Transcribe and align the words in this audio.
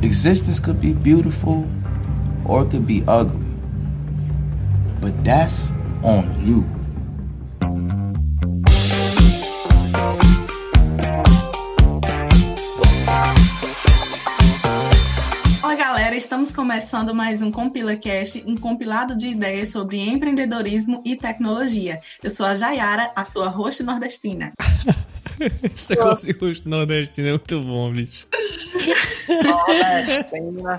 Existence 0.00 0.60
could 0.60 0.80
be 0.80 0.92
beautiful 0.92 1.66
or 2.44 2.62
it 2.62 2.70
could 2.70 2.86
be 2.86 3.02
ugly. 3.08 3.44
But 5.00 5.24
that's 5.24 5.72
on 6.04 6.36
you. 6.38 6.64
Olá, 15.60 15.74
galera! 15.74 16.14
Estamos 16.14 16.52
começando 16.52 17.12
mais 17.12 17.42
um 17.42 17.50
CompilaCast, 17.50 18.44
um 18.46 18.56
compilado 18.56 19.16
de 19.16 19.30
ideias 19.30 19.72
sobre 19.72 19.98
empreendedorismo 19.98 21.02
e 21.04 21.16
tecnologia. 21.16 22.00
Eu 22.22 22.30
sou 22.30 22.46
a 22.46 22.54
Jayara, 22.54 23.10
a 23.16 23.24
sua 23.24 23.48
host 23.48 23.82
nordestina. 23.82 24.52
Esse 25.62 25.90
negócio 25.90 26.32
de 26.32 26.38
rosto 26.38 26.68
nordestino 26.68 27.28
é 27.28 27.30
muito 27.32 27.60
bom, 27.60 27.92
bicho. 27.92 28.28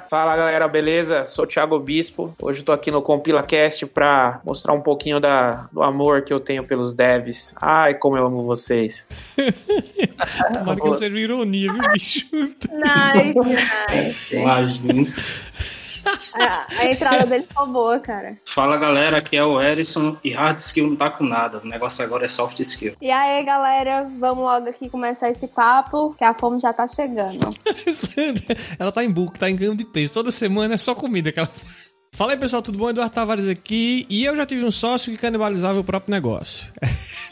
Fala 0.10 0.36
galera, 0.36 0.68
beleza? 0.68 1.26
Sou 1.26 1.46
o 1.46 1.48
Thiago 1.48 1.80
Bispo. 1.80 2.34
Hoje 2.42 2.64
tô 2.64 2.72
aqui 2.72 2.92
no 2.92 3.02
CompilaCast 3.02 3.86
pra 3.88 4.42
mostrar 4.46 4.74
um 4.74 4.82
pouquinho 4.82 5.20
da, 5.20 5.68
do 5.72 5.82
amor 5.84 6.24
que 6.24 6.34
eu 6.34 6.40
tenho 6.40 6.64
pelos 6.64 6.94
devs. 6.94 7.54
Ai, 7.60 7.94
como 7.94 8.18
eu 8.18 8.26
amo 8.26 8.44
vocês. 8.44 9.08
Tomara 10.54 10.80
que 10.80 10.86
não 10.86 10.94
seja 10.94 11.18
ironia, 11.18 11.72
viu, 11.72 11.92
bicho? 11.92 12.28
Nice, 12.32 13.40
nice. 13.90 14.36
Imagina. 14.36 15.14
A, 16.34 16.68
a 16.80 16.86
entrada 16.86 17.26
dele 17.26 17.44
ficou 17.44 17.68
boa, 17.68 18.00
cara. 18.00 18.38
Fala 18.46 18.78
galera, 18.78 19.18
aqui 19.18 19.36
é 19.36 19.44
o 19.44 19.62
Erison 19.62 20.18
e 20.24 20.32
hard 20.32 20.58
skill 20.58 20.88
não 20.88 20.96
tá 20.96 21.10
com 21.10 21.24
nada. 21.24 21.60
O 21.64 21.68
negócio 21.68 22.04
agora 22.04 22.26
é 22.26 22.28
soft 22.28 22.60
skill. 22.60 22.96
E 23.02 23.10
aí, 23.10 23.44
galera, 23.44 24.10
vamos 24.20 24.44
logo 24.44 24.70
aqui 24.70 24.90
começar 24.90 25.30
esse 25.30 25.48
papo, 25.48 26.14
que 26.18 26.24
a 26.24 26.34
fome 26.34 26.60
já 26.60 26.72
tá 26.74 26.88
chegando. 26.88 27.54
ela 28.78 28.92
tá 28.92 29.04
em 29.04 29.12
bulk, 29.12 29.40
tá 29.40 29.50
em 29.50 29.56
ganho 29.56 29.76
de 29.76 29.86
peso. 29.86 30.14
Toda 30.14 30.32
semana 30.32 30.76
é 30.76 30.78
só 30.78 30.94
comida 30.94 31.32
que 31.32 31.40
ela 31.40 31.48
faz. 31.48 31.89
Fala 32.12 32.34
aí 32.34 32.38
pessoal, 32.38 32.62
tudo 32.62 32.78
bom? 32.78 32.90
Eduardo 32.90 33.14
Tavares 33.14 33.48
aqui. 33.48 34.06
E 34.10 34.26
eu 34.26 34.36
já 34.36 34.46
tive 34.46 34.66
um 34.66 34.72
sócio 34.72 35.12
que 35.12 35.18
canibalizava 35.18 35.80
o 35.80 35.84
próprio 35.84 36.12
negócio. 36.12 36.68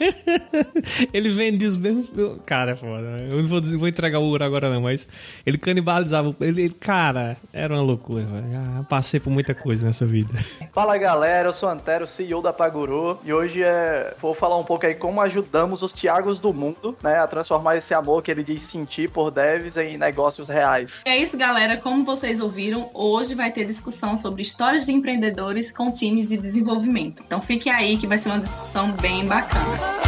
ele 1.12 1.28
vendia 1.28 1.68
os 1.68 1.76
mesmos. 1.76 2.10
Cara, 2.46 2.72
é 2.72 2.76
foda. 2.76 3.26
Eu 3.28 3.42
não 3.42 3.48
vou, 3.48 3.60
dizer, 3.60 3.76
vou 3.76 3.86
entregar 3.86 4.18
o 4.18 4.22
ouro 4.22 4.42
agora, 4.42 4.70
não, 4.70 4.80
mas 4.80 5.06
ele 5.44 5.58
canibalizava. 5.58 6.34
Ele, 6.40 6.62
ele 6.62 6.74
cara, 6.74 7.36
era 7.52 7.74
uma 7.74 7.82
loucura, 7.82 8.24
velho. 8.24 8.50
Já 8.50 8.82
passei 8.84 9.20
por 9.20 9.30
muita 9.30 9.54
coisa 9.54 9.86
nessa 9.86 10.06
vida. 10.06 10.32
Fala 10.72 10.96
galera, 10.96 11.48
eu 11.48 11.52
sou 11.52 11.68
Antero, 11.68 12.06
CEO 12.06 12.40
da 12.40 12.52
Paguru. 12.52 13.18
E 13.24 13.32
hoje 13.32 13.62
é, 13.62 14.14
vou 14.18 14.34
falar 14.34 14.56
um 14.56 14.64
pouco 14.64 14.86
aí 14.86 14.94
como 14.94 15.20
ajudamos 15.20 15.82
os 15.82 15.92
Thiagos 15.92 16.38
do 16.38 16.54
mundo 16.54 16.96
né, 17.02 17.18
a 17.18 17.26
transformar 17.26 17.76
esse 17.76 17.92
amor 17.92 18.22
que 18.22 18.30
ele 18.30 18.44
diz 18.44 18.62
sentir 18.62 19.10
por 19.10 19.30
devs 19.30 19.76
em 19.76 19.98
negócios 19.98 20.48
reais. 20.48 20.92
É 21.04 21.16
isso, 21.16 21.36
galera. 21.36 21.76
Como 21.76 22.04
vocês 22.04 22.40
ouviram, 22.40 22.90
hoje 22.94 23.34
vai 23.34 23.50
ter 23.50 23.66
discussão 23.66 24.16
sobre 24.16 24.40
histórias 24.68 24.84
de 24.84 24.92
empreendedores 24.92 25.72
com 25.72 25.90
times 25.90 26.28
de 26.28 26.36
desenvolvimento. 26.36 27.22
Então 27.26 27.40
fique 27.40 27.70
aí 27.70 27.96
que 27.96 28.06
vai 28.06 28.18
ser 28.18 28.28
uma 28.28 28.38
discussão 28.38 28.92
bem 28.92 29.24
bacana. 29.24 30.07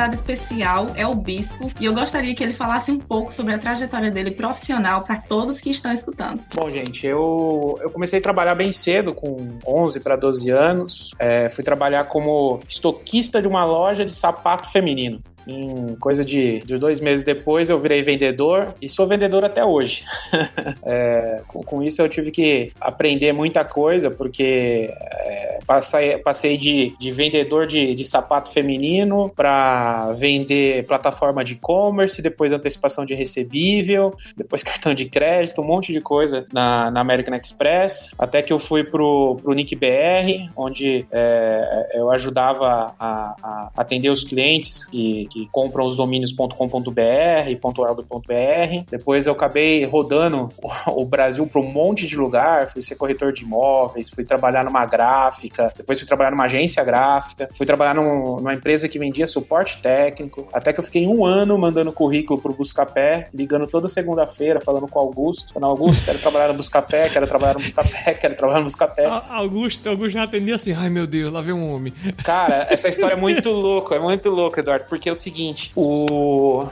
Convidado 0.00 0.14
especial, 0.14 0.86
é 0.94 1.06
o 1.06 1.14
Bispo, 1.14 1.70
e 1.78 1.84
eu 1.84 1.92
gostaria 1.92 2.34
que 2.34 2.42
ele 2.42 2.52
falasse 2.52 2.90
um 2.90 2.98
pouco 2.98 3.32
sobre 3.32 3.54
a 3.54 3.58
trajetória 3.58 4.10
dele 4.10 4.30
profissional 4.30 5.02
para 5.02 5.16
todos 5.18 5.60
que 5.60 5.70
estão 5.70 5.92
escutando. 5.92 6.42
Bom, 6.54 6.70
gente, 6.70 7.06
eu, 7.06 7.78
eu 7.82 7.90
comecei 7.90 8.18
a 8.18 8.22
trabalhar 8.22 8.54
bem 8.54 8.72
cedo, 8.72 9.12
com 9.12 9.58
11 9.66 10.00
para 10.00 10.16
12 10.16 10.48
anos. 10.50 11.10
É, 11.18 11.48
fui 11.50 11.62
trabalhar 11.62 12.04
como 12.04 12.60
estoquista 12.66 13.42
de 13.42 13.48
uma 13.48 13.64
loja 13.64 14.04
de 14.06 14.12
sapato 14.12 14.70
feminino. 14.70 15.20
Em 15.50 15.96
coisa 15.96 16.24
de, 16.24 16.60
de, 16.60 16.78
dois 16.78 17.00
meses 17.00 17.24
depois, 17.24 17.68
eu 17.68 17.78
virei 17.78 18.02
vendedor 18.02 18.74
e 18.80 18.88
sou 18.88 19.06
vendedor 19.06 19.44
até 19.44 19.64
hoje. 19.64 20.04
é, 20.84 21.42
com, 21.48 21.62
com, 21.62 21.82
isso, 21.82 22.00
eu 22.00 22.08
tive 22.08 22.30
que 22.30 22.70
aprender 22.80 23.32
muita 23.32 23.64
coisa, 23.64 24.10
porque 24.10 24.92
é, 24.92 25.58
passei, 25.66 26.18
passei 26.18 26.56
de, 26.56 26.94
de 27.00 27.10
vendedor 27.10 27.66
de, 27.66 27.94
de, 27.94 28.04
sapato 28.04 28.50
feminino 28.50 29.30
para 29.34 30.12
vender 30.12 30.86
plataforma 30.86 31.42
de 31.42 31.54
e-commerce, 31.54 32.22
depois 32.22 32.52
antecipação 32.52 33.04
de 33.04 33.14
recebível, 33.14 34.14
depois 34.36 34.62
cartão 34.64 34.94
de 34.94 35.06
crédito, 35.06 35.62
um 35.62 35.64
monte 35.64 35.92
de 35.92 36.00
coisa 36.00 36.46
na, 36.52 36.90
na 36.90 37.00
American 37.00 37.34
Express, 37.34 38.12
até 38.18 38.40
que 38.40 38.52
eu 38.52 38.58
fui 38.58 38.84
pro, 38.84 39.36
pro 39.42 39.52
Nick 39.52 39.74
BR, 39.74 40.50
onde 40.54 41.06
é, 41.10 41.90
eu 41.94 42.10
ajudava 42.10 42.94
a, 42.98 43.34
a 43.42 43.70
atender 43.76 44.10
os 44.10 44.22
clientes 44.22 44.84
que 44.86 45.28
que 45.30 45.39
compram 45.52 45.86
os 45.86 45.96
domínios.com.br, 45.96 46.50
.org.br. 47.78 48.84
Depois 48.90 49.26
eu 49.26 49.32
acabei 49.32 49.84
rodando 49.84 50.48
o 50.86 51.04
Brasil 51.04 51.46
para 51.46 51.60
um 51.60 51.70
monte 51.72 52.06
de 52.06 52.16
lugar, 52.16 52.70
fui 52.70 52.82
ser 52.82 52.96
corretor 52.96 53.32
de 53.32 53.42
imóveis, 53.42 54.08
fui 54.08 54.24
trabalhar 54.24 54.64
numa 54.64 54.84
gráfica, 54.86 55.72
depois 55.76 55.98
fui 55.98 56.06
trabalhar 56.06 56.30
numa 56.30 56.44
agência 56.44 56.82
gráfica, 56.84 57.48
fui 57.52 57.66
trabalhar 57.66 57.94
num, 57.94 58.36
numa 58.36 58.54
empresa 58.54 58.88
que 58.88 58.98
vendia 58.98 59.26
suporte 59.26 59.80
técnico, 59.82 60.48
até 60.52 60.72
que 60.72 60.80
eu 60.80 60.84
fiquei 60.84 61.06
um 61.06 61.24
ano 61.24 61.56
mandando 61.58 61.92
currículo 61.92 62.40
pro 62.40 62.52
Buscapé, 62.52 63.28
ligando 63.32 63.66
toda 63.66 63.88
segunda-feira, 63.88 64.60
falando 64.60 64.86
com 64.88 64.98
o 64.98 65.02
Augusto, 65.02 65.52
falando, 65.52 65.70
Augusto, 65.70 66.04
quero 66.04 66.18
trabalhar 66.18 66.48
no 66.48 66.54
Buscapé, 66.54 67.08
quero 67.08 67.26
trabalhar 67.26 67.54
no 67.54 67.60
Buscapé, 67.60 68.14
quero 68.20 68.36
trabalhar 68.36 68.60
no 68.60 68.66
Buscapé. 68.66 69.06
Augusto, 69.06 69.88
Augusto 69.88 70.10
já 70.10 70.22
atendia 70.22 70.54
assim, 70.54 70.72
ai 70.72 70.88
meu 70.88 71.06
Deus, 71.06 71.32
lá 71.32 71.40
vem 71.40 71.54
um 71.54 71.72
homem. 71.72 71.92
Cara, 72.24 72.66
essa 72.70 72.88
história 72.90 73.14
é 73.14 73.16
muito 73.16 73.50
louca, 73.50 73.94
é 73.94 73.98
muito 73.98 74.30
louca, 74.30 74.60
Eduardo, 74.60 74.86
porque 74.88 75.08
é 75.08 75.12
o 75.12 75.16
seguinte, 75.30 75.72
o... 75.76 76.66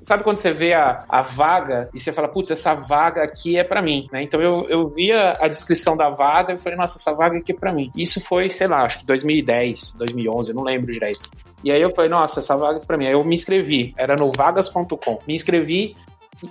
Sabe 0.00 0.24
quando 0.24 0.38
você 0.38 0.50
vê 0.52 0.72
a, 0.72 1.04
a 1.08 1.22
vaga 1.22 1.90
e 1.94 2.00
você 2.00 2.12
fala, 2.12 2.26
putz, 2.26 2.50
essa 2.50 2.74
vaga 2.74 3.22
aqui 3.22 3.58
é 3.58 3.62
para 3.62 3.82
mim, 3.82 4.08
né? 4.10 4.22
Então 4.22 4.40
eu, 4.40 4.66
eu 4.68 4.88
via 4.88 5.34
a 5.40 5.46
descrição 5.46 5.96
da 5.96 6.08
vaga 6.08 6.54
e 6.54 6.58
falei, 6.58 6.78
nossa, 6.78 6.98
essa 6.98 7.14
vaga 7.14 7.38
aqui 7.38 7.52
é 7.52 7.54
para 7.54 7.72
mim. 7.72 7.90
Isso 7.96 8.20
foi, 8.20 8.48
sei 8.48 8.66
lá, 8.66 8.82
acho 8.82 9.00
que 9.00 9.06
2010, 9.06 9.94
2011, 9.98 10.50
eu 10.50 10.56
não 10.56 10.62
lembro 10.62 10.90
direito. 10.90 11.30
E 11.62 11.70
aí 11.70 11.80
eu 11.80 11.90
falei, 11.90 12.10
nossa, 12.10 12.40
essa 12.40 12.56
vaga 12.56 12.78
é 12.78 12.84
pra 12.84 12.96
mim. 12.96 13.06
Aí 13.06 13.12
eu 13.12 13.22
me 13.22 13.34
inscrevi, 13.34 13.92
era 13.96 14.16
no 14.16 14.32
vagas.com. 14.34 15.18
Me 15.26 15.34
inscrevi 15.34 15.94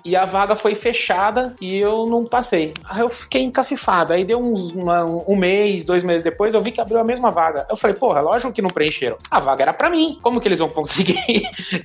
e 0.03 0.15
a 0.15 0.25
vaga 0.25 0.55
foi 0.55 0.75
fechada 0.75 1.55
e 1.61 1.77
eu 1.77 2.05
não 2.05 2.25
passei. 2.25 2.73
Aí 2.83 3.01
eu 3.01 3.09
fiquei 3.09 3.43
encafifado. 3.43 4.13
Aí 4.13 4.23
deu 4.23 4.39
uns 4.39 4.71
uma, 4.71 5.03
um 5.03 5.35
mês, 5.35 5.85
dois 5.85 6.03
meses 6.03 6.23
depois, 6.23 6.53
eu 6.53 6.61
vi 6.61 6.71
que 6.71 6.81
abriu 6.81 6.99
a 6.99 7.03
mesma 7.03 7.31
vaga. 7.31 7.65
Eu 7.69 7.77
falei, 7.77 7.95
porra, 7.95 8.21
lógico 8.21 8.53
que 8.53 8.61
não 8.61 8.69
preencheram. 8.69 9.17
A 9.29 9.39
vaga 9.39 9.63
era 9.63 9.73
para 9.73 9.89
mim. 9.89 10.17
Como 10.21 10.39
que 10.39 10.47
eles 10.47 10.59
vão 10.59 10.69
conseguir 10.69 11.43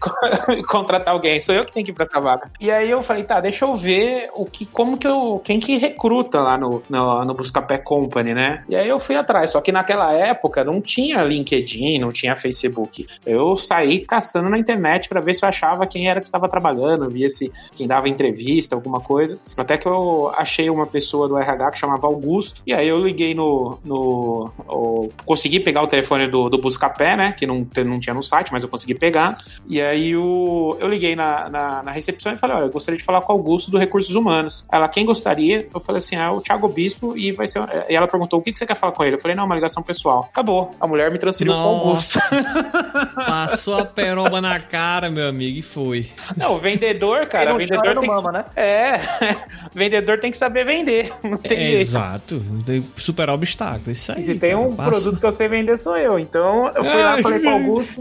contratar 0.68 1.14
alguém? 1.14 1.40
Sou 1.40 1.54
eu 1.54 1.64
que 1.64 1.72
tenho 1.72 1.84
que 1.84 1.92
ir 1.92 1.94
pra 1.94 2.04
essa 2.04 2.20
vaga. 2.20 2.50
E 2.60 2.70
aí 2.70 2.90
eu 2.90 3.02
falei, 3.02 3.24
tá, 3.24 3.40
deixa 3.40 3.64
eu 3.64 3.74
ver 3.74 4.30
o 4.34 4.44
que, 4.44 4.66
como 4.66 4.96
que 4.96 5.06
eu, 5.06 5.40
quem 5.44 5.58
que 5.58 5.76
recruta 5.76 6.40
lá 6.40 6.58
no, 6.58 6.82
no, 6.88 7.24
no 7.24 7.34
Buscapé 7.34 7.78
Company, 7.78 8.34
né? 8.34 8.62
E 8.68 8.76
aí 8.76 8.88
eu 8.88 8.98
fui 8.98 9.16
atrás. 9.16 9.50
Só 9.50 9.60
que 9.60 9.72
naquela 9.72 10.12
época 10.12 10.64
não 10.64 10.80
tinha 10.80 11.22
LinkedIn, 11.22 11.98
não 11.98 12.12
tinha 12.12 12.36
Facebook. 12.36 13.06
Eu 13.24 13.56
saí 13.56 14.00
caçando 14.00 14.48
na 14.48 14.58
internet 14.58 15.08
para 15.08 15.20
ver 15.20 15.34
se 15.34 15.44
eu 15.44 15.48
achava 15.48 15.86
quem 15.86 16.08
era 16.08 16.20
que 16.20 16.26
estava 16.26 16.48
trabalhando, 16.48 17.08
via 17.08 17.28
se 17.28 17.52
quem 17.72 17.86
dava 17.94 18.08
entrevista, 18.08 18.74
alguma 18.74 19.00
coisa. 19.00 19.38
Até 19.56 19.76
que 19.76 19.86
eu 19.86 20.32
achei 20.36 20.68
uma 20.68 20.86
pessoa 20.86 21.28
do 21.28 21.38
RH 21.38 21.70
que 21.70 21.78
chamava 21.78 22.06
Augusto. 22.06 22.62
E 22.66 22.74
aí 22.74 22.88
eu 22.88 22.98
liguei 22.98 23.34
no. 23.34 23.78
no, 23.84 24.50
no 24.66 25.10
consegui 25.24 25.60
pegar 25.60 25.82
o 25.82 25.86
telefone 25.86 26.26
do, 26.26 26.48
do 26.48 26.58
Buscapé, 26.58 27.16
né? 27.16 27.32
Que 27.32 27.46
não, 27.46 27.66
não 27.86 28.00
tinha 28.00 28.14
no 28.14 28.22
site, 28.22 28.52
mas 28.52 28.62
eu 28.62 28.68
consegui 28.68 28.94
pegar. 28.94 29.36
E 29.68 29.80
aí 29.80 30.16
o, 30.16 30.76
eu 30.80 30.88
liguei 30.88 31.14
na, 31.14 31.48
na, 31.48 31.82
na 31.84 31.90
recepção 31.92 32.32
e 32.32 32.36
falei: 32.36 32.56
Olha, 32.56 32.64
eu 32.64 32.70
gostaria 32.70 32.98
de 32.98 33.04
falar 33.04 33.20
com 33.20 33.32
o 33.32 33.36
Augusto 33.36 33.70
do 33.70 33.78
Recursos 33.78 34.14
Humanos. 34.14 34.66
Ela, 34.70 34.88
quem 34.88 35.06
gostaria? 35.06 35.68
Eu 35.72 35.80
falei 35.80 35.98
assim: 35.98 36.16
é 36.16 36.28
o 36.28 36.40
Thiago 36.40 36.68
Bispo 36.68 37.16
e 37.16 37.30
vai 37.32 37.46
ser. 37.46 37.62
E 37.88 37.94
ela 37.94 38.08
perguntou: 38.08 38.40
o 38.40 38.42
que, 38.42 38.52
que 38.52 38.58
você 38.58 38.66
quer 38.66 38.76
falar 38.76 38.92
com 38.92 39.04
ele? 39.04 39.14
Eu 39.14 39.20
falei: 39.20 39.36
não, 39.36 39.44
uma 39.44 39.54
ligação 39.54 39.82
pessoal. 39.82 40.28
Acabou. 40.32 40.72
A 40.80 40.86
mulher 40.86 41.12
me 41.12 41.18
transferiu 41.18 41.52
Nossa. 41.52 42.20
com 42.20 42.34
o 42.34 42.38
Augusto. 42.38 43.14
Passou 43.14 43.78
a 43.78 43.84
peroba 43.84 44.40
na 44.40 44.58
cara, 44.58 45.08
meu 45.10 45.28
amigo, 45.28 45.58
e 45.58 45.62
foi. 45.62 46.06
Não, 46.36 46.54
o 46.54 46.58
vendedor, 46.58 47.26
cara, 47.26 47.54
o 47.54 47.58
vendedor 47.84 48.00
tem 48.00 48.10
mama, 48.10 48.32
que... 48.32 48.38
né? 48.38 48.44
É, 48.56 49.00
vendedor 49.74 50.18
tem 50.18 50.30
que 50.30 50.36
saber 50.36 50.64
vender. 50.64 51.12
Não 51.22 51.38
tem 51.38 51.58
é, 51.58 51.66
jeito. 51.66 51.80
Exato. 51.80 52.42
Tem 52.64 52.82
que 52.82 53.00
superar 53.00 53.34
obstáculos. 53.34 53.98
Isso 53.98 54.12
aí. 54.12 54.20
E 54.20 54.24
se 54.24 54.34
tem 54.36 54.54
um 54.54 54.74
cara, 54.74 54.90
produto 54.90 55.20
que 55.20 55.26
eu 55.26 55.32
sei 55.32 55.48
vender, 55.48 55.78
sou 55.78 55.96
eu. 55.96 56.18
Então 56.18 56.68
eu 56.74 56.84
fui 56.84 57.02
lá 57.02 57.18
e 57.18 57.22
falei 57.22 57.40
pro 57.40 57.50
Augusto. 57.50 58.00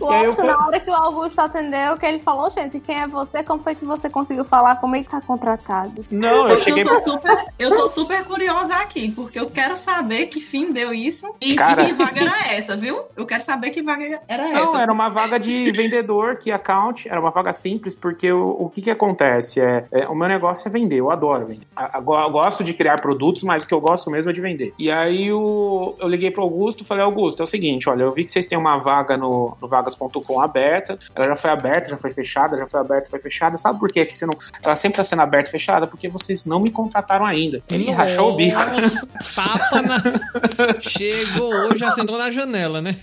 Lógico, 0.00 0.42
na 0.42 0.66
hora 0.66 0.80
que 0.80 0.90
o 0.90 0.94
Augusto 0.94 1.38
atendeu, 1.40 1.96
que 1.96 2.06
ele 2.06 2.20
falou, 2.20 2.50
gente, 2.50 2.80
quem 2.80 2.96
é 3.00 3.06
você? 3.06 3.42
Como 3.42 3.62
foi 3.62 3.74
que 3.74 3.84
você 3.84 4.08
conseguiu 4.08 4.44
falar? 4.44 4.76
Como 4.76 4.96
é 4.96 5.02
que 5.02 5.08
tá 5.08 5.20
contratado? 5.20 6.04
Não, 6.10 6.46
eu 6.46 6.54
Eu 6.54 6.58
cheguei 6.62 6.84
tô, 6.84 7.00
super, 7.00 7.44
eu 7.58 7.74
tô 7.74 7.88
super 7.88 8.24
curiosa 8.24 8.74
aqui, 8.76 9.10
porque 9.10 9.38
eu 9.38 9.50
quero 9.50 9.76
saber 9.76 10.26
que 10.26 10.40
fim 10.40 10.70
deu 10.70 10.92
isso 10.94 11.34
e, 11.40 11.54
Cara. 11.54 11.84
que 11.86 11.92
vaga 11.94 12.20
era 12.20 12.52
essa, 12.54 12.76
viu? 12.76 13.00
Eu 13.16 13.26
quero 13.26 13.42
saber 13.42 13.70
que 13.70 13.82
vaga 13.82 14.20
era 14.28 14.44
Não, 14.48 14.62
essa. 14.62 14.80
era 14.80 14.92
uma 14.92 15.08
vaga 15.08 15.38
de 15.38 15.70
vendedor, 15.72 16.36
que 16.36 16.50
account, 16.50 17.08
era 17.08 17.20
uma 17.20 17.30
vaga 17.30 17.52
simples, 17.52 17.94
porque 17.94 18.30
o, 18.32 18.56
o 18.60 18.68
que 18.68 18.82
que 18.82 18.90
acontece? 18.90 19.60
É, 19.60 19.84
é, 19.92 20.08
o 20.08 20.14
meu 20.14 20.28
negócio 20.28 20.68
é 20.68 20.70
vender, 20.70 20.96
eu 21.00 21.10
adoro 21.10 21.46
vender. 21.46 21.66
A- 21.76 21.98
Eu 21.98 22.30
gosto 22.30 22.62
de 22.64 22.72
criar 22.74 23.00
produtos, 23.00 23.42
mas 23.42 23.62
o 23.62 23.66
que 23.66 23.74
eu 23.74 23.80
gosto 23.80 24.10
mesmo 24.10 24.30
é 24.30 24.32
de 24.32 24.40
vender. 24.40 24.74
E 24.78 24.90
aí 24.90 25.32
o, 25.32 25.94
eu 25.98 26.08
liguei 26.08 26.30
pro 26.30 26.42
Augusto 26.42 26.82
e 26.82 26.86
falei, 26.86 27.04
Augusto, 27.04 27.40
é 27.40 27.44
o 27.44 27.46
seguinte, 27.46 27.88
olha, 27.88 28.02
eu 28.02 28.12
vi 28.12 28.24
que 28.24 28.30
vocês 28.32 28.46
têm 28.46 28.58
uma 28.58 28.78
vaga 28.78 29.16
no, 29.16 29.56
no 29.60 29.68
vagas.com 29.74 30.40
aberta, 30.40 30.98
ela 31.14 31.26
já 31.28 31.36
foi 31.36 31.50
aberta, 31.50 31.90
já 31.90 31.96
foi 31.96 32.12
fechada, 32.12 32.56
já 32.56 32.68
foi 32.68 32.80
aberta, 32.80 33.10
foi 33.10 33.20
fechada. 33.20 33.58
Sabe 33.58 33.80
por 33.80 33.90
quê 33.90 34.06
que 34.06 34.14
você 34.14 34.24
não... 34.24 34.34
Ela 34.62 34.76
sempre 34.76 34.98
tá 34.98 35.04
sendo 35.04 35.22
aberta 35.22 35.48
e 35.48 35.52
fechada? 35.52 35.86
Porque 35.86 36.08
vocês 36.08 36.44
não 36.44 36.60
me 36.60 36.70
contrataram 36.70 37.26
ainda. 37.26 37.60
Ele 37.70 37.90
rachou 37.90 38.32
o 38.32 38.36
bico. 38.36 38.58
Nossa, 38.70 39.06
tapa 39.34 39.82
na. 39.82 40.00
Chegou 40.80 41.52
hoje, 41.52 41.78
já 41.78 41.90
sentou 41.90 42.16
na 42.16 42.30
janela, 42.30 42.80
né? 42.80 42.96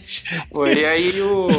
Foi, 0.51 0.73
e 0.73 0.85
aí 0.85 1.21
o, 1.21 1.49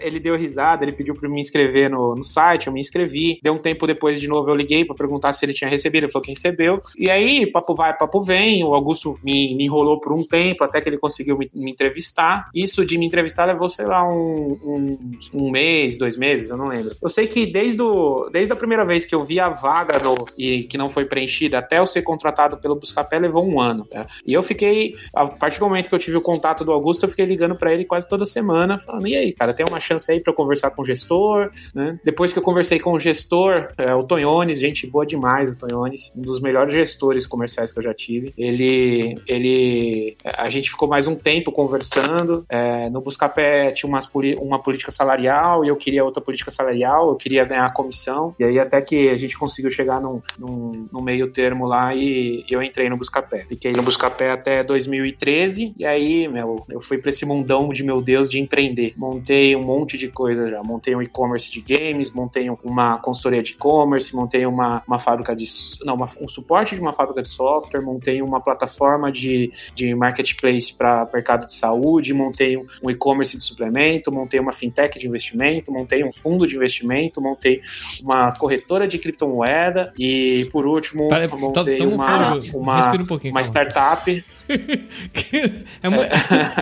ele 0.00 0.18
deu 0.20 0.36
risada, 0.36 0.84
ele 0.84 0.92
pediu 0.92 1.16
eu 1.20 1.30
me 1.30 1.40
inscrever 1.40 1.90
no, 1.90 2.14
no 2.14 2.24
site, 2.24 2.66
eu 2.66 2.72
me 2.72 2.80
inscrevi. 2.80 3.38
Deu 3.42 3.54
um 3.54 3.58
tempo 3.58 3.86
depois, 3.86 4.20
de 4.20 4.28
novo, 4.28 4.48
eu 4.50 4.54
liguei 4.54 4.84
pra 4.84 4.94
perguntar 4.94 5.32
se 5.32 5.44
ele 5.44 5.54
tinha 5.54 5.68
recebido, 5.68 6.04
ele 6.04 6.12
falou 6.12 6.24
que 6.24 6.30
recebeu. 6.30 6.80
E 6.96 7.10
aí, 7.10 7.50
papo 7.50 7.74
vai, 7.74 7.96
papo 7.96 8.20
vem, 8.20 8.64
o 8.64 8.74
Augusto 8.74 9.18
me, 9.22 9.54
me 9.54 9.64
enrolou 9.64 10.00
por 10.00 10.12
um 10.12 10.24
tempo, 10.24 10.64
até 10.64 10.80
que 10.80 10.88
ele 10.88 10.98
conseguiu 10.98 11.36
me, 11.36 11.50
me 11.54 11.70
entrevistar. 11.70 12.48
Isso 12.54 12.84
de 12.84 12.98
me 12.98 13.06
entrevistar 13.06 13.44
levou, 13.44 13.68
sei 13.68 13.86
lá, 13.86 14.06
um, 14.08 14.58
um, 14.62 14.98
um 15.34 15.50
mês, 15.50 15.96
dois 15.96 16.16
meses, 16.16 16.50
eu 16.50 16.56
não 16.56 16.66
lembro. 16.66 16.94
Eu 17.02 17.10
sei 17.10 17.26
que 17.26 17.46
desde, 17.46 17.80
o, 17.82 18.28
desde 18.30 18.52
a 18.52 18.56
primeira 18.56 18.84
vez 18.84 19.04
que 19.04 19.14
eu 19.14 19.24
vi 19.24 19.40
a 19.40 19.48
vaga 19.48 19.98
no, 19.98 20.14
e 20.36 20.64
que 20.64 20.78
não 20.78 20.88
foi 20.88 21.04
preenchida, 21.04 21.58
até 21.58 21.78
eu 21.78 21.86
ser 21.86 22.02
contratado 22.02 22.56
pelo 22.58 22.76
Buscapé, 22.76 23.18
levou 23.18 23.46
um 23.46 23.60
ano. 23.60 23.86
né? 23.92 24.06
E 24.26 24.32
eu 24.32 24.42
fiquei, 24.42 24.94
a 25.14 25.26
partir 25.26 25.58
do 25.58 25.66
momento 25.66 25.88
que 25.88 25.94
eu 25.94 25.98
tive 25.98 26.16
o 26.16 26.22
contato 26.22 26.64
do 26.64 26.72
Augusto, 26.72 27.04
eu 27.04 27.08
fiquei 27.08 27.24
ligando 27.24 27.56
pra 27.56 27.72
ele 27.72 27.84
quase 27.84 28.08
toda 28.08 28.26
semana, 28.26 28.78
falando: 28.78 29.06
e 29.06 29.16
aí, 29.16 29.32
cara, 29.32 29.54
tem 29.54 29.66
uma 29.68 29.80
chance 29.80 30.10
aí 30.10 30.22
eu 30.28 30.34
conversar 30.34 30.70
com 30.70 30.82
o 30.82 30.84
gestor, 30.84 31.50
né? 31.74 31.98
Depois 32.04 32.32
que 32.32 32.38
eu 32.38 32.42
conversei 32.42 32.78
com 32.78 32.92
o 32.92 32.98
gestor, 32.98 33.68
é, 33.78 33.94
o 33.94 34.02
Tonhones, 34.02 34.60
gente 34.60 34.86
boa 34.86 35.06
demais, 35.06 35.52
o 35.52 35.58
Tonhones, 35.58 36.12
um 36.14 36.20
dos 36.20 36.40
melhores 36.40 36.72
gestores 36.72 37.26
comerciais 37.26 37.72
que 37.72 37.78
eu 37.78 37.82
já 37.82 37.94
tive. 37.94 38.32
Ele, 38.36 39.18
ele, 39.26 40.16
a 40.24 40.50
gente 40.50 40.70
ficou 40.70 40.88
mais 40.88 41.06
um 41.06 41.14
tempo 41.14 41.50
conversando. 41.50 42.44
é, 42.48 42.90
no 42.90 43.00
Buscapé 43.00 43.70
tinha 43.70 43.88
umas, 43.88 44.08
uma 44.38 44.62
política 44.62 44.90
salarial 44.90 45.64
e 45.64 45.68
eu 45.68 45.76
queria 45.76 46.04
outra 46.04 46.22
política 46.22 46.50
salarial, 46.50 47.08
eu 47.08 47.16
queria 47.16 47.44
ganhar 47.44 47.66
a 47.66 47.72
comissão. 47.72 48.34
E 48.38 48.44
aí 48.44 48.58
até 48.58 48.80
que 48.80 49.08
a 49.08 49.16
gente 49.16 49.38
conseguiu 49.38 49.70
chegar 49.70 50.00
num, 50.00 50.20
num, 50.38 50.86
num 50.92 51.02
meio 51.02 51.30
termo 51.30 51.66
lá 51.66 51.94
e 51.94 52.44
eu 52.50 52.62
entrei 52.62 52.88
no 52.88 52.96
Buscapé. 52.96 53.46
Fiquei 53.48 53.72
no 53.72 53.82
Buscapé 53.82 54.30
até 54.30 54.62
2013 54.62 55.74
e 55.76 55.86
aí, 55.86 56.28
meu, 56.28 56.64
eu 56.68 56.80
fui 56.80 56.98
pra 56.98 57.10
esse 57.10 57.24
mundão 57.24 57.70
de 57.70 57.82
meu 57.82 58.00
Deus 58.00 58.28
de 58.28 58.38
empreender. 58.38 58.92
Montei 58.96 59.56
um 59.58 59.64
monte 59.64 59.98
de 59.98 60.08
coisa 60.08 60.48
já. 60.50 60.62
Montei 60.62 60.94
um 60.94 61.02
e-commerce 61.02 61.50
de 61.50 61.60
games, 61.60 62.10
montei 62.12 62.48
um- 62.50 62.56
uma 62.64 62.98
consultoria 62.98 63.42
de 63.42 63.52
e-commerce, 63.52 64.14
montei 64.14 64.46
uma, 64.46 64.82
uma 64.86 64.98
fábrica 64.98 65.34
de. 65.34 65.44
Não, 65.84 65.94
uma- 65.94 66.08
um 66.20 66.28
suporte 66.28 66.74
de 66.74 66.80
uma 66.80 66.92
fábrica 66.92 67.22
de 67.22 67.28
software, 67.28 67.80
montei 67.80 68.22
uma 68.22 68.40
plataforma 68.40 69.10
de, 69.12 69.50
de 69.74 69.94
marketplace 69.94 70.72
para 70.72 71.08
mercado 71.12 71.46
de 71.46 71.52
saúde, 71.54 72.12
montei 72.14 72.56
um, 72.56 72.90
e-commerce 72.90 73.36
de 73.36 73.44
suplemento, 73.44 74.10
montei 74.12 74.38
uma 74.40 74.52
fintech 74.52 74.98
de 74.98 75.06
investimento, 75.06 75.72
montei 75.72 76.04
um 76.04 76.12
fundo 76.12 76.46
de 76.46 76.56
investimento, 76.56 77.20
montei 77.20 77.60
uma 78.02 78.32
corretora 78.32 78.86
de 78.86 78.98
criptomoeda 78.98 79.92
e, 79.98 80.48
por 80.52 80.66
último, 80.66 81.08
Peraí, 81.08 81.28
montei 81.28 81.76
tamo 81.76 81.94
uma, 81.94 82.34
uma, 82.54 82.80
um 82.82 83.30
uma 83.30 83.42
startup 83.44 84.24
é 85.82 85.88
muito... 85.88 86.10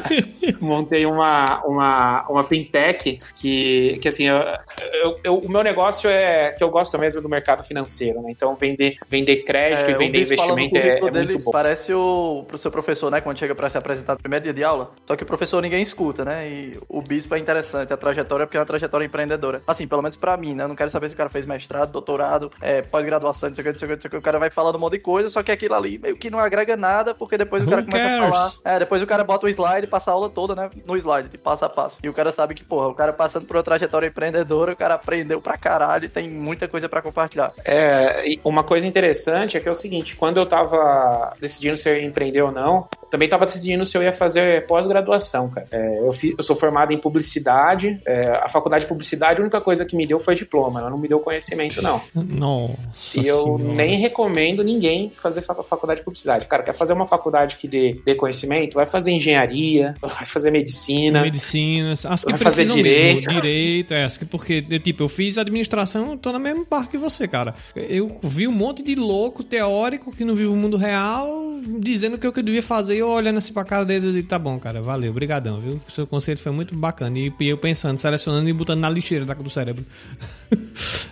montei 0.60 1.06
uma, 1.06 1.64
uma, 1.64 2.26
uma 2.28 2.44
fintech 2.44 2.85
que, 2.94 3.98
que 4.00 4.08
assim, 4.08 4.24
eu, 4.28 4.36
eu- 5.02 5.20
eu- 5.24 5.38
o 5.38 5.48
meu 5.48 5.62
negócio 5.62 6.08
é 6.10 6.52
que 6.52 6.62
eu 6.62 6.70
gosto 6.70 6.98
mesmo 6.98 7.20
do 7.20 7.28
mercado 7.28 7.62
financeiro, 7.62 8.20
né? 8.22 8.30
Então 8.30 8.54
vender, 8.54 8.94
vender 9.08 9.36
crédito 9.44 9.88
e 9.88 9.92
É, 9.92 9.96
o 9.96 9.98
vender 9.98 10.18
investimento 10.20 10.76
é, 10.76 10.98
é 10.98 11.10
dele 11.10 11.32
muito 11.32 11.44
bom. 11.44 11.50
parece 11.50 11.92
o 11.92 12.44
pro 12.46 12.58
seu 12.58 12.70
professor, 12.70 13.10
né? 13.10 13.20
Quando 13.20 13.38
chega 13.38 13.54
pra 13.54 13.68
se 13.70 13.78
apresentar 13.78 14.14
no 14.14 14.18
primeiro 14.20 14.44
dia 14.44 14.52
de 14.54 14.64
aula. 14.64 14.90
Só 15.06 15.16
que 15.16 15.22
o 15.22 15.26
professor 15.26 15.60
ninguém 15.62 15.82
escuta, 15.82 16.24
né? 16.24 16.48
E 16.48 16.78
o 16.88 17.00
bispo 17.02 17.34
é 17.34 17.38
interessante, 17.38 17.92
a 17.92 17.96
trajetória, 17.96 18.46
porque 18.46 18.56
é 18.56 18.60
uma 18.60 18.66
trajetória 18.66 19.04
empreendedora. 19.04 19.62
Assim, 19.66 19.86
pelo 19.86 20.02
menos 20.02 20.16
pra 20.16 20.36
mim, 20.36 20.54
né? 20.54 20.64
Eu 20.64 20.68
não 20.68 20.76
quero 20.76 20.90
saber 20.90 21.08
se 21.08 21.14
o 21.14 21.16
cara 21.16 21.30
fez 21.30 21.46
mestrado, 21.46 21.90
doutorado, 21.92 22.50
é, 22.60 22.82
pós-graduação, 22.82 23.48
não 23.50 23.56
sei 23.56 23.62
o 23.62 23.64
que, 23.66 23.72
não 23.72 23.78
sei 23.78 23.86
o 23.86 23.88
que, 23.90 23.94
não 23.96 24.00
sei 24.02 24.08
o 24.08 24.10
que. 24.10 24.16
O 24.16 24.22
cara 24.22 24.38
vai 24.38 24.50
falando 24.50 24.76
um 24.76 24.78
monte 24.78 24.92
de 24.92 24.98
coisa, 25.00 25.28
só 25.28 25.42
que 25.42 25.50
aquilo 25.52 25.74
ali 25.74 25.98
meio 25.98 26.16
que 26.16 26.30
não 26.30 26.38
agrega 26.38 26.76
nada, 26.76 27.14
porque 27.14 27.36
depois 27.38 27.62
o 27.62 27.66
Who 27.66 27.70
cara 27.70 27.82
começa 27.84 28.08
cares? 28.08 28.22
a 28.24 28.30
falar. 28.30 28.52
É, 28.64 28.78
depois 28.78 29.02
o 29.02 29.06
cara 29.06 29.24
bota 29.24 29.46
o 29.46 29.48
slide 29.48 29.86
e 29.86 29.88
passa 29.88 30.10
a 30.10 30.14
aula 30.14 30.28
toda, 30.30 30.54
né? 30.54 30.70
No 30.86 30.96
slide, 30.96 31.28
de 31.28 31.38
passo 31.38 31.64
a 31.64 31.68
passo. 31.68 31.98
E 32.02 32.08
o 32.08 32.12
cara 32.14 32.30
sabe 32.32 32.54
que, 32.54 32.64
porra, 32.76 32.88
o 32.88 32.94
cara 32.94 33.10
passando 33.12 33.46
por 33.46 33.56
uma 33.56 33.62
trajetória 33.62 34.06
empreendedora, 34.06 34.72
o 34.72 34.76
cara 34.76 34.94
aprendeu 34.94 35.40
pra 35.40 35.56
caralho 35.56 36.04
e 36.04 36.08
tem 36.10 36.28
muita 36.28 36.68
coisa 36.68 36.90
pra 36.90 37.00
compartilhar. 37.00 37.50
É, 37.64 38.34
uma 38.44 38.62
coisa 38.62 38.86
interessante 38.86 39.56
é 39.56 39.60
que 39.60 39.66
é 39.66 39.70
o 39.70 39.74
seguinte, 39.74 40.14
quando 40.14 40.36
eu 40.38 40.44
tava 40.44 41.34
decidindo 41.40 41.78
se 41.78 41.88
eu 41.88 41.96
ia 41.96 42.04
empreender 42.04 42.42
ou 42.42 42.52
não, 42.52 42.86
eu 43.02 43.08
também 43.08 43.30
tava 43.30 43.46
decidindo 43.46 43.86
se 43.86 43.96
eu 43.96 44.02
ia 44.02 44.12
fazer 44.12 44.66
pós-graduação, 44.66 45.48
cara. 45.48 45.66
É, 45.70 46.00
eu, 46.00 46.12
fi- 46.12 46.34
eu 46.36 46.44
sou 46.44 46.54
formado 46.54 46.92
em 46.92 46.98
publicidade, 46.98 47.98
é, 48.06 48.26
a 48.42 48.48
faculdade 48.50 48.84
de 48.84 48.88
publicidade, 48.88 49.38
a 49.40 49.42
única 49.42 49.60
coisa 49.60 49.86
que 49.86 49.96
me 49.96 50.06
deu 50.06 50.20
foi 50.20 50.34
diploma, 50.34 50.80
ela 50.80 50.90
não 50.90 50.98
me 50.98 51.08
deu 51.08 51.18
conhecimento, 51.20 51.80
não. 51.80 51.98
Nossa 52.14 53.20
E 53.20 53.26
eu 53.26 53.36
Senhora. 53.56 53.62
nem 53.62 53.98
recomendo 53.98 54.62
ninguém 54.62 55.08
fazer 55.10 55.40
fa- 55.40 55.54
faculdade 55.62 56.00
de 56.00 56.04
publicidade. 56.04 56.46
Cara, 56.46 56.62
quer 56.62 56.74
fazer 56.74 56.92
uma 56.92 57.06
faculdade 57.06 57.56
que 57.56 57.66
dê, 57.66 57.98
dê 58.04 58.14
conhecimento? 58.14 58.74
Vai 58.74 58.86
fazer 58.86 59.12
engenharia, 59.12 59.94
vai 60.02 60.26
fazer 60.26 60.50
medicina. 60.50 61.22
Medicina, 61.22 61.94
as 62.04 62.24
que 62.24 62.32
Vai 62.32 62.40
fazer 62.40 62.65
direito. 62.74 63.26
mesmo. 63.26 63.40
Direito, 63.40 63.94
é, 63.94 64.04
as 64.04 64.16
que, 64.16 64.24
porque, 64.24 64.62
tipo, 64.80 65.02
eu 65.02 65.08
fiz 65.08 65.38
administração, 65.38 66.16
tô 66.16 66.32
na 66.32 66.38
mesma 66.38 66.64
parte 66.64 66.90
que 66.90 66.98
você, 66.98 67.26
cara. 67.28 67.54
Eu 67.74 68.18
vi 68.22 68.46
um 68.48 68.52
monte 68.52 68.82
de 68.82 68.94
louco 68.94 69.42
teórico 69.44 70.10
que 70.14 70.24
não 70.24 70.34
vive 70.34 70.48
o 70.48 70.56
mundo 70.56 70.76
real, 70.76 71.28
dizendo 71.80 72.18
que 72.18 72.26
é 72.26 72.28
o 72.28 72.32
que 72.32 72.38
eu 72.40 72.44
devia 72.44 72.62
fazer, 72.62 72.96
e 72.96 72.98
eu 72.98 73.08
olhando 73.08 73.38
assim 73.38 73.52
pra 73.52 73.64
cara 73.64 73.84
dele 73.84 74.18
e 74.18 74.22
tá 74.22 74.38
bom, 74.38 74.58
cara, 74.58 74.80
valeu, 74.82 75.12
brigadão, 75.12 75.60
viu? 75.60 75.80
O 75.86 75.90
seu 75.90 76.06
conselho 76.06 76.38
foi 76.38 76.52
muito 76.52 76.74
bacana. 76.76 77.18
E, 77.18 77.32
eu 77.40 77.58
pensando, 77.58 77.98
selecionando 77.98 78.48
e 78.48 78.52
botando 78.52 78.80
na 78.80 78.90
lixeira 78.90 79.24
da- 79.24 79.34
do 79.34 79.50
cérebro. 79.50 79.84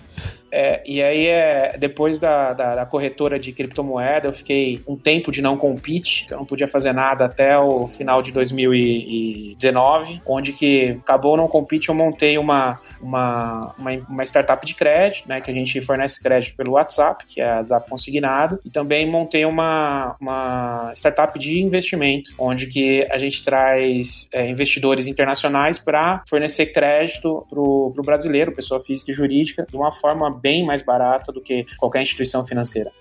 É, 0.57 0.81
e 0.87 1.03
aí, 1.03 1.27
é, 1.27 1.77
depois 1.77 2.21
da, 2.21 2.53
da, 2.53 2.77
da 2.77 2.87
corretora 2.87 3.41
de 3.41 3.53
criptomoeda, 3.53 4.29
eu 4.29 4.33
fiquei 4.33 4.81
um 4.87 4.97
tempo 4.97 5.33
de 5.33 5.43
não 5.43 5.57
compete, 5.57 6.29
eu 6.31 6.39
não 6.39 6.45
podia 6.45 6.69
fazer 6.69 6.93
nada 6.93 7.25
até 7.25 7.59
o 7.59 7.89
final 7.89 8.23
de 8.23 8.31
2019, 8.31 10.23
onde 10.25 10.53
que 10.53 10.97
acabou 11.03 11.35
o 11.35 11.37
não 11.37 11.49
compete, 11.49 11.89
eu 11.89 11.95
montei 11.95 12.39
uma, 12.39 12.79
uma, 13.03 13.75
uma, 13.77 13.91
uma 14.09 14.23
startup 14.23 14.65
de 14.65 14.77
crédito, 14.77 15.29
né, 15.29 15.41
que 15.41 15.51
a 15.51 15.55
gente 15.55 15.81
fornece 15.81 16.23
crédito 16.23 16.55
pelo 16.55 16.75
WhatsApp, 16.75 17.25
que 17.27 17.41
é 17.41 17.51
a 17.51 17.57
WhatsApp 17.57 17.91
Consignado, 17.91 18.61
e 18.65 18.71
também 18.71 19.11
montei 19.11 19.45
uma, 19.45 20.15
uma 20.21 20.93
startup 20.95 21.37
de 21.37 21.61
investimento, 21.61 22.31
onde 22.39 22.69
que 22.69 23.05
a 23.11 23.19
gente 23.19 23.45
traz 23.45 24.29
é, 24.33 24.49
investidores 24.49 25.09
internacionais 25.09 25.81
para 25.81 26.23
fornecer 26.29 26.67
crédito 26.67 27.45
para 27.51 27.61
o 27.61 27.93
brasileiro, 28.05 28.53
pessoa 28.53 28.81
física 28.81 29.11
e 29.11 29.15
jurídica, 29.15 29.67
de 29.69 29.77
uma 29.77 29.91
forma 29.91 30.31
bem 30.45 30.63
mais 30.63 30.83
barata 30.83 31.33
do 31.33 31.41
que 31.41 31.65
qualquer 31.79 32.03
instituição 32.03 32.45
financeira. 32.45 32.93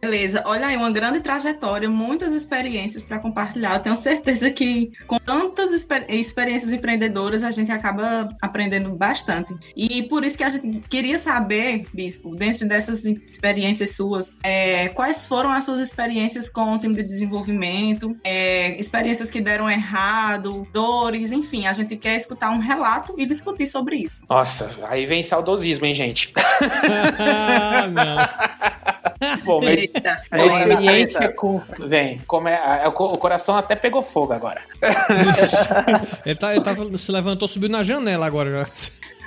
Beleza. 0.00 0.44
Olha 0.46 0.68
aí, 0.68 0.76
uma 0.76 0.92
grande 0.92 1.18
trajetória, 1.18 1.90
muitas 1.90 2.32
experiências 2.32 3.04
para 3.04 3.18
compartilhar. 3.18 3.74
Eu 3.74 3.80
tenho 3.80 3.96
certeza 3.96 4.48
que 4.52 4.92
com 5.08 5.18
tantas 5.18 5.72
exper- 5.72 6.06
experiências 6.08 6.72
empreendedoras 6.72 7.42
a 7.42 7.50
gente 7.50 7.72
acaba 7.72 8.28
aprendendo 8.40 8.90
bastante. 8.90 9.52
E 9.76 10.04
por 10.04 10.22
isso 10.24 10.38
que 10.38 10.44
a 10.44 10.48
gente 10.48 10.88
queria 10.88 11.18
saber, 11.18 11.86
Bispo, 11.92 12.36
dentro 12.36 12.68
dessas 12.68 13.04
experiências 13.04 13.96
suas, 13.96 14.38
é, 14.44 14.88
quais 14.90 15.26
foram 15.26 15.50
as 15.50 15.64
suas 15.64 15.80
experiências 15.80 16.48
com 16.48 16.74
o 16.74 16.78
time 16.78 16.94
de 16.94 17.02
desenvolvimento, 17.02 18.16
é, 18.22 18.78
experiências 18.78 19.28
que 19.28 19.40
deram 19.40 19.68
errado, 19.68 20.68
dores, 20.72 21.32
enfim, 21.32 21.66
a 21.66 21.72
gente 21.72 21.96
quer 21.96 22.14
escutar 22.14 22.50
um 22.50 22.58
relato 22.58 23.14
e 23.18 23.26
discutir 23.26 23.66
sobre 23.66 23.96
isso. 23.96 24.24
Nossa, 24.28 24.70
aí 24.88 25.04
vem 25.04 25.24
saudosismo, 25.24 25.84
hein, 25.86 25.94
gente? 25.96 26.32
ah, 27.18 27.86
não. 27.90 29.36
Bom, 29.44 29.60
mas 29.62 29.78
Eita, 29.78 30.18
a 30.30 30.46
experiência 30.46 31.32
com. 31.32 31.60
Vem, 31.78 32.18
como 32.26 32.48
é, 32.48 32.82
é, 32.84 32.88
o 32.88 32.92
coração 32.92 33.56
até 33.56 33.74
pegou 33.74 34.02
fogo 34.02 34.32
agora. 34.32 34.60
Ele, 36.24 36.36
tá, 36.36 36.54
ele 36.54 36.62
tá- 36.62 36.74
se 36.98 37.12
levantou, 37.12 37.48
subiu 37.48 37.68
na 37.68 37.82
janela 37.82 38.26
agora 38.26 38.50
já. 38.50 38.66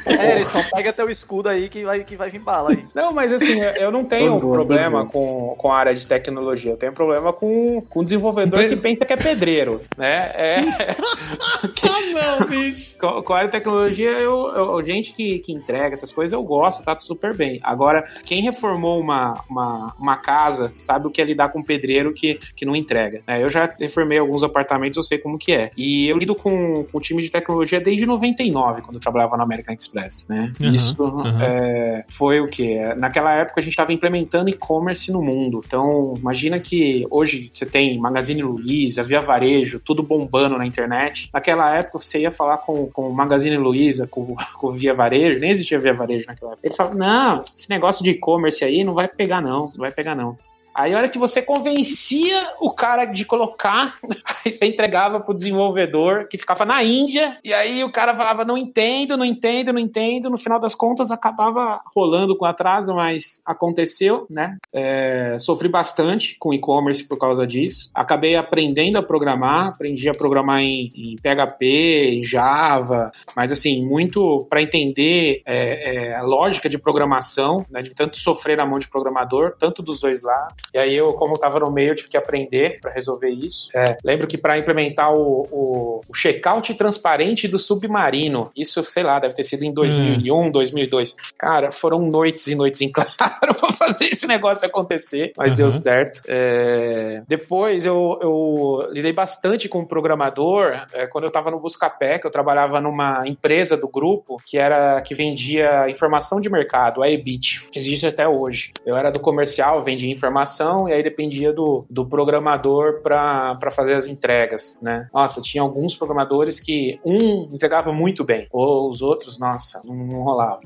Erison, 0.05 0.63
pega 0.73 0.93
teu 0.93 1.09
escudo 1.09 1.49
aí 1.49 1.69
que 1.69 1.83
vai, 1.83 2.03
que 2.03 2.15
vai 2.15 2.29
vir 2.29 2.39
bala 2.39 2.71
aí. 2.71 2.85
Não, 2.93 3.11
mas 3.13 3.31
assim, 3.33 3.59
eu- 3.79 3.91
não 3.91 4.03
tenho 4.05 4.39
problema 4.39 5.05
com, 5.05 5.55
com 5.57 5.71
a 5.71 5.77
área 5.77 5.93
de 5.95 6.05
tecnologia. 6.05 6.71
Eu 6.71 6.77
tenho 6.77 6.93
problema 6.93 7.31
com, 7.33 7.81
com 7.89 7.99
o 7.99 8.03
desenvolvedor 8.03 8.59
Pe- 8.59 8.69
que 8.69 8.75
pensa 8.75 9.05
que 9.05 9.13
é 9.13 9.17
pedreiro, 9.17 9.81
né? 9.97 10.31
É, 10.35 10.57
Ah, 11.83 12.37
não, 12.39 12.47
bicho. 12.47 12.97
com, 12.99 13.21
com 13.21 13.33
a 13.33 13.37
área 13.37 13.47
de 13.49 13.51
tecnologia, 13.57 14.09
eu, 14.11 14.47
eu- 14.55 14.83
gente 14.85 15.13
que, 15.13 15.39
que 15.39 15.51
entrega 15.51 15.93
essas 15.93 16.11
coisas, 16.11 16.33
eu 16.33 16.43
gosto, 16.43 16.83
tá 16.83 16.97
super 16.99 17.33
bem. 17.35 17.59
Agora, 17.63 18.03
quem 18.23 18.41
reformou 18.41 18.99
uma, 18.99 19.43
uma, 19.49 19.93
uma 19.99 20.17
casa 20.17 20.71
sabe 20.75 21.07
o 21.07 21.11
que 21.11 21.21
é 21.21 21.25
lidar 21.25 21.49
com 21.49 21.59
um 21.59 21.63
pedreiro 21.63 22.13
que, 22.13 22.39
que 22.55 22.65
não 22.65 22.75
entrega. 22.75 23.21
né? 23.27 23.41
Eu 23.43 23.49
já 23.49 23.73
reformei 23.79 24.17
alguns 24.17 24.43
apartamentos, 24.43 24.97
eu 24.97 25.03
sei 25.03 25.17
como 25.17 25.37
que 25.37 25.51
é. 25.51 25.71
E 25.77 26.07
eu 26.07 26.17
lido 26.17 26.35
com, 26.35 26.83
com 26.85 26.97
o 26.97 27.01
time 27.01 27.21
de 27.21 27.29
tecnologia 27.29 27.79
desde 27.81 28.05
99, 28.05 28.81
quando 28.81 28.95
eu 28.95 29.01
trabalhava 29.01 29.35
na 29.37 29.43
American 29.43 29.75
Express, 29.75 29.88
né? 30.27 30.51
Aham, 30.61 30.73
Isso 30.73 31.03
aham. 31.03 31.41
é, 31.41 32.05
foi 32.07 32.39
o 32.39 32.47
que? 32.47 32.77
Naquela 32.95 33.33
época 33.33 33.59
a 33.59 33.63
gente 33.63 33.73
estava 33.73 33.93
implementando 33.93 34.49
e-commerce 34.49 35.11
no 35.11 35.21
mundo. 35.21 35.61
Então, 35.65 36.15
imagina 36.17 36.59
que 36.59 37.05
hoje 37.09 37.49
você 37.53 37.65
tem 37.65 37.97
Magazine 37.97 38.41
Luiza, 38.41 39.03
Via 39.03 39.21
Varejo, 39.21 39.79
tudo 39.79 40.03
bombando 40.03 40.57
na 40.57 40.65
internet. 40.65 41.29
Naquela 41.33 41.75
época 41.75 41.99
você 41.99 42.19
ia 42.19 42.31
falar 42.31 42.57
com, 42.57 42.87
com 42.87 43.09
o 43.09 43.13
Magazine 43.13 43.57
Luiza, 43.57 44.07
com, 44.07 44.35
com 44.57 44.71
Via 44.71 44.93
Varejo, 44.93 45.39
nem 45.39 45.51
existia 45.51 45.79
Via 45.79 45.93
Varejo 45.93 46.25
naquela 46.27 46.51
época. 46.51 46.67
Eles 46.67 46.77
falavam, 46.77 46.97
não, 46.99 47.43
esse 47.55 47.69
negócio 47.69 48.03
de 48.03 48.11
e-commerce 48.11 48.63
aí 48.63 48.83
não 48.83 48.93
vai 48.93 49.07
pegar 49.07 49.41
não, 49.41 49.61
não 49.61 49.79
vai 49.79 49.91
pegar 49.91 50.15
não. 50.15 50.37
Aí, 50.79 50.93
a 50.93 50.97
hora 50.97 51.09
que 51.09 51.17
você 51.17 51.41
convencia 51.41 52.53
o 52.61 52.71
cara 52.71 53.03
de 53.03 53.25
colocar, 53.25 53.97
aí 54.45 54.49
você 54.49 54.65
entregava 54.65 55.19
pro 55.19 55.35
desenvolvedor 55.35 56.29
que 56.29 56.37
ficava 56.37 56.63
na 56.63 56.81
Índia, 56.81 57.37
e 57.43 57.53
aí 57.53 57.83
o 57.83 57.91
cara 57.91 58.15
falava: 58.15 58.45
não 58.45 58.57
entendo, 58.57 59.17
não 59.17 59.25
entendo, 59.25 59.73
não 59.73 59.79
entendo. 59.79 60.29
No 60.29 60.37
final 60.37 60.57
das 60.57 60.73
contas, 60.73 61.11
acabava 61.11 61.81
rolando 61.93 62.33
com 62.37 62.45
atraso, 62.45 62.95
mas 62.95 63.41
aconteceu, 63.45 64.25
né? 64.29 64.57
É, 64.71 65.37
sofri 65.41 65.67
bastante 65.67 66.37
com 66.39 66.53
e-commerce 66.53 67.05
por 67.05 67.17
causa 67.17 67.45
disso. 67.45 67.89
Acabei 67.93 68.37
aprendendo 68.37 68.97
a 68.97 69.03
programar, 69.03 69.67
aprendi 69.67 70.07
a 70.07 70.13
programar 70.13 70.61
em, 70.61 70.89
em 70.95 71.17
PHP, 71.17 72.19
em 72.19 72.23
Java, 72.23 73.11
mas 73.35 73.51
assim, 73.51 73.85
muito 73.85 74.47
para 74.49 74.61
entender 74.61 75.41
é, 75.45 76.11
é, 76.11 76.15
a 76.15 76.21
lógica 76.21 76.69
de 76.69 76.77
programação, 76.77 77.65
né, 77.69 77.81
de 77.81 77.93
tanto 77.93 78.17
sofrer 78.17 78.55
na 78.55 78.65
mão 78.65 78.79
de 78.79 78.87
programador, 78.87 79.55
tanto 79.59 79.83
dos 79.83 79.99
dois 79.99 80.21
lados. 80.21 80.55
E 80.73 80.77
aí 80.77 80.95
eu, 80.95 81.13
como 81.13 81.33
estava 81.33 81.59
no 81.59 81.71
meio, 81.71 81.91
eu 81.91 81.95
tive 81.95 82.09
que 82.09 82.17
aprender 82.17 82.79
para 82.81 82.91
resolver 82.91 83.29
isso. 83.29 83.69
É, 83.75 83.97
lembro 84.03 84.27
que 84.27 84.37
para 84.37 84.57
implementar 84.57 85.13
o, 85.13 85.47
o, 85.51 86.01
o 86.07 86.13
checkout 86.13 86.73
transparente 86.75 87.47
do 87.47 87.59
submarino, 87.59 88.51
isso, 88.55 88.83
sei 88.83 89.03
lá, 89.03 89.19
deve 89.19 89.33
ter 89.33 89.43
sido 89.43 89.63
em 89.63 89.73
2001, 89.73 90.51
2002. 90.51 91.15
Cara, 91.37 91.71
foram 91.71 91.99
noites 91.99 92.47
e 92.47 92.55
noites 92.55 92.81
em 92.81 92.89
claro 92.93 93.55
para 93.55 93.71
fazer 93.71 94.05
esse 94.05 94.27
negócio 94.27 94.67
acontecer, 94.67 95.33
mas 95.37 95.49
Uhum. 95.51 95.55
deu 95.55 95.71
certo. 95.71 96.21
É, 96.27 97.23
depois 97.27 97.85
eu, 97.85 98.19
eu 98.21 98.85
lidei 98.91 99.11
bastante 99.13 99.67
com 99.67 99.79
o 99.79 99.85
programador 99.87 100.85
é, 100.93 101.07
quando 101.07 101.23
eu 101.25 101.29
estava 101.29 101.49
no 101.51 101.59
Buscapé, 101.59 102.19
que 102.19 102.27
eu 102.27 102.31
trabalhava 102.31 102.79
numa 102.79 103.27
empresa 103.27 103.75
do 103.75 103.87
grupo 103.87 104.37
que 104.45 104.57
era 104.57 105.01
que 105.01 105.13
vendia 105.15 105.89
informação 105.89 106.39
de 106.39 106.49
mercado, 106.49 107.01
a 107.01 107.09
Ebit, 107.09 107.61
que 107.71 107.79
existe 107.79 108.05
até 108.05 108.27
hoje. 108.27 108.71
Eu 108.85 108.95
era 108.95 109.11
do 109.11 109.19
comercial, 109.19 109.81
vendia 109.81 110.11
informação 110.11 110.48
e 110.87 110.93
aí 110.93 111.03
dependia 111.03 111.53
do, 111.53 111.85
do 111.89 112.05
programador 112.05 113.01
para 113.01 113.71
fazer 113.71 113.93
as 113.93 114.07
entregas, 114.07 114.79
né? 114.81 115.07
Nossa, 115.13 115.41
tinha 115.41 115.61
alguns 115.61 115.95
programadores 115.95 116.59
que 116.59 116.99
um 117.05 117.47
entregava 117.51 117.91
muito 117.91 118.23
bem, 118.23 118.47
ou 118.51 118.89
os 118.89 119.01
outros, 119.01 119.39
nossa, 119.39 119.81
não, 119.85 119.95
não 119.95 120.23
rolava. 120.23 120.59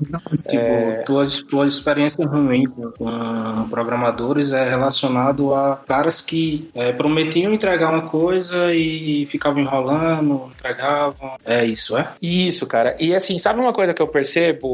Tipo, 0.48 1.04
tua, 1.04 1.26
tua 1.48 1.66
experiência 1.66 2.26
ruim 2.26 2.64
com, 2.64 2.90
com 2.92 3.68
programadores 3.68 4.52
é 4.52 4.68
relacionado 4.68 5.54
a 5.54 5.76
caras 5.76 6.20
que 6.20 6.70
é, 6.74 6.92
prometiam 6.92 7.52
entregar 7.52 7.90
uma 7.90 8.08
coisa 8.08 8.72
e 8.74 9.26
ficavam 9.26 9.60
enrolando, 9.60 10.50
entregavam. 10.54 11.36
É 11.44 11.64
isso, 11.64 11.96
é? 11.96 12.08
Isso, 12.20 12.66
cara. 12.66 12.96
E 13.00 13.14
assim, 13.14 13.38
sabe 13.38 13.60
uma 13.60 13.72
coisa 13.72 13.94
que 13.94 14.02
eu 14.02 14.08
percebo, 14.08 14.68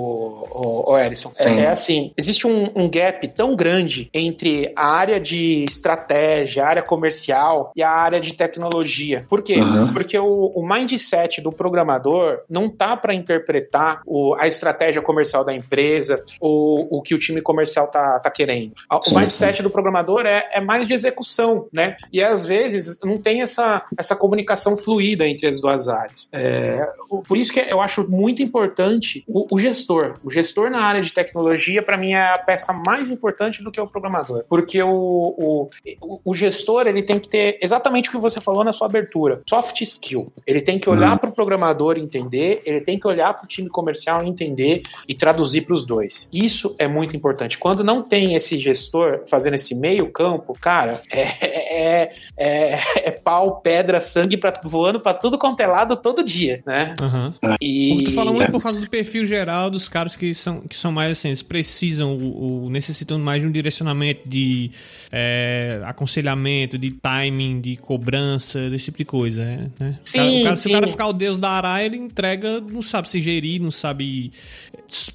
o, 0.51 0.97
Erison? 0.99 1.33
É, 1.39 1.61
é 1.61 1.69
assim, 1.69 2.13
existe 2.17 2.47
um, 2.47 2.71
um 2.75 2.89
gap 2.91 3.27
tão 3.29 3.57
grande 3.57 4.09
entre 4.13 4.73
a 4.77 5.00
área 5.01 5.21
de 5.21 5.65
estratégia, 5.69 6.65
a 6.65 6.69
área 6.69 6.83
comercial 6.83 7.73
e 7.75 7.83
a 7.83 7.91
área 7.91 8.21
de 8.21 8.33
tecnologia. 8.35 9.25
Por 9.29 9.43
quê? 9.43 9.57
Uhum. 9.61 9.93
Porque 9.93 10.19
o, 10.19 10.53
o 10.55 10.67
mindset 10.69 11.41
do 11.41 11.51
programador 11.53 12.41
não 12.49 12.69
tá 12.69 12.97
para 12.97 13.15
interpretar 13.15 14.03
o- 14.07 14.35
a 14.39 14.47
estratégia 14.47 15.03
comercial 15.03 15.45
da 15.45 15.55
empresa 15.55 16.23
ou 16.41 16.87
o 16.91 17.03
que 17.03 17.15
o 17.15 17.19
time 17.19 17.41
comercial 17.41 17.89
tá, 17.89 18.19
tá 18.21 18.31
querendo. 18.31 18.73
O 18.93 19.03
Sim, 19.03 19.17
mindset 19.19 19.63
do 19.63 19.71
programador 19.71 20.27
é, 20.27 20.49
é 20.53 20.61
mais 20.61 20.87
de 20.87 20.95
execução, 20.95 21.67
né? 21.73 21.97
E 22.13 22.23
às 22.23 22.45
vezes 22.47 23.01
não 23.03 23.19
tem 23.19 23.43
essa, 23.43 23.83
essa 23.97 24.15
comunicação 24.15 24.77
fluida 24.77 25.27
entre 25.27 25.47
as 25.47 25.61
duas 25.61 25.89
áreas. 25.89 26.29
É, 26.33 26.87
por 27.27 27.37
isso 27.37 27.53
que 27.53 27.61
eu 27.61 27.81
acho 27.81 28.07
muito 28.09 28.43
importante 28.43 29.25
o, 29.27 29.47
o 29.55 29.59
gestor. 29.59 30.17
O 30.25 30.31
gestor 30.31 30.71
na 30.71 30.81
área 30.83 31.01
de 31.01 31.13
tecnologia, 31.13 31.83
para 31.83 31.97
mim, 31.97 32.13
é 32.13 32.33
a 32.35 32.39
peça 32.39 32.73
mais 32.73 33.11
importante 33.11 33.63
do 33.63 33.71
que 33.71 33.81
o 33.81 33.87
programador. 33.87 34.45
Porque 34.49 34.83
o, 34.83 34.90
o, 34.91 35.69
o- 36.01 36.21
o 36.25 36.35
gestor 36.35 36.87
ele 36.87 37.03
tem 37.03 37.19
que 37.19 37.29
ter 37.29 37.59
exatamente 37.63 38.09
o 38.09 38.13
que 38.13 38.19
você 38.19 38.41
falou 38.41 38.65
na 38.65 38.73
sua 38.73 38.87
abertura: 38.87 39.41
soft 39.49 39.81
skill. 39.83 40.33
Ele 40.47 40.61
tem 40.61 40.79
que 40.79 40.89
olhar 40.91 41.19
para 41.19 41.31
o 41.31 41.33
programador 41.33 41.97
e 41.97 42.01
entender, 42.01 42.63
ele 42.65 42.81
tem 42.81 42.99
que 42.99 43.07
olhar 43.07 43.35
para 43.35 43.45
o 43.45 43.49
time 43.49 43.69
comercial 43.69 44.23
e 44.25 44.29
entender 44.29 44.83
e 45.09 45.15
traduzir 45.15 45.63
para 45.63 45.75
os 45.75 45.85
dois. 45.87 46.29
Isso 46.33 46.75
é 46.79 46.87
muito 46.89 47.17
importante. 47.17 47.59
Quando 47.59 47.83
não 47.85 48.03
tem 48.03 48.35
esse 48.35 48.59
gestor 48.59 49.23
fazendo 49.29 49.55
esse 49.55 49.75
meio 49.75 50.11
campo, 50.11 50.57
cara, 50.61 51.01
é, 51.11 52.03
é, 52.03 52.11
é, 52.37 52.79
é 53.07 53.11
pau, 53.11 53.61
pedra, 53.61 54.01
sangue 54.01 54.37
pra, 54.37 54.53
voando 54.65 55.01
para 55.01 55.15
tudo 55.15 55.39
quanto 55.39 55.61
é 55.61 55.67
lado 55.67 55.97
todo 55.97 56.23
dia, 56.23 56.63
né? 56.67 56.95
Aham. 57.01 57.35
E 57.61 57.89
Como 57.91 58.05
tu 58.05 58.13
fala 58.13 58.33
muito 58.33 58.51
por 58.51 58.63
causa 58.63 58.81
do 58.81 58.89
perfil 58.91 59.25
geral 59.25 59.71
dos 59.71 59.89
caras 59.89 60.17
que 60.17 60.35
são, 60.35 60.61
que 60.63 60.77
são 60.77 60.91
mais 60.93 61.13
assim, 61.13 61.29
eles 61.29 61.43
precisam, 61.43 62.15
o, 62.17 62.65
o- 62.67 62.71
necessitam 62.71 63.19
mais 63.19 63.43
de 63.43 63.49
um 63.49 63.53
direcionamento 63.53 64.29
de 64.29 64.71
é, 65.13 65.81
aconselhamento, 65.85 66.79
de 66.79 66.91
timing, 66.93 67.61
de 67.61 67.77
cobrança, 67.77 68.71
desse 68.71 68.87
tipo 68.87 68.99
de 68.99 69.05
coisa, 69.05 69.43
é, 69.43 69.67
né? 69.79 69.99
O 70.05 70.09
Sim, 70.09 70.41
o 70.41 70.45
cara- 70.45 70.57
se 70.57 70.61
o 70.67 70.69
sim. 70.69 70.73
cara 70.73 70.89
ficar 70.89 71.07
o 71.09 71.13
deus 71.13 71.39
da 71.39 71.51
araia, 71.51 71.87
ele 71.87 71.97
entrega, 71.97 72.61
não 72.61 72.83
sabe 72.83 73.09
se 73.09 73.21
gerir, 73.21 73.61
não 73.61 73.71
sabe 73.71 74.33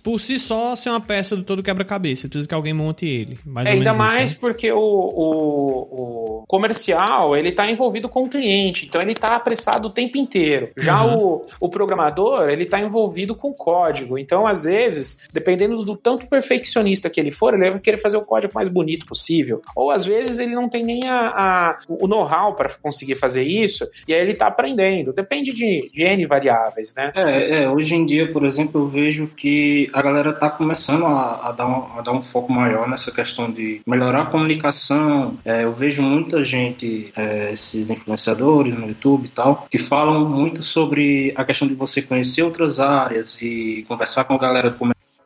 por 0.03 0.19
si 0.19 0.39
só 0.39 0.75
ser 0.75 0.89
uma 0.89 1.01
peça 1.01 1.35
do 1.35 1.43
todo 1.43 1.61
quebra-cabeça. 1.63 2.27
Precisa 2.27 2.47
que 2.47 2.53
alguém 2.53 2.73
monte 2.73 3.05
ele. 3.05 3.37
Mais 3.45 3.67
É, 3.67 3.71
ou 3.71 3.77
ainda 3.77 3.91
menos 3.93 3.97
mais 3.97 4.31
isso, 4.31 4.35
né? 4.35 4.39
porque 4.41 4.71
o, 4.71 4.79
o, 4.79 6.41
o 6.41 6.45
comercial 6.47 7.35
ele 7.35 7.49
está 7.49 7.69
envolvido 7.69 8.07
com 8.09 8.23
o 8.25 8.29
cliente, 8.29 8.85
então 8.85 9.01
ele 9.01 9.11
está 9.11 9.35
apressado 9.35 9.87
o 9.87 9.91
tempo 9.91 10.17
inteiro. 10.17 10.69
Já 10.77 11.03
Uhum. 11.05 11.17
o, 11.17 11.45
o 11.61 11.69
programador 11.69 12.49
ele 12.49 12.63
está 12.63 12.79
envolvido 12.79 13.35
com 13.35 13.53
código, 13.53 14.17
então 14.17 14.47
às 14.47 14.63
vezes, 14.63 15.19
dependendo 15.33 15.83
do 15.83 15.95
tanto 15.97 16.25
perfeccionista 16.27 17.09
que 17.09 17.19
ele 17.19 17.31
for, 17.31 17.53
ele 17.53 17.69
vai 17.69 17.79
querer 17.81 17.97
fazer 17.97 18.17
o 18.17 18.21
código 18.25 18.53
mais 18.55 18.69
bonito 18.69 19.05
possível. 19.05 19.54
Ou 19.75 19.91
às 19.91 20.05
vezes 20.05 20.39
ele 20.39 20.53
não 20.55 20.69
tem 20.69 20.83
nem 20.83 21.01
a, 21.07 21.27
a- 21.27 21.79
o 21.87 22.07
know-how 22.07 22.53
para 22.55 22.69
conseguir 22.81 23.15
fazer 23.15 23.43
isso, 23.43 23.87
e 24.07 24.13
aí 24.13 24.21
ele 24.21 24.31
está 24.31 24.47
aprendendo. 24.47 25.13
Depende 25.13 25.51
de, 25.53 25.89
de 25.93 26.03
N 26.03 26.25
variáveis, 26.25 26.93
né? 26.95 27.11
É, 27.15 27.63
é, 27.63 27.69
hoje 27.69 27.95
em 27.95 28.05
dia, 28.05 28.31
por 28.31 28.43
exemplo, 28.45 28.81
eu 28.81 28.85
vejo 28.87 29.27
que 29.27 29.89
a 29.93 30.01
galera 30.01 30.33
tá 30.33 30.49
começando 30.49 31.05
a, 31.05 31.49
a 31.49 31.51
dar 31.51 31.67
um, 31.67 31.97
a 31.99 32.01
dar 32.01 32.11
um 32.13 32.21
foco 32.21 32.51
maior 32.51 32.87
nessa 32.87 33.11
questão 33.11 33.51
de 33.51 33.81
melhorar 33.85 34.23
a 34.23 34.25
comunicação. 34.25 35.37
É, 35.45 35.63
eu 35.63 35.73
vejo 35.73 36.01
muita 36.01 36.43
gente, 36.43 37.11
é, 37.15 37.51
esses 37.53 37.89
influenciadores 37.89 38.73
no 38.75 38.87
YouTube 38.87 39.25
e 39.25 39.29
tal, 39.29 39.67
que 39.69 39.77
falam 39.77 40.27
muito 40.29 40.63
sobre 40.63 41.33
a 41.35 41.43
questão 41.43 41.67
de 41.67 41.75
você 41.75 42.01
conhecer 42.01 42.43
outras 42.43 42.79
áreas 42.79 43.41
e 43.41 43.85
conversar 43.87 44.23
com 44.25 44.33
a 44.33 44.37
galera 44.37 44.69
do 44.69 44.77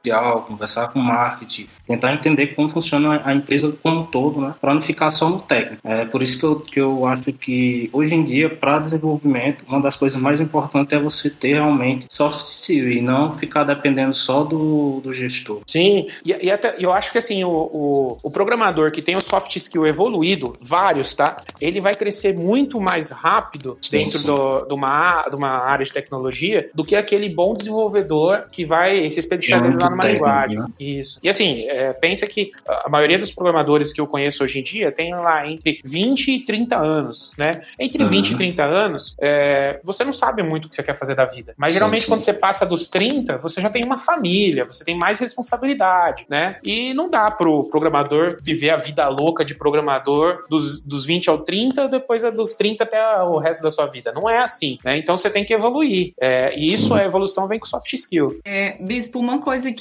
comercial, 0.03 0.41
conversar 0.43 0.87
com 0.89 0.99
marketing, 0.99 1.67
tentar 1.85 2.13
entender 2.13 2.47
como 2.47 2.69
funciona 2.69 3.21
a 3.23 3.33
empresa 3.33 3.75
como 3.83 4.01
um 4.01 4.05
todo, 4.05 4.41
né? 4.41 4.55
Para 4.59 4.73
não 4.73 4.81
ficar 4.81 5.11
só 5.11 5.29
no 5.29 5.39
técnico. 5.39 5.81
É 5.83 6.05
por 6.05 6.23
isso 6.23 6.39
que 6.39 6.45
eu, 6.45 6.59
que 6.59 6.79
eu 6.79 7.05
acho 7.05 7.33
que 7.33 7.89
hoje 7.91 8.13
em 8.15 8.23
dia, 8.23 8.49
para 8.49 8.79
desenvolvimento, 8.79 9.63
uma 9.67 9.81
das 9.81 9.95
coisas 9.95 10.19
mais 10.19 10.39
importantes 10.39 10.97
é 10.97 11.01
você 11.01 11.29
ter 11.29 11.53
realmente 11.53 12.05
soft 12.09 12.47
skill 12.47 12.89
e 12.91 13.01
não 13.01 13.33
ficar 13.37 13.63
dependendo 13.63 14.13
só 14.13 14.43
do, 14.43 15.01
do 15.01 15.13
gestor. 15.13 15.61
Sim, 15.67 16.07
e, 16.25 16.35
e 16.45 16.51
até 16.51 16.75
eu 16.79 16.93
acho 16.93 17.11
que 17.11 17.17
assim, 17.17 17.43
o, 17.43 17.49
o, 17.49 18.17
o 18.23 18.31
programador 18.31 18.91
que 18.91 19.01
tem 19.01 19.15
o 19.15 19.19
soft 19.19 19.55
skill 19.55 19.85
evoluído, 19.85 20.55
vários, 20.61 21.13
tá? 21.15 21.37
Ele 21.59 21.81
vai 21.81 21.93
crescer 21.93 22.33
muito 22.35 22.79
mais 22.79 23.09
rápido 23.09 23.77
Sim, 23.81 23.97
dentro 23.97 24.19
sim. 24.19 24.25
do- 24.27 24.65
de, 24.65 24.73
uma, 24.73 25.23
de 25.23 25.35
uma 25.35 25.49
área 25.49 25.83
de 25.85 25.91
tecnologia 25.91 26.69
do 26.73 26.85
que 26.85 26.95
aquele 26.95 27.29
bom 27.29 27.53
desenvolvedor 27.53 28.45
que 28.51 28.63
vai 28.65 29.09
se 29.11 29.19
especializar 29.19 29.88
falar 29.89 29.95
numa 29.95 30.03
técnico, 30.03 30.25
linguagem. 30.25 30.57
né? 30.59 30.67
Isso. 30.79 31.19
E 31.23 31.29
assim, 31.29 31.65
é, 31.67 31.93
pensa 31.93 32.25
que 32.27 32.51
a 32.67 32.89
maioria 32.89 33.17
dos 33.19 33.31
programadores 33.31 33.91
que 33.93 33.99
eu 34.01 34.07
conheço 34.07 34.43
hoje 34.43 34.59
em 34.59 34.63
dia 34.63 34.91
tem 34.91 35.13
lá 35.13 35.47
entre 35.47 35.79
20 35.83 36.27
e 36.31 36.43
30 36.43 36.77
anos, 36.77 37.31
né? 37.37 37.61
Entre 37.77 37.99
Uhum. 38.03 38.09
20 38.09 38.31
e 38.31 38.35
30 38.37 38.63
anos, 38.63 39.15
é, 39.19 39.79
você 39.83 40.03
não 40.03 40.13
sabe 40.13 40.41
muito 40.41 40.65
o 40.65 40.69
que 40.69 40.75
você 40.75 40.83
quer 40.83 40.95
fazer 40.95 41.15
da 41.15 41.25
vida. 41.25 41.53
Mas 41.57 41.73
Sim, 41.73 41.79
geralmente 41.79 42.03
sim. 42.03 42.07
quando 42.09 42.21
você 42.21 42.33
passa 42.33 42.65
dos 42.65 42.87
30, 42.87 43.37
você 43.39 43.59
já 43.61 43.69
tem 43.69 43.83
uma 43.85 43.97
família, 43.97 44.63
você 44.65 44.83
tem 44.83 44.97
mais 44.97 45.19
responsabilidade, 45.19 46.25
né? 46.29 46.57
E 46.63 46.93
não 46.93 47.09
dá 47.09 47.29
pro 47.31 47.65
programador 47.65 48.37
viver 48.41 48.69
a 48.69 48.75
vida 48.77 49.07
louca 49.09 49.43
de 49.43 49.53
programador 49.55 50.39
dos, 50.49 50.81
dos 50.83 51.05
20 51.05 51.29
ao 51.29 51.39
30, 51.39 51.87
depois 51.87 52.23
é 52.23 52.31
dos 52.31 52.53
30 52.53 52.83
até 52.83 53.21
o 53.23 53.37
resto 53.37 53.61
da 53.61 53.71
sua 53.71 53.85
vida. 53.87 54.11
Não 54.13 54.29
é 54.29 54.37
assim, 54.39 54.77
né? 54.83 54.97
Então 54.97 55.17
você 55.17 55.29
tem 55.29 55.43
que 55.45 55.53
evoluir. 55.53 56.13
É, 56.19 56.57
e 56.57 56.65
isso, 56.65 56.93
a 56.93 57.03
evolução 57.03 57.47
vem 57.47 57.59
com 57.59 57.65
soft 57.65 57.91
skill. 57.93 58.39
É, 58.45 58.77
Bispo, 58.79 59.19
uma 59.19 59.39
coisa 59.39 59.71
que 59.71 59.78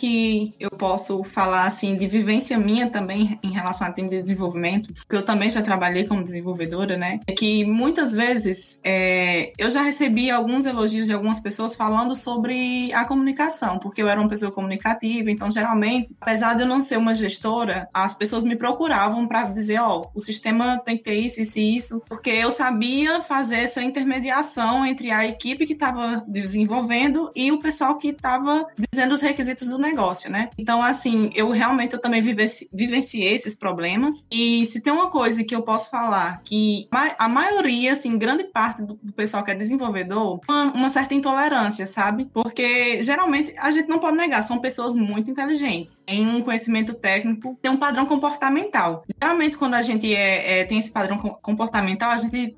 eu 0.59 0.71
posso 0.71 1.23
falar 1.23 1.67
assim 1.67 1.97
de 1.97 2.07
vivência 2.07 2.59
minha 2.59 2.89
também 2.89 3.39
em 3.43 3.51
relação 3.51 3.87
a 3.87 3.93
time 3.93 4.09
de 4.09 4.23
desenvolvimento, 4.23 4.93
porque 4.95 5.17
eu 5.17 5.25
também 5.25 5.51
já 5.51 5.63
trabalhei 5.63 6.05
como 6.05 6.23
desenvolvedora, 6.23 6.97
né? 6.97 7.21
É 7.27 7.33
que 7.33 7.65
muitas 7.65 8.15
vezes 8.15 8.81
é, 8.85 9.53
eu 9.59 9.71
já 9.71 9.83
recebi 9.83 10.31
alguns 10.31 10.67
elogios 10.67 11.07
de 11.07 11.13
algumas 11.13 11.41
pessoas 11.41 11.75
falando 11.75 12.15
sobre 12.15 12.93
a 12.93 13.05
comunicação, 13.05 13.79
porque 13.79 14.03
eu 14.03 14.09
era 14.09 14.21
uma 14.21 14.29
pessoa 14.29 14.53
comunicativa, 14.53 15.31
então 15.31 15.51
geralmente, 15.51 16.15
apesar 16.21 16.55
de 16.55 16.63
eu 16.63 16.67
não 16.67 16.81
ser 16.81 16.97
uma 16.97 17.15
gestora, 17.15 17.89
as 17.93 18.15
pessoas 18.15 18.45
me 18.45 18.57
procuravam 18.57 19.27
para 19.27 19.45
dizer, 19.45 19.81
ó, 19.81 20.07
o 20.15 20.21
sistema 20.21 20.79
tem 20.85 20.97
que 20.97 21.05
ter 21.05 21.15
isso, 21.15 21.41
isso 21.41 21.59
e 21.59 21.77
isso, 21.77 22.03
porque 22.09 22.31
eu 22.31 22.51
sabia 22.51 23.21
fazer 23.21 23.57
essa 23.57 23.83
intermediação 23.83 24.85
entre 24.85 25.11
a 25.11 25.27
equipe 25.27 25.67
que 25.67 25.73
estava 25.73 26.25
desenvolvendo 26.27 27.31
e 27.35 27.51
o 27.53 27.61
pessoal 27.61 27.97
que 27.97 28.09
estava 28.09 28.67
dizendo 28.91 29.13
os 29.15 29.21
requisitos 29.21 29.69
do 29.69 29.79
negócio, 29.79 29.88
né? 30.31 30.51
Então, 30.59 30.83
assim, 30.83 31.31
eu 31.35 31.51
realmente 31.51 31.95
eu 31.95 32.01
também 32.01 32.21
vivenci- 32.23 32.69
vivenciei 32.73 33.35
esses 33.35 33.57
problemas. 33.57 34.27
E 34.31 34.65
se 34.67 34.81
tem 34.83 34.93
uma 34.93 35.11
coisa 35.11 35.45
que 35.45 35.55
eu 35.55 35.63
posso 35.63 35.91
falar, 35.91 36.41
que 36.43 36.89
a 37.19 37.29
maioria, 37.29 37.93
assim, 37.93 38.19
grande 38.19 38.45
parte 38.45 38.83
do, 38.83 38.99
pessoal 39.13 39.43
que 39.45 39.51
é 39.51 39.55
desenvolvedor, 39.55 40.41
uma, 40.49 40.73
uma 40.73 40.91
certa 40.91 41.15
intolerância, 41.15 41.87
sabe? 41.87 42.29
Porque 42.33 43.03
geralmente 43.03 43.53
a 43.59 43.71
gente 43.71 43.89
não 43.89 43.99
pode 43.99 44.17
negar, 44.17 44.43
são 44.45 44.61
pessoas 44.61 44.95
muito 44.95 45.31
inteligentes, 45.31 46.03
têm 46.07 46.27
um 46.27 46.43
conhecimento 46.43 46.95
técnico, 46.95 47.59
tem 47.61 47.71
um 47.71 47.77
padrão 47.77 48.07
comportamental. 48.07 49.05
Geralmente, 49.21 49.57
quando 49.59 49.75
a 49.75 49.83
gente 49.83 50.15
é- 50.15 50.61
é, 50.61 50.65
tem 50.65 50.79
esse 50.79 50.91
padrão 50.91 51.19
com- 51.19 51.31
comportamental, 51.31 52.11
a 52.11 52.17
gente 52.17 52.57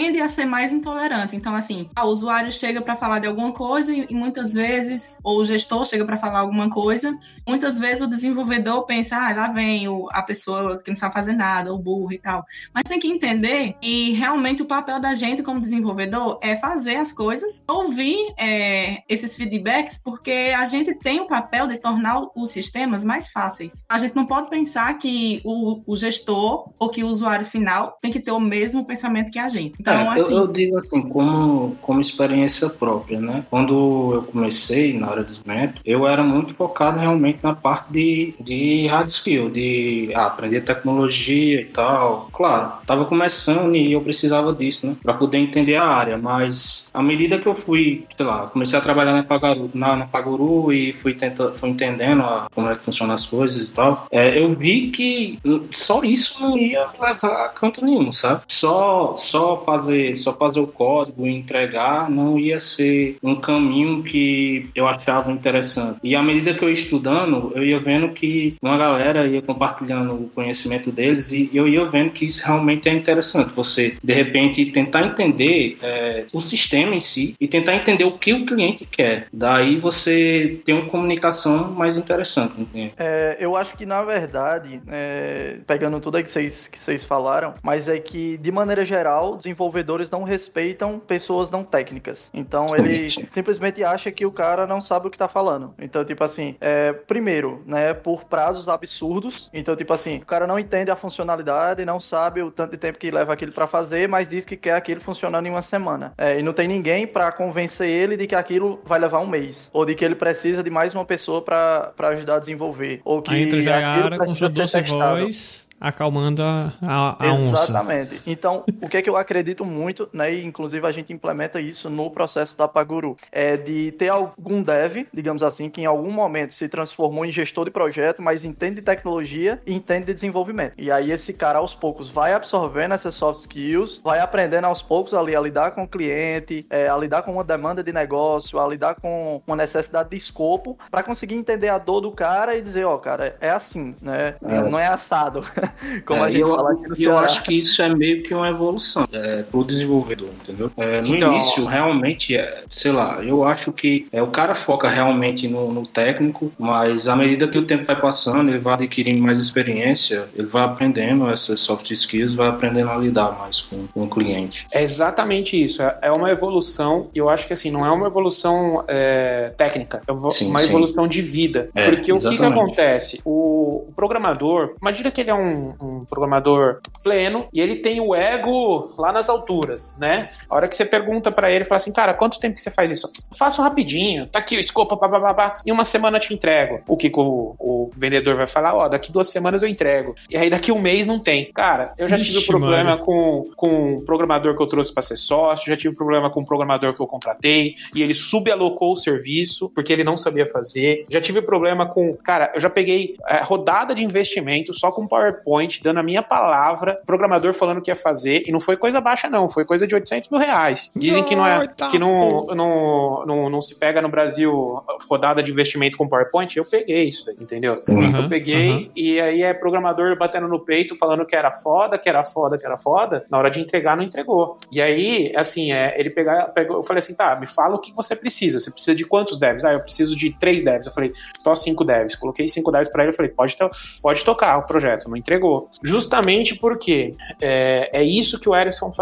tende 0.00 0.18
a 0.18 0.30
ser 0.30 0.46
mais 0.46 0.72
intolerante. 0.72 1.36
Então, 1.36 1.54
assim, 1.54 1.90
o 1.98 2.06
usuário 2.06 2.50
chega 2.50 2.80
para 2.80 2.96
falar 2.96 3.18
de 3.18 3.26
alguma 3.26 3.52
coisa 3.52 3.92
e, 3.94 4.06
e 4.08 4.14
muitas 4.14 4.54
vezes, 4.54 5.18
ou 5.22 5.40
o 5.40 5.44
gestor 5.44 5.84
chega 5.84 6.06
para 6.06 6.16
falar 6.16 6.40
alguma 6.40 6.70
coisa, 6.70 7.18
muitas 7.46 7.78
vezes 7.78 8.02
o 8.02 8.06
desenvolvedor 8.06 8.86
pensa, 8.86 9.16
ah, 9.16 9.34
lá 9.34 9.48
vem 9.48 9.86
o, 9.88 10.08
a 10.10 10.22
pessoa 10.22 10.78
que 10.78 10.90
não 10.90 10.96
sabe 10.96 11.12
fazer 11.12 11.34
nada, 11.34 11.74
o 11.74 11.78
burro 11.78 12.14
e 12.14 12.18
tal. 12.18 12.46
Mas 12.72 12.84
tem 12.84 12.98
que 12.98 13.08
entender 13.08 13.74
que 13.78 14.12
realmente 14.12 14.62
o 14.62 14.66
papel 14.66 14.98
da 14.98 15.14
gente 15.14 15.42
como 15.42 15.60
desenvolvedor 15.60 16.38
é 16.40 16.56
fazer 16.56 16.96
as 16.96 17.12
coisas, 17.12 17.62
ouvir 17.68 18.16
é, 18.38 19.02
esses 19.06 19.36
feedbacks, 19.36 20.00
porque 20.02 20.54
a 20.56 20.64
gente 20.64 20.94
tem 20.94 21.20
o 21.20 21.26
papel 21.26 21.66
de 21.66 21.76
tornar 21.76 22.22
os 22.34 22.50
sistemas 22.50 23.04
mais 23.04 23.28
fáceis. 23.28 23.84
A 23.86 23.98
gente 23.98 24.16
não 24.16 24.24
pode 24.24 24.48
pensar 24.48 24.96
que 24.96 25.42
o, 25.44 25.82
o 25.86 25.94
gestor 25.94 26.72
ou 26.78 26.88
que 26.88 27.04
o 27.04 27.08
usuário 27.08 27.44
final 27.44 27.98
tem 28.00 28.10
que 28.10 28.20
ter 28.20 28.30
o 28.30 28.40
mesmo 28.40 28.86
pensamento 28.86 29.30
que 29.30 29.38
a 29.38 29.48
gente. 29.50 29.74
Então, 29.78 29.89
É, 29.90 30.02
eu- 30.06 30.10
assim. 30.10 30.36
eu, 30.36 30.46
digo 30.46 30.78
assim, 30.78 31.02
como, 31.08 31.76
como 31.80 32.00
experiência 32.00 32.68
própria, 32.68 33.20
né? 33.20 33.44
Quando 33.50 34.14
eu 34.14 34.22
comecei 34.24 34.98
na 34.98 35.08
área 35.08 35.24
de 35.24 35.32
desenvolvimento, 35.32 35.80
eu 35.84 36.06
era 36.06 36.22
muito 36.22 36.54
focado 36.54 36.98
realmente 36.98 37.38
na 37.42 37.54
parte 37.54 37.90
de, 37.90 38.34
de 38.40 38.86
hard 38.86 39.08
skill, 39.08 39.50
de 39.50 40.10
ah, 40.14 40.26
aprender 40.26 40.60
tecnologia 40.62 41.60
e 41.60 41.64
tal. 41.66 42.28
Claro, 42.32 42.80
estava 42.80 43.04
começando 43.04 43.74
e 43.74 43.92
eu 43.92 44.00
precisava 44.00 44.52
disso, 44.52 44.86
né? 44.86 44.96
Para 45.02 45.14
poder 45.14 45.38
entender 45.38 45.76
a 45.76 45.84
área, 45.84 46.16
mas 46.18 46.88
à 46.92 47.02
medida 47.02 47.38
que 47.38 47.46
eu 47.46 47.54
fui, 47.54 48.04
sei 48.16 48.26
lá, 48.26 48.46
comecei 48.48 48.78
a 48.78 48.82
trabalhar 48.82 49.12
na 49.12 49.22
Paguru, 49.22 49.70
na, 49.74 49.96
na 49.96 50.06
Paguru 50.06 50.72
e 50.72 50.92
fui, 50.92 51.14
tenta, 51.14 51.52
fui 51.52 51.70
entendendo 51.70 52.22
a- 52.22 52.46
como 52.54 52.68
é 52.68 52.74
que 52.76 52.84
funcionam 52.84 53.14
as 53.14 53.26
coisas 53.26 53.68
e 53.68 53.72
tal, 53.72 54.06
é, 54.10 54.38
eu 54.38 54.52
vi 54.54 54.90
que 54.90 55.38
só 55.72 56.02
isso 56.02 56.42
não 56.42 56.56
ia 56.58 56.86
levar 57.00 57.44
a 57.44 57.48
canto 57.48 57.84
nenhum, 57.84 58.12
sabe? 58.12 58.42
Só, 58.50 59.14
só 59.16 59.56
fazer, 59.64 59.79
só 60.14 60.32
fazer 60.32 60.60
o 60.60 60.66
código 60.66 61.26
e 61.26 61.30
entregar 61.30 62.10
não 62.10 62.38
ia 62.38 62.60
ser 62.60 63.16
um 63.22 63.36
caminho 63.36 64.02
que 64.02 64.68
eu 64.74 64.86
achava 64.86 65.30
interessante. 65.32 65.98
E 66.02 66.14
à 66.14 66.22
medida 66.22 66.54
que 66.54 66.64
eu 66.64 66.68
ia 66.68 66.74
estudando, 66.74 67.52
eu 67.54 67.64
ia 67.64 67.78
vendo 67.78 68.10
que 68.10 68.56
uma 68.62 68.76
galera 68.76 69.26
ia 69.26 69.42
compartilhando 69.42 70.14
o 70.14 70.30
conhecimento 70.34 70.90
deles 70.90 71.32
e 71.32 71.50
eu 71.52 71.68
ia 71.68 71.84
vendo 71.84 72.10
que 72.10 72.24
isso 72.24 72.44
realmente 72.44 72.88
é 72.88 72.92
interessante. 72.92 73.52
Você, 73.54 73.96
de 74.02 74.12
repente, 74.12 74.66
tentar 74.66 75.06
entender 75.06 75.78
é, 75.82 76.24
o 76.32 76.40
sistema 76.40 76.94
em 76.94 77.00
si 77.00 77.34
e 77.40 77.48
tentar 77.48 77.74
entender 77.74 78.04
o 78.04 78.18
que 78.18 78.32
o 78.32 78.46
cliente 78.46 78.84
quer. 78.86 79.26
Daí 79.32 79.78
você 79.78 80.60
tem 80.64 80.74
uma 80.74 80.86
comunicação 80.86 81.70
mais 81.70 81.96
interessante. 81.96 82.54
É, 82.96 83.36
eu 83.40 83.56
acho 83.56 83.76
que, 83.76 83.86
na 83.86 84.02
verdade, 84.02 84.80
é, 84.88 85.58
pegando 85.66 86.00
tudo 86.00 86.22
que 86.22 86.30
vocês, 86.30 86.68
que 86.68 86.78
vocês 86.78 87.04
falaram, 87.04 87.54
mas 87.62 87.88
é 87.88 87.98
que, 87.98 88.36
de 88.38 88.52
maneira 88.52 88.84
geral, 88.84 89.36
desenvolvedores 89.60 90.10
não 90.10 90.24
respeitam 90.24 90.98
pessoas 90.98 91.50
não 91.50 91.62
técnicas. 91.62 92.30
Então, 92.32 92.66
ele 92.76 93.10
Sim. 93.10 93.26
simplesmente 93.28 93.84
acha 93.84 94.10
que 94.10 94.24
o 94.24 94.32
cara 94.32 94.66
não 94.66 94.80
sabe 94.80 95.06
o 95.06 95.10
que 95.10 95.18
tá 95.18 95.28
falando. 95.28 95.74
Então, 95.78 96.04
tipo 96.04 96.24
assim, 96.24 96.56
é, 96.60 96.92
primeiro, 96.92 97.62
né, 97.66 97.92
por 97.92 98.24
prazos 98.24 98.68
absurdos. 98.68 99.50
Então, 99.52 99.76
tipo 99.76 99.92
assim, 99.92 100.16
o 100.18 100.26
cara 100.26 100.46
não 100.46 100.58
entende 100.58 100.90
a 100.90 100.96
funcionalidade, 100.96 101.84
não 101.84 102.00
sabe 102.00 102.42
o 102.42 102.50
tanto 102.50 102.72
de 102.72 102.78
tempo 102.78 102.98
que 102.98 103.10
leva 103.10 103.32
aquilo 103.32 103.52
pra 103.52 103.66
fazer, 103.66 104.08
mas 104.08 104.28
diz 104.28 104.44
que 104.44 104.56
quer 104.56 104.74
aquilo 104.74 105.00
funcionando 105.00 105.46
em 105.46 105.50
uma 105.50 105.62
semana. 105.62 106.12
É, 106.16 106.38
e 106.38 106.42
não 106.42 106.52
tem 106.52 106.66
ninguém 106.66 107.06
pra 107.06 107.30
convencer 107.30 107.88
ele 107.88 108.16
de 108.16 108.26
que 108.26 108.34
aquilo 108.34 108.80
vai 108.84 108.98
levar 108.98 109.20
um 109.20 109.26
mês. 109.26 109.70
Ou 109.72 109.84
de 109.84 109.94
que 109.94 110.04
ele 110.04 110.14
precisa 110.14 110.62
de 110.62 110.70
mais 110.70 110.94
uma 110.94 111.04
pessoa 111.04 111.42
pra 111.42 111.92
pra 111.96 112.08
ajudar 112.08 112.36
a 112.36 112.38
desenvolver. 112.38 113.00
Ou 113.04 113.20
que 113.20 113.32
Aí 113.32 113.42
entra 113.42 113.58
aquilo 113.58 113.62
Jaiara 113.62 114.18
com 114.18 114.24
precisa 114.24 114.38
sua 114.38 114.48
ser 114.48 114.54
doce 114.54 114.80
testado. 114.80 115.20
voz, 115.20 115.68
acalmando 115.80 116.42
a, 116.42 116.72
a, 116.82 117.26
a 117.26 117.32
onça. 117.32 117.64
Exatamente. 117.64 118.20
Então, 118.26 118.64
o 118.82 118.88
que 118.88 118.98
é 118.98 119.02
que 119.02 119.08
eu 119.08 119.16
acredito 119.16 119.64
muito, 119.64 120.08
né, 120.12 120.34
e 120.34 120.44
inclusive 120.44 120.86
a 120.86 120.92
gente 120.92 121.12
implementa 121.12 121.60
isso 121.60 121.88
no 121.88 122.10
processo 122.10 122.56
da 122.56 122.68
Paguru, 122.68 123.16
é 123.32 123.56
de 123.56 123.92
ter 123.92 124.08
algum 124.08 124.62
dev, 124.62 125.06
digamos 125.12 125.42
assim, 125.42 125.70
que 125.70 125.80
em 125.80 125.86
algum 125.86 126.10
momento 126.10 126.52
se 126.52 126.68
transformou 126.68 127.24
em 127.24 127.32
gestor 127.32 127.64
de 127.64 127.70
projeto, 127.70 128.20
mas 128.20 128.44
entende 128.44 128.76
de 128.76 128.82
tecnologia 128.82 129.60
e 129.66 129.72
entende 129.72 130.06
de 130.06 130.14
desenvolvimento. 130.14 130.74
E 130.76 130.90
aí 130.90 131.10
esse 131.10 131.32
cara 131.32 131.58
aos 131.58 131.74
poucos 131.74 132.08
vai 132.08 132.34
absorvendo 132.34 132.92
essas 132.92 133.14
soft 133.14 133.40
skills, 133.40 134.00
vai 134.04 134.20
aprendendo 134.20 134.66
aos 134.66 134.82
poucos 134.82 135.14
ali 135.14 135.34
a 135.34 135.40
lidar 135.40 135.70
com 135.70 135.84
o 135.84 135.88
cliente, 135.88 136.66
é, 136.68 136.88
a 136.88 136.96
lidar 136.96 137.22
com 137.22 137.32
uma 137.32 137.44
demanda 137.44 137.82
de 137.82 137.92
negócio, 137.92 138.58
a 138.58 138.68
lidar 138.68 138.96
com 138.96 139.42
uma 139.46 139.56
necessidade 139.56 140.10
de 140.10 140.16
escopo, 140.16 140.78
para 140.90 141.02
conseguir 141.02 141.36
entender 141.36 141.68
a 141.68 141.78
dor 141.78 142.00
do 142.00 142.12
cara 142.12 142.56
e 142.56 142.60
dizer, 142.60 142.84
ó, 142.84 142.98
cara, 142.98 143.36
é 143.40 143.50
assim, 143.50 143.94
né? 144.02 144.34
É. 144.42 144.62
Não 144.62 144.78
é 144.78 144.86
assado. 144.86 145.42
Como 146.04 146.20
É, 146.20 146.26
a 146.26 146.30
gente 146.30 146.40
eu, 146.40 146.54
fala 146.54 146.72
aqui 146.72 146.88
no 146.88 146.94
eu 146.98 147.18
acho 147.18 147.42
que 147.42 147.56
isso 147.56 147.80
é 147.82 147.88
meio 147.88 148.22
que 148.22 148.34
uma 148.34 148.48
evolução 148.48 149.06
é, 149.12 149.42
pro 149.42 149.64
desenvolvedor, 149.64 150.28
entendeu? 150.42 150.70
É, 150.76 151.00
no 151.00 151.14
Então- 151.16 151.32
início, 151.32 151.64
realmente, 151.64 152.36
é, 152.36 152.64
sei 152.70 152.92
lá, 152.92 153.22
eu 153.22 153.44
acho 153.44 153.72
que 153.72 154.06
é, 154.12 154.22
o 154.22 154.26
cara 154.28 154.54
foca 154.54 154.88
realmente 154.88 155.48
no, 155.48 155.72
no 155.72 155.86
técnico, 155.86 156.52
mas 156.58 157.08
à 157.08 157.16
medida 157.16 157.46
que 157.48 157.58
o 157.58 157.64
tempo 157.64 157.84
vai 157.84 158.00
passando, 158.00 158.48
ele 158.50 158.58
vai 158.58 158.74
adquirindo 158.74 159.22
mais 159.22 159.40
experiência, 159.40 160.26
ele 160.34 160.46
vai 160.46 160.64
aprendendo 160.64 161.28
essas 161.28 161.60
soft 161.60 161.90
skills, 161.90 162.34
vai 162.34 162.48
aprendendo 162.48 162.90
a 162.90 162.96
lidar 162.96 163.38
mais 163.38 163.60
com, 163.62 163.86
com 163.88 164.04
o 164.04 164.08
cliente. 164.08 164.66
É 164.72 164.82
exatamente 164.82 165.62
isso. 165.62 165.82
É 165.82 165.98
é 166.02 166.10
uma 166.10 166.30
evolução, 166.30 167.08
e 167.14 167.18
eu 167.18 167.28
acho 167.28 167.46
que 167.46 167.52
assim, 167.52 167.70
não 167.70 167.84
é 167.84 167.90
uma 167.90 168.06
evolução 168.06 168.84
é, 168.88 169.52
técnica, 169.56 170.00
é 170.06 170.12
uma 170.12 170.30
Sim, 170.30 170.48
uma 170.48 170.58
sim. 170.60 170.68
evolução 170.68 171.06
de 171.06 171.20
vida. 171.20 171.68
É, 171.74 171.90
Porque 171.90 172.12
o 172.12 172.16
que, 172.18 172.36
que 172.36 172.44
acontece? 172.44 173.20
O, 173.24 173.84
o 173.88 173.92
programador, 173.94 174.74
imagina 174.80 175.10
que 175.10 175.20
ele 175.20 175.30
é 175.30 175.34
um, 175.34 175.59
um 175.80 176.04
programador 176.04 176.80
pleno 177.02 177.48
e 177.52 177.60
ele 177.60 177.76
tem 177.76 178.00
o 178.00 178.14
ego 178.14 178.92
lá 178.98 179.12
nas 179.12 179.28
alturas, 179.28 179.96
né? 179.98 180.28
A 180.48 180.56
hora 180.56 180.68
que 180.68 180.74
você 180.74 180.84
pergunta 180.84 181.30
pra 181.30 181.50
ele, 181.50 181.64
fala 181.64 181.76
assim, 181.76 181.92
cara, 181.92 182.14
quanto 182.14 182.38
tempo 182.38 182.56
que 182.56 182.62
você 182.62 182.70
faz 182.70 182.90
isso? 182.90 183.10
Faço 183.36 183.62
rapidinho, 183.62 184.26
tá 184.26 184.38
aqui 184.38 184.56
o 184.56 184.60
escopo, 184.60 184.96
papapá, 184.96 185.60
em 185.66 185.72
uma 185.72 185.84
semana 185.84 186.16
eu 186.16 186.20
te 186.20 186.34
entrego. 186.34 186.80
O 186.86 186.96
que, 186.96 187.10
o, 187.14 187.54
o 187.58 187.90
vendedor 187.96 188.36
vai 188.36 188.46
falar? 188.46 188.74
Ó, 188.74 188.88
daqui 188.88 189.12
duas 189.12 189.28
semanas 189.28 189.62
eu 189.62 189.68
entrego. 189.68 190.14
E 190.28 190.36
aí 190.36 190.50
daqui 190.50 190.72
um 190.72 190.80
mês 190.80 191.06
não 191.06 191.18
tem. 191.18 191.50
Cara, 191.52 191.94
eu 191.98 192.08
já 192.08 192.16
tive 192.16 192.38
Vixe, 192.38 192.46
problema 192.46 192.98
com, 192.98 193.44
com 193.56 193.94
um 193.94 194.04
programador 194.04 194.56
que 194.56 194.62
eu 194.62 194.66
trouxe 194.66 194.92
pra 194.92 195.02
ser 195.02 195.16
sócio, 195.16 195.70
já 195.70 195.76
tive 195.76 195.94
problema 195.94 196.30
com 196.30 196.40
um 196.40 196.44
programador 196.44 196.94
que 196.94 197.00
eu 197.00 197.06
contratei 197.06 197.74
e 197.94 198.02
ele 198.02 198.14
subalocou 198.14 198.92
o 198.92 198.96
serviço 198.96 199.70
porque 199.74 199.92
ele 199.92 200.04
não 200.04 200.16
sabia 200.16 200.50
fazer. 200.50 201.04
Já 201.08 201.20
tive 201.20 201.42
problema 201.42 201.86
com. 201.86 202.14
Cara, 202.16 202.52
eu 202.54 202.60
já 202.60 202.70
peguei 202.70 203.16
é, 203.28 203.40
rodada 203.42 203.94
de 203.94 204.04
investimento 204.04 204.72
só 204.74 204.90
com 204.90 205.06
PowerPoint, 205.06 205.40
dando 205.82 206.00
a 206.00 206.02
minha 206.02 206.22
palavra, 206.22 207.00
programador 207.06 207.52
falando 207.52 207.80
que 207.80 207.90
ia 207.90 207.96
fazer, 207.96 208.42
e 208.46 208.52
não 208.52 208.60
foi 208.60 208.76
coisa 208.76 209.00
baixa, 209.00 209.28
não, 209.28 209.48
foi 209.48 209.64
coisa 209.64 209.86
de 209.86 209.94
800 209.94 210.30
mil 210.30 210.40
reais. 210.40 210.90
Dizem 210.94 211.24
que 211.24 211.34
não 211.34 211.46
é 211.46 211.66
que 211.90 211.98
não, 211.98 212.46
não, 212.46 213.26
não, 213.26 213.50
não 213.50 213.62
se 213.62 213.74
pega 213.74 214.00
no 214.00 214.08
Brasil 214.08 214.82
rodada 215.08 215.42
de 215.42 215.50
investimento 215.50 215.96
com 215.96 216.08
PowerPoint. 216.08 216.56
Eu 216.56 216.64
peguei 216.64 217.08
isso, 217.08 217.28
entendeu? 217.40 217.82
Uhum, 217.88 218.22
eu 218.22 218.28
peguei, 218.28 218.70
uhum. 218.70 218.90
e 218.94 219.20
aí 219.20 219.42
é 219.42 219.52
programador 219.52 220.16
batendo 220.16 220.48
no 220.48 220.60
peito, 220.60 220.94
falando 220.94 221.26
que 221.26 221.34
era 221.34 221.50
foda, 221.50 221.98
que 221.98 222.08
era 222.08 222.24
foda, 222.24 222.58
que 222.58 222.66
era 222.66 222.78
foda. 222.78 223.24
Na 223.30 223.38
hora 223.38 223.50
de 223.50 223.60
entregar, 223.60 223.96
não 223.96 224.04
entregou. 224.04 224.58
E 224.70 224.80
aí, 224.80 225.32
assim, 225.36 225.72
é, 225.72 225.98
ele 225.98 226.10
pegar, 226.10 226.46
pegou, 226.48 226.78
eu 226.78 226.84
falei 226.84 227.00
assim, 227.00 227.14
tá, 227.14 227.36
me 227.36 227.46
fala 227.46 227.76
o 227.76 227.78
que 227.78 227.92
você 227.92 228.14
precisa. 228.14 228.58
Você 228.58 228.70
precisa 228.70 228.94
de 228.94 229.04
quantos 229.04 229.38
devs? 229.38 229.64
Ah, 229.64 229.72
eu 229.72 229.80
preciso 229.80 230.16
de 230.16 230.32
três 230.38 230.62
devs. 230.62 230.86
Eu 230.86 230.92
falei, 230.92 231.12
só 231.40 231.54
cinco 231.54 231.84
devs. 231.84 232.14
Coloquei 232.14 232.48
cinco 232.48 232.70
devs 232.70 232.88
pra 232.88 233.02
ele, 233.02 233.12
eu 233.12 233.16
falei, 233.16 233.30
pode, 233.30 233.56
pode 234.02 234.24
tocar 234.24 234.58
o 234.58 234.66
projeto. 234.66 235.08
Não 235.08 235.16
entregou. 235.30 235.68
Justamente 235.82 236.56
porque 236.56 237.12
é, 237.40 238.00
é 238.00 238.02
isso 238.02 238.40
que 238.40 238.48
o 238.48 238.56
Erickson, 238.56 238.92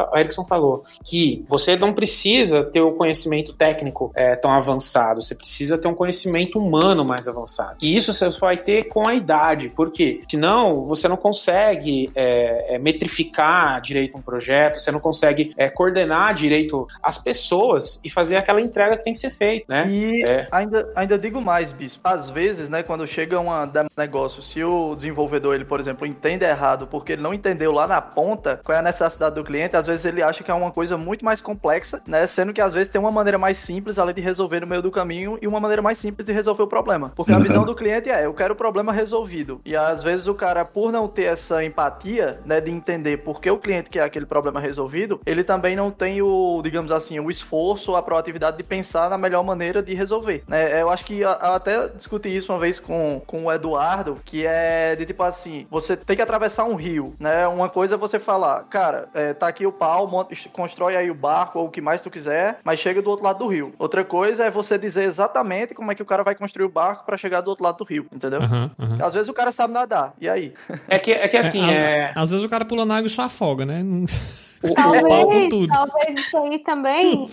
falou, 0.45 0.83
que 1.03 1.45
você 1.49 1.77
não 1.77 1.93
precisa 1.93 2.63
ter 2.65 2.81
o 2.81 2.93
conhecimento 2.93 3.55
técnico 3.55 4.13
é, 4.15 4.37
tão 4.37 4.51
avançado, 4.51 5.23
você 5.23 5.35
precisa 5.35 5.79
ter 5.79 5.89
um 5.89 5.95
conhecimento 5.95 6.59
humano 6.59 7.05
mais 7.05 7.27
avançado. 7.27 7.77
E 7.81 7.97
isso 7.97 8.13
você 8.13 8.29
vai 8.39 8.57
ter 8.59 8.85
com 8.85 9.09
a 9.09 9.15
idade, 9.15 9.71
porque 9.75 10.21
senão 10.31 10.85
você 10.85 11.09
não 11.09 11.17
consegue 11.17 12.11
é, 12.15 12.75
é, 12.75 12.79
metrificar 12.79 13.81
direito 13.81 14.17
um 14.17 14.23
projeto, 14.23 14.79
você 14.79 14.91
não 14.91 15.01
consegue 15.01 15.55
é, 15.57 15.69
coordenar 15.71 16.35
direito 16.35 16.87
as 17.03 17.19
pessoas 17.19 18.01
e 18.05 18.11
fazer 18.11 18.37
aquela 18.37 18.61
entrega 18.61 18.97
que 18.97 19.05
tem 19.05 19.13
que 19.13 19.19
ser 19.19 19.31
feita, 19.31 19.67
né? 19.69 19.89
E 19.91 20.25
É. 20.25 20.49
ainda, 20.51 20.91
ainda 20.95 21.19
digo 21.19 21.41
mais, 21.41 21.73
Bispo. 21.73 22.01
Às 22.05 22.29
vezes, 22.29 22.69
né, 22.69 22.83
quando 22.83 23.07
chega 23.07 23.39
uma 23.41 23.65
de 23.67 23.79
negócio, 23.97 24.43
se 24.43 24.63
o 24.63 24.95
desenvolvedor, 24.95 25.55
ele, 25.55 25.65
por 25.65 25.79
exemplo, 25.81 26.07
entende 26.19 26.45
errado 26.45 26.87
porque 26.87 27.13
ele 27.13 27.23
não 27.23 27.33
entendeu 27.33 27.71
lá 27.73 27.87
na 27.87 28.01
ponta 28.01 28.61
qual 28.65 28.75
é 28.77 28.81
a 28.81 28.83
necessidade 28.83 29.35
do 29.35 29.45
cliente, 29.45 29.77
às 29.77 29.87
vezes 29.87 30.05
ele 30.05 30.23
acha 30.23 30.43
que 30.43 30.51
é 30.51 30.55
uma 30.55 30.71
coisa 30.71 30.97
muito 30.97 31.25
mais 31.25 31.41
complexa, 31.41 32.03
né? 32.07 32.27
Sendo 32.27 32.53
que 32.53 32.61
às 32.61 32.73
vezes 32.75 32.91
tem 32.91 33.01
uma 33.01 33.11
maneira 33.11 33.39
mais 33.39 33.59
simples 33.59 33.99
ali 33.99 34.13
de 34.13 34.21
resolver 34.21 34.61
no 34.61 34.67
meio 34.67 34.83
do 34.83 34.91
caminho 34.91 35.39
e 35.41 35.47
uma 35.47 35.61
maneira 35.61 35.81
mais 35.83 35.99
simples 35.99 36.27
de 36.27 36.33
resolver 36.33 36.63
o 36.63 36.67
problema. 36.67 37.13
Porque 37.15 37.33
a 37.33 37.37
Uhum. 37.37 37.43
visão 37.43 37.65
do 37.65 37.75
cliente 37.75 38.11
é, 38.11 38.27
eu 38.27 38.35
quero 38.35 38.55
o 38.55 38.57
problema 38.57 38.93
resolvido. 38.93 39.61
E 39.65 39.77
às 39.77 40.03
vezes 40.03 40.27
o 40.27 40.35
cara, 40.35 40.65
por 40.65 40.91
não 40.91 41.07
ter 41.07 41.25
essa 41.25 41.65
empatia, 41.65 42.41
né, 42.45 42.61
de 42.61 42.71
entender 42.71 43.19
por 43.19 43.41
que 43.41 43.51
o 43.51 43.59
cliente 43.59 43.89
quer 43.91 44.03
aquele 44.03 44.27
problema 44.27 44.59
resolvido, 44.61 45.21
ele 45.25 45.45
também 45.45 45.77
não 45.77 45.91
tem 45.91 46.21
o, 46.21 46.61
digamos 46.63 46.91
assim, 46.93 47.21
o 47.21 47.31
esforço, 47.31 47.95
a 47.95 48.03
proatividade 48.03 48.57
de 48.57 48.65
pensar 48.65 49.09
na 49.09 49.17
melhor 49.17 49.45
maneira 49.45 49.83
de 49.83 49.95
resolver. 49.95 50.43
Né? 50.49 50.81
Eu 50.83 50.91
acho 50.91 51.05
que 51.05 51.21
eu 51.21 51.31
até 51.31 51.89
discuti 51.89 52.35
isso 52.35 52.53
uma 52.53 52.59
vez 52.59 52.81
com, 52.81 53.23
com 53.27 53.45
o 53.45 53.53
Eduardo, 53.53 54.19
que 54.25 54.45
é 54.47 54.97
de 54.97 55.07
tipo 55.07 55.23
assim, 55.23 55.67
você 55.71 55.97
tem 56.09 56.17
que 56.17 56.23
atravessar 56.23 56.65
um 56.65 56.75
rio, 56.75 57.15
né? 57.21 57.47
Uma 57.47 57.69
coisa 57.69 57.95
é 57.95 57.99
você 57.99 58.19
falar, 58.19 58.65
cara, 58.65 59.11
é, 59.13 59.35
tá 59.35 59.47
aqui 59.47 59.67
o 59.67 59.71
pau, 59.71 60.09
monta- 60.09 60.35
constrói 60.55 60.97
aí 60.97 61.11
o 61.11 61.15
barco 61.15 61.59
ou 61.59 61.67
o 61.67 61.71
que 61.71 61.83
mais 61.83 62.01
tu 62.01 62.11
quiser, 62.11 62.59
mas 62.65 62.81
chega 62.81 63.03
do 63.03 63.11
outro 63.11 63.27
lado 63.27 63.41
do 63.41 63.47
rio. 63.47 63.75
Outra 63.79 64.03
coisa 64.03 64.47
é 64.47 64.51
você 64.51 64.79
dizer 64.79 65.05
exatamente 65.05 65.75
como 65.75 65.93
é 65.93 65.95
que 65.95 66.03
o 66.03 66.07
cara 66.07 66.23
vai 66.25 66.35
construir 66.35 66.65
o 66.65 66.69
barco 66.71 67.05
para 67.05 67.19
chegar 67.19 67.43
do 67.43 67.49
outro 67.51 67.63
lado 67.63 67.77
do 67.77 67.85
rio, 67.85 68.07
entendeu? 68.11 68.41
Aham, 68.41 68.71
aham. 68.79 68.99
Às 69.05 69.13
vezes 69.13 69.29
o 69.29 69.35
cara 69.35 69.53
sabe 69.53 69.75
nadar, 69.75 70.15
e 70.19 70.27
aí? 70.31 70.55
É 70.89 70.99
que, 70.99 71.13
é 71.13 71.29
que 71.29 71.37
assim, 71.37 71.63
é. 71.71 72.11
Às 72.15 72.31
vezes 72.31 72.43
o 72.43 72.49
cara 72.49 72.65
pula 72.65 72.87
na 72.87 72.97
água 72.97 73.07
e 73.07 73.11
só 73.11 73.23
afoga, 73.25 73.67
né? 73.67 73.85
Talvez, 74.75 75.49
tudo. 75.49 75.69
talvez 75.69 76.21
isso 76.21 76.37
aí 76.37 76.59
também 76.61 77.27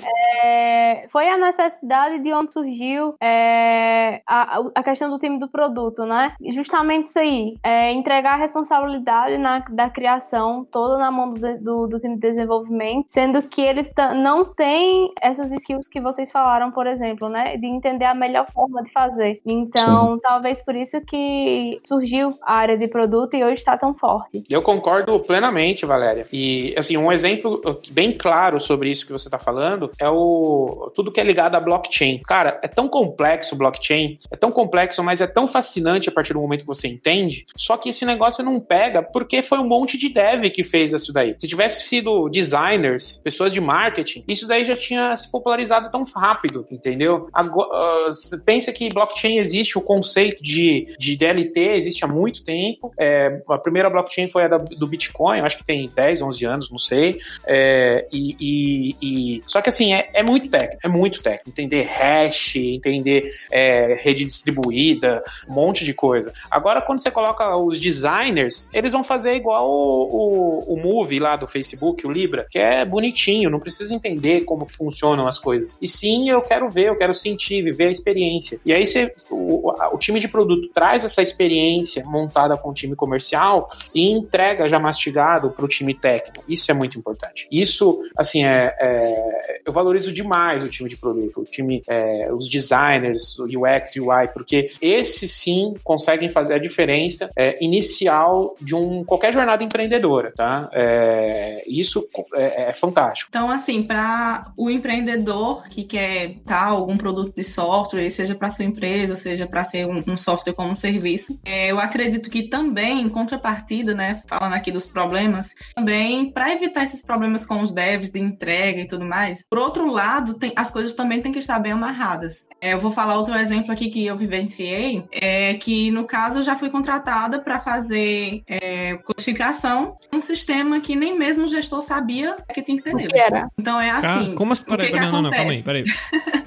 é, 0.44 1.08
foi 1.10 1.28
a 1.28 1.38
necessidade 1.38 2.20
de 2.20 2.34
onde 2.34 2.54
surgiu 2.54 3.16
é, 3.22 4.22
a, 4.28 4.62
a 4.76 4.84
questão 4.84 5.10
do 5.10 5.20
time 5.20 5.40
do 5.40 5.48
produto, 5.48 6.06
né? 6.06 6.36
Justamente 6.54 7.08
isso 7.08 7.20
aí, 7.20 7.56
é, 7.64 7.92
entregar 7.92 8.34
a 8.34 8.38
responsabilidade 8.38 9.38
na, 9.38 9.60
da 9.60 9.90
criação 9.90 10.66
toda 10.72 10.98
na 10.98 11.12
mão 11.12 11.34
do, 11.34 11.60
do, 11.60 11.88
do 11.88 12.00
time 12.00 12.16
de 12.16 12.22
desenvolvimento, 12.22 13.06
sendo 13.08 13.42
que 13.44 13.62
eles 13.62 13.90
não 14.16 14.46
têm 14.46 15.12
essas 15.22 15.52
skills 15.52 15.88
que 15.88 16.00
vocês 16.00 16.32
falaram, 16.32 16.72
por 16.72 16.88
exemplo, 16.88 17.30
né? 17.30 17.58
De 17.58 17.66
entender 17.66 18.06
a 18.06 18.14
melhor 18.14 18.48
forma 18.52 18.84
de 18.84 18.92
fazer. 18.92 19.42
Então, 19.46 20.20
talvez 20.20 20.62
por 20.64 20.76
isso 20.76 21.02
que 21.02 21.80
surgiu 21.86 22.30
a 22.42 22.56
área 22.56 22.78
de 22.78 22.88
produto 22.88 23.36
e 23.36 23.44
hoje 23.44 23.56
está 23.56 23.78
tão 23.78 23.94
forte. 23.94 24.44
Eu 24.50 24.62
concordo 24.62 25.20
plenamente, 25.20 25.86
Valéria. 25.86 26.26
E 26.32 26.74
assim, 26.78 26.98
um 26.98 27.12
exemplo 27.16 27.62
bem 27.92 28.12
claro 28.12 28.60
sobre 28.60 28.90
isso 28.90 29.06
que 29.06 29.12
você 29.12 29.28
está 29.28 29.40
falando 29.40 29.90
é 30.00 30.10
o 30.10 30.92
tudo 30.94 31.12
que 31.12 31.20
é 31.20 31.24
ligado 31.24 31.56
à 31.56 31.60
blockchain. 31.60 32.22
Cara, 32.26 32.60
é 32.62 32.68
tão 32.68 32.88
complexo 32.88 33.56
o 33.56 33.58
blockchain, 33.58 34.18
é 34.32 34.36
tão 34.36 34.52
complexo, 34.52 35.04
mas 35.04 35.22
é 35.22 35.28
tão 35.28 35.48
fascinante 35.48 36.10
a 36.10 36.12
partir 36.12 36.34
do 36.34 36.40
momento 36.42 36.62
que 36.62 36.68
você 36.68 36.88
entende. 36.88 37.46
Só 37.58 37.78
que 37.78 37.90
esse 37.90 38.06
negócio 38.06 38.44
não 38.44 38.60
pega 38.60 39.02
porque 39.02 39.42
foi 39.42 39.58
um 39.60 39.68
monte 39.68 39.98
de 39.98 40.10
dev 40.10 40.46
que 40.52 40.64
fez 40.64 40.94
isso 40.94 41.12
daí. 41.14 41.36
Se 41.40 41.48
tivesse 41.48 41.88
sido 41.88 42.28
designers, 42.30 43.20
pessoas 43.24 43.52
de 43.52 43.62
marketing, 43.62 44.24
isso 44.28 44.48
daí 44.48 44.64
já 44.66 44.76
tinha 44.76 45.16
se 45.18 45.30
popularizado 45.32 45.90
tão 45.92 46.04
rápido, 46.16 46.66
entendeu? 46.72 47.28
Agora, 47.34 48.08
você 48.08 48.38
pensa 48.38 48.72
que 48.72 48.90
blockchain 48.90 49.38
existe, 49.40 49.78
o 49.78 49.82
conceito 49.82 50.42
de, 50.44 50.96
de 51.00 51.16
DLT 51.16 51.60
existe 51.76 52.04
há 52.04 52.08
muito 52.08 52.44
tempo. 52.44 52.92
É, 53.00 53.42
a 53.50 53.58
primeira 53.58 53.90
blockchain 53.90 54.28
foi 54.28 54.44
a 54.44 54.48
da- 54.48 54.58
do 54.58 54.88
Bitcoin, 54.88 55.40
acho 55.40 55.58
que 55.58 55.66
tem 55.66 55.90
10, 55.94 56.22
11 56.22 56.46
anos, 56.46 56.70
não 56.72 56.78
sei. 56.78 57.05
É, 57.46 58.08
e, 58.12 58.36
e- 58.40 58.96
e- 59.02 59.42
só 59.48 59.62
que 59.62 59.70
assim, 59.70 59.94
é, 59.94 60.10
é 60.14 60.24
muito 60.24 60.50
técnico, 60.50 60.80
é 60.84 60.90
muito 60.90 61.22
técnico. 61.22 61.50
Entender 61.50 61.84
hash, 61.84 62.56
entender 62.56 63.26
é, 63.52 63.98
rede 64.02 64.26
distribuída, 64.26 65.24
um 65.48 65.54
monte 65.54 65.86
de 65.86 65.94
coisa. 65.94 66.32
Agora, 66.50 66.82
quando 66.82 67.00
você 67.00 67.12
coloca 67.12 67.56
os 67.58 67.80
designers, 67.80 68.70
eles 68.74 68.94
vão 68.94 69.04
fazer 69.04 69.36
igual 69.36 69.70
o, 69.70 70.64
o, 70.70 70.74
o 70.74 70.80
Move 70.82 71.20
lá 71.20 71.36
do 71.36 71.48
Facebook, 71.48 72.06
o 72.06 72.12
Libra, 72.12 72.46
que 72.50 72.58
é 72.60 72.84
bonitinho, 72.86 73.50
não 73.50 73.60
precisa 73.60 73.94
entender 73.94 74.42
como 74.42 74.66
funcionam 74.68 75.28
as 75.28 75.40
coisas. 75.40 75.78
E 75.82 75.88
sim, 75.88 76.30
eu 76.30 76.42
quero 76.42 76.70
ver, 76.70 76.88
eu 76.88 76.98
quero 76.98 77.14
sentir, 77.14 77.64
viver 77.64 77.88
a 77.88 77.92
experiência. 77.92 78.60
E 78.66 78.74
aí 78.74 78.86
você, 78.86 79.12
o, 79.30 79.72
o 79.94 79.98
time 79.98 80.20
de 80.20 80.28
produto 80.28 80.70
traz 80.74 81.04
essa 81.04 81.22
experiência 81.22 82.04
montada 82.06 82.58
com 82.58 82.70
o 82.70 82.74
time 82.74 82.96
comercial 82.96 83.68
e 83.94 84.10
entrega 84.10 84.68
já 84.70 84.80
mastigado 84.80 85.50
para 85.52 85.66
o 85.66 85.68
time 85.68 85.94
técnico. 85.94 86.44
Isso 86.48 86.70
é 86.72 86.74
muito 86.74 86.95
importante. 86.98 87.48
Isso, 87.52 88.02
assim, 88.16 88.46
é, 88.46 88.76
é- 88.80 89.62
eu 89.66 89.74
valorizo 89.74 90.12
demais 90.12 90.64
o 90.64 90.70
time 90.70 90.90
de 90.90 90.98
produto, 90.98 91.42
o 91.42 91.44
time, 91.44 91.82
é, 91.90 92.34
os 92.34 92.48
designers, 92.50 93.38
o 93.40 93.46
UX, 93.46 93.96
UI, 93.96 94.28
porque 94.34 94.70
esses 94.82 95.32
sim 95.32 95.76
conseguem 95.84 96.30
fazer 96.30 96.56
a 96.56 96.60
diferença 96.60 97.30
é, 97.36 97.64
inicial 97.64 98.56
de 98.62 98.76
um 98.76 99.04
qualquer 99.04 99.34
jornada 99.34 99.64
empreendedora, 99.64 100.32
tá? 100.36 100.70
É, 100.74 101.64
isso 101.68 102.06
é, 102.34 102.70
é 102.70 102.74
fantástico. 102.74 103.30
Então, 103.30 103.50
assim, 103.50 103.84
para 103.84 104.52
o 104.58 104.70
empreendedor 104.70 105.68
que 105.70 105.84
quer 105.84 106.36
tal 106.46 106.78
algum 106.78 106.98
produto 106.98 107.34
de 107.36 107.44
software, 107.44 108.10
seja 108.10 108.36
para 108.36 108.50
sua 108.50 108.66
empresa, 108.66 109.16
seja 109.16 109.48
para 109.48 109.64
ser 109.64 109.86
um, 109.86 110.04
um 110.08 110.18
software 110.18 110.54
como 110.54 110.76
serviço, 110.76 111.40
é, 111.46 111.72
eu 111.72 111.80
acredito 111.80 112.30
que 112.30 112.44
também, 112.44 113.02
em 113.02 113.10
contrapartida, 113.10 113.94
né, 113.94 114.22
falando 114.28 114.54
aqui 114.54 114.72
dos 114.72 114.86
problemas, 114.86 115.54
também 115.74 116.32
para 116.32 116.54
evitar 116.54 116.85
esses 116.86 117.02
problemas 117.04 117.46
com 117.46 117.62
os 117.62 117.72
devs 117.72 118.12
de 118.12 118.20
entrega 118.20 118.80
e 118.82 118.88
tudo 118.88 119.06
mais, 119.06 119.46
por 119.50 119.60
outro 119.60 119.88
lado, 119.92 120.36
tem, 120.36 120.54
as 120.56 120.72
coisas 120.72 120.94
também 120.94 121.22
têm 121.22 121.32
que 121.32 121.40
estar 121.40 121.60
bem 121.60 121.72
amarradas. 121.74 122.48
É, 122.62 122.74
eu 122.74 122.80
vou 122.80 122.92
falar 122.92 123.18
outro 123.18 123.36
exemplo 123.36 123.72
aqui 123.72 123.90
que 123.90 124.06
eu 124.06 124.16
vivenciei, 124.16 125.04
é 125.12 125.54
que 125.56 125.92
no 125.92 126.06
caso 126.06 126.40
eu 126.40 126.44
já 126.44 126.56
fui 126.56 126.70
contratada 126.70 127.40
para 127.40 127.60
fazer 127.60 128.42
é, 128.48 128.96
codificação, 129.04 129.96
um 130.14 130.20
sistema 130.20 130.80
que 130.80 130.96
nem 130.96 131.18
mesmo 131.18 131.46
o 131.46 131.48
gestor 131.48 131.82
sabia 131.82 132.38
que 132.54 132.62
tinha 132.62 132.78
que 132.78 132.84
ter 132.84 132.94
nele. 132.94 133.12
Então 133.60 133.80
é 133.80 133.90
assim. 133.92 134.36
como 134.36 134.54
assim? 134.54 134.64
Peraí, 134.66 134.92
peraí, 134.92 135.12
não, 135.12 135.22
não, 135.22 135.32
calma 135.32 135.52
aí, 135.52 135.60
acontece? 135.60 135.64
peraí. 135.64 135.84